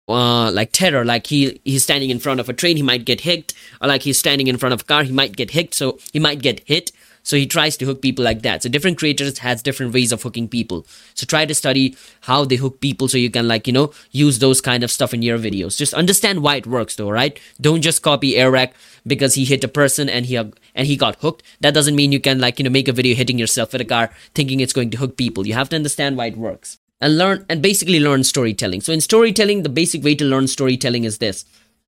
uh, 0.07 0.51
like 0.51 0.71
terror, 0.71 1.05
like 1.05 1.27
he 1.27 1.61
he's 1.63 1.83
standing 1.83 2.09
in 2.09 2.19
front 2.19 2.39
of 2.39 2.49
a 2.49 2.53
train, 2.53 2.77
he 2.77 2.83
might 2.83 3.05
get 3.05 3.21
hit, 3.21 3.53
or 3.81 3.87
like 3.87 4.03
he's 4.03 4.19
standing 4.19 4.47
in 4.47 4.57
front 4.57 4.73
of 4.73 4.81
a 4.81 4.83
car, 4.83 5.03
he 5.03 5.11
might 5.11 5.35
get 5.35 5.51
hit, 5.51 5.73
so 5.73 5.97
he 6.11 6.19
might 6.19 6.41
get 6.41 6.61
hit. 6.65 6.91
So 7.25 7.37
he 7.37 7.47
tries 7.47 7.77
to 7.77 7.85
hook 7.85 8.01
people 8.01 8.25
like 8.25 8.41
that. 8.41 8.63
So 8.63 8.69
different 8.69 8.97
creators 8.97 9.37
has 9.39 9.63
different 9.63 9.93
ways 9.93 10.11
of 10.11 10.21
hooking 10.21 10.49
people. 10.49 10.85
So 11.13 11.25
try 11.25 11.45
to 11.45 11.55
study 11.55 11.95
how 12.19 12.43
they 12.43 12.57
hook 12.57 12.81
people 12.81 13.07
so 13.07 13.17
you 13.17 13.31
can 13.31 13.47
like, 13.47 13.65
you 13.65 13.71
know, 13.71 13.93
use 14.11 14.39
those 14.39 14.59
kind 14.59 14.83
of 14.83 14.91
stuff 14.91 15.13
in 15.13 15.21
your 15.21 15.39
videos. 15.39 15.77
Just 15.77 15.93
understand 15.93 16.43
why 16.43 16.57
it 16.57 16.67
works 16.67 16.97
though, 16.97 17.09
right? 17.09 17.39
Don't 17.61 17.81
just 17.81 18.01
copy 18.01 18.35
Airrack 18.35 18.73
because 19.07 19.35
he 19.35 19.45
hit 19.45 19.63
a 19.63 19.69
person 19.69 20.09
and 20.09 20.25
he 20.25 20.35
and 20.35 20.53
he 20.75 20.97
got 20.97 21.15
hooked. 21.21 21.43
That 21.61 21.73
doesn't 21.73 21.95
mean 21.95 22.11
you 22.11 22.19
can 22.19 22.39
like, 22.39 22.59
you 22.59 22.65
know, 22.65 22.69
make 22.69 22.89
a 22.89 22.91
video 22.91 23.15
hitting 23.15 23.39
yourself 23.39 23.71
with 23.71 23.79
a 23.79 23.85
car 23.85 24.11
thinking 24.35 24.59
it's 24.59 24.73
going 24.73 24.89
to 24.89 24.97
hook 24.97 25.15
people. 25.15 25.47
You 25.47 25.53
have 25.53 25.69
to 25.69 25.77
understand 25.77 26.17
why 26.17 26.25
it 26.25 26.35
works 26.35 26.77
and 27.01 27.17
learn 27.17 27.45
and 27.49 27.61
basically 27.61 27.99
learn 27.99 28.23
storytelling. 28.23 28.81
So 28.81 28.93
in 28.93 29.01
storytelling, 29.01 29.63
the 29.63 29.69
basic 29.69 30.03
way 30.03 30.15
to 30.15 30.25
learn 30.25 30.47
storytelling 30.47 31.03
is 31.03 31.17
this. 31.17 31.45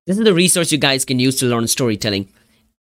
This 0.08 0.18
is 0.18 0.24
the 0.24 0.34
resource 0.34 0.72
you 0.72 0.78
guys 0.78 1.06
can 1.06 1.20
use 1.20 1.38
to 1.40 1.46
learn 1.46 1.68
storytelling. 1.68 2.28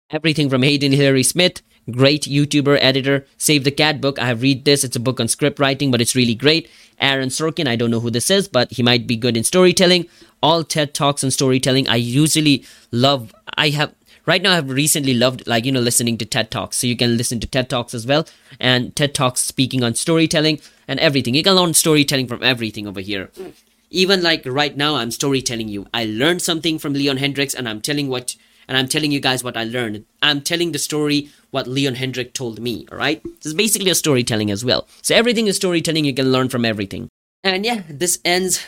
Everything 0.10 0.50
from 0.50 0.64
Hayden 0.64 0.94
Hillier-Smith, 0.94 1.62
great 1.92 2.24
YouTuber, 2.24 2.78
editor, 2.80 3.26
Save 3.38 3.64
the 3.64 3.72
Cat 3.72 4.00
book. 4.00 4.20
I 4.20 4.28
have 4.28 4.42
read 4.42 4.64
this. 4.66 4.84
It's 4.84 4.96
a 4.96 5.00
book 5.00 5.20
on 5.20 5.28
script 5.28 5.60
writing, 5.60 5.92
but 5.92 6.02
it's 6.02 6.16
really 6.16 6.36
great. 6.36 6.70
Aaron 7.00 7.30
Sorkin, 7.30 7.68
I 7.68 7.76
don't 7.76 7.92
know 7.92 8.00
who 8.00 8.12
this 8.12 8.30
is, 8.30 8.48
but 8.48 8.72
he 8.72 8.84
might 8.84 9.06
be 9.06 9.16
good 9.16 9.36
in 9.36 9.44
storytelling. 9.44 10.08
All 10.42 10.64
TED 10.64 10.94
Talks 10.94 11.24
on 11.24 11.32
storytelling. 11.32 11.88
I 11.88 11.96
usually 11.96 12.66
love, 12.92 13.34
I 13.58 13.70
have 13.70 13.94
right 14.26 14.42
now 14.42 14.54
I've 14.54 14.70
recently 14.70 15.14
loved 15.14 15.46
like 15.48 15.66
you 15.66 15.72
know 15.72 15.80
listening 15.80 16.18
to 16.20 16.26
TED 16.26 16.52
Talks. 16.52 16.78
So 16.78 16.88
you 16.88 16.96
can 16.96 17.18
listen 17.18 17.40
to 17.40 17.48
TED 17.48 17.70
Talks 17.70 17.94
as 17.94 18.08
well 18.08 18.26
and 18.60 18.96
TED 18.96 19.14
Talks 19.14 19.42
speaking 19.42 19.84
on 19.84 19.96
storytelling 19.96 20.60
and 20.88 21.00
everything. 21.00 21.36
You 21.36 21.44
can 21.44 21.56
learn 21.56 21.74
storytelling 21.74 22.28
from 22.28 22.44
everything 22.44 22.88
over 22.88 23.02
here. 23.02 23.32
Even 23.90 24.24
like 24.24 24.44
right 24.46 24.76
now 24.76 24.96
I'm 24.96 25.12
storytelling 25.12 25.70
you. 25.70 25.88
I 25.94 26.06
learned 26.06 26.42
something 26.42 26.80
from 26.80 26.94
Leon 26.94 27.18
Hendrix 27.18 27.54
and 27.54 27.68
I'm 27.68 27.82
telling 27.82 28.08
what 28.10 28.36
and 28.68 28.78
I'm 28.78 28.88
telling 28.88 29.12
you 29.12 29.20
guys 29.20 29.44
what 29.44 29.58
I 29.58 29.66
learned. 29.66 30.06
I'm 30.22 30.42
telling 30.42 30.72
the 30.72 30.80
story 30.80 31.30
what 31.52 31.68
Leon 31.68 31.96
Hendrick 31.96 32.34
told 32.34 32.60
me, 32.60 32.88
all 32.92 32.98
right? 32.98 33.22
This 33.24 33.48
is 33.48 33.54
basically 33.54 33.92
a 33.92 33.96
storytelling 33.96 34.50
as 34.50 34.64
well. 34.64 34.88
So 35.02 35.14
everything 35.16 35.48
is 35.48 35.58
storytelling, 35.58 36.06
you 36.06 36.14
can 36.14 36.32
learn 36.32 36.50
from 36.50 36.64
everything. 36.66 37.10
And 37.44 37.66
yeah, 37.66 37.84
this 37.90 38.20
ends 38.24 38.66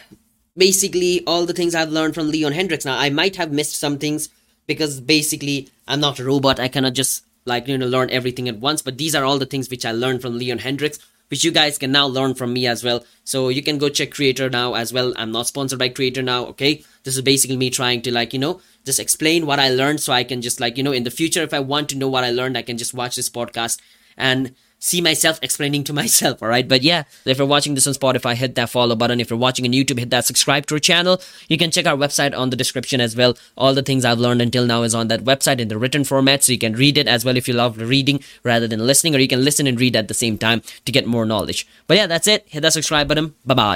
basically 0.57 1.23
all 1.25 1.45
the 1.45 1.53
things 1.53 1.75
I've 1.75 1.89
learned 1.89 2.13
from 2.13 2.29
Leon 2.29 2.51
Hendrix. 2.51 2.85
Now, 2.85 2.97
I 2.97 3.09
might 3.09 3.37
have 3.37 3.51
missed 3.51 3.75
some 3.75 3.97
things 3.97 4.29
because 4.67 4.99
basically 4.99 5.69
I'm 5.87 5.99
not 5.99 6.19
a 6.19 6.25
robot. 6.25 6.59
I 6.59 6.67
cannot 6.67 6.93
just 6.93 7.23
like, 7.45 7.67
you 7.67 7.77
know, 7.77 7.85
learn 7.85 8.09
everything 8.09 8.49
at 8.49 8.57
once. 8.57 8.81
But 8.81 8.97
these 8.97 9.15
are 9.15 9.23
all 9.23 9.37
the 9.37 9.45
things 9.45 9.69
which 9.69 9.85
I 9.85 9.91
learned 9.91 10.21
from 10.21 10.37
Leon 10.37 10.59
Hendrix, 10.59 10.99
which 11.29 11.43
you 11.43 11.51
guys 11.51 11.77
can 11.77 11.91
now 11.91 12.07
learn 12.07 12.33
from 12.33 12.53
me 12.53 12.67
as 12.67 12.83
well. 12.83 13.05
So 13.23 13.49
you 13.49 13.61
can 13.61 13.77
go 13.77 13.89
check 13.89 14.11
Creator 14.11 14.49
now 14.49 14.73
as 14.73 14.91
well. 14.91 15.13
I'm 15.17 15.31
not 15.31 15.47
sponsored 15.47 15.79
by 15.79 15.89
Creator 15.89 16.23
now, 16.23 16.45
okay? 16.47 16.83
This 17.03 17.15
is 17.15 17.21
basically 17.21 17.57
me 17.57 17.69
trying 17.69 18.01
to 18.03 18.11
like, 18.11 18.33
you 18.33 18.39
know, 18.39 18.61
just 18.85 18.99
explain 18.99 19.45
what 19.45 19.59
I 19.59 19.69
learned 19.69 19.99
so 19.99 20.13
I 20.13 20.23
can 20.23 20.41
just 20.41 20.59
like, 20.59 20.77
you 20.77 20.83
know, 20.83 20.91
in 20.91 21.03
the 21.03 21.11
future, 21.11 21.43
if 21.43 21.53
I 21.53 21.59
want 21.59 21.89
to 21.89 21.97
know 21.97 22.07
what 22.07 22.23
I 22.23 22.31
learned, 22.31 22.57
I 22.57 22.61
can 22.61 22.77
just 22.77 22.93
watch 22.93 23.15
this 23.15 23.29
podcast 23.29 23.79
and 24.17 24.55
see 24.79 25.01
myself 25.01 25.39
explaining 25.41 25.83
to 25.85 25.93
myself. 26.01 26.41
All 26.41 26.49
right. 26.49 26.67
But 26.67 26.81
yeah, 26.83 27.03
if 27.25 27.37
you're 27.37 27.47
watching 27.47 27.75
this 27.75 27.87
on 27.87 27.93
Spotify, 27.93 28.35
hit 28.35 28.55
that 28.55 28.69
follow 28.69 28.95
button. 28.95 29.19
If 29.19 29.29
you're 29.29 29.39
watching 29.39 29.65
on 29.65 29.71
YouTube, 29.71 29.99
hit 29.99 30.09
that 30.11 30.25
subscribe 30.25 30.65
to 30.67 30.75
our 30.75 30.79
channel. 30.79 31.21
You 31.47 31.57
can 31.57 31.71
check 31.71 31.85
our 31.85 31.97
website 31.97 32.37
on 32.37 32.49
the 32.49 32.55
description 32.55 33.01
as 33.01 33.15
well. 33.15 33.37
All 33.57 33.73
the 33.73 33.83
things 33.83 34.05
I've 34.05 34.19
learned 34.19 34.41
until 34.41 34.65
now 34.65 34.83
is 34.83 34.95
on 34.95 35.07
that 35.07 35.23
website 35.23 35.59
in 35.59 35.67
the 35.67 35.77
written 35.77 36.03
format. 36.03 36.43
So 36.43 36.51
you 36.51 36.59
can 36.59 36.73
read 36.73 36.97
it 36.97 37.07
as 37.07 37.25
well 37.25 37.37
if 37.37 37.47
you 37.47 37.53
love 37.53 37.77
reading 37.77 38.21
rather 38.43 38.67
than 38.67 38.85
listening, 38.85 39.15
or 39.15 39.19
you 39.19 39.27
can 39.27 39.43
listen 39.43 39.67
and 39.67 39.79
read 39.79 39.95
at 39.95 40.07
the 40.07 40.13
same 40.13 40.37
time 40.37 40.61
to 40.85 40.91
get 40.91 41.05
more 41.05 41.25
knowledge. 41.25 41.67
But 41.87 41.97
yeah, 41.97 42.07
that's 42.07 42.27
it. 42.27 42.45
Hit 42.47 42.61
that 42.61 42.73
subscribe 42.73 43.07
button. 43.07 43.35
Bye 43.45 43.53
bye. 43.53 43.73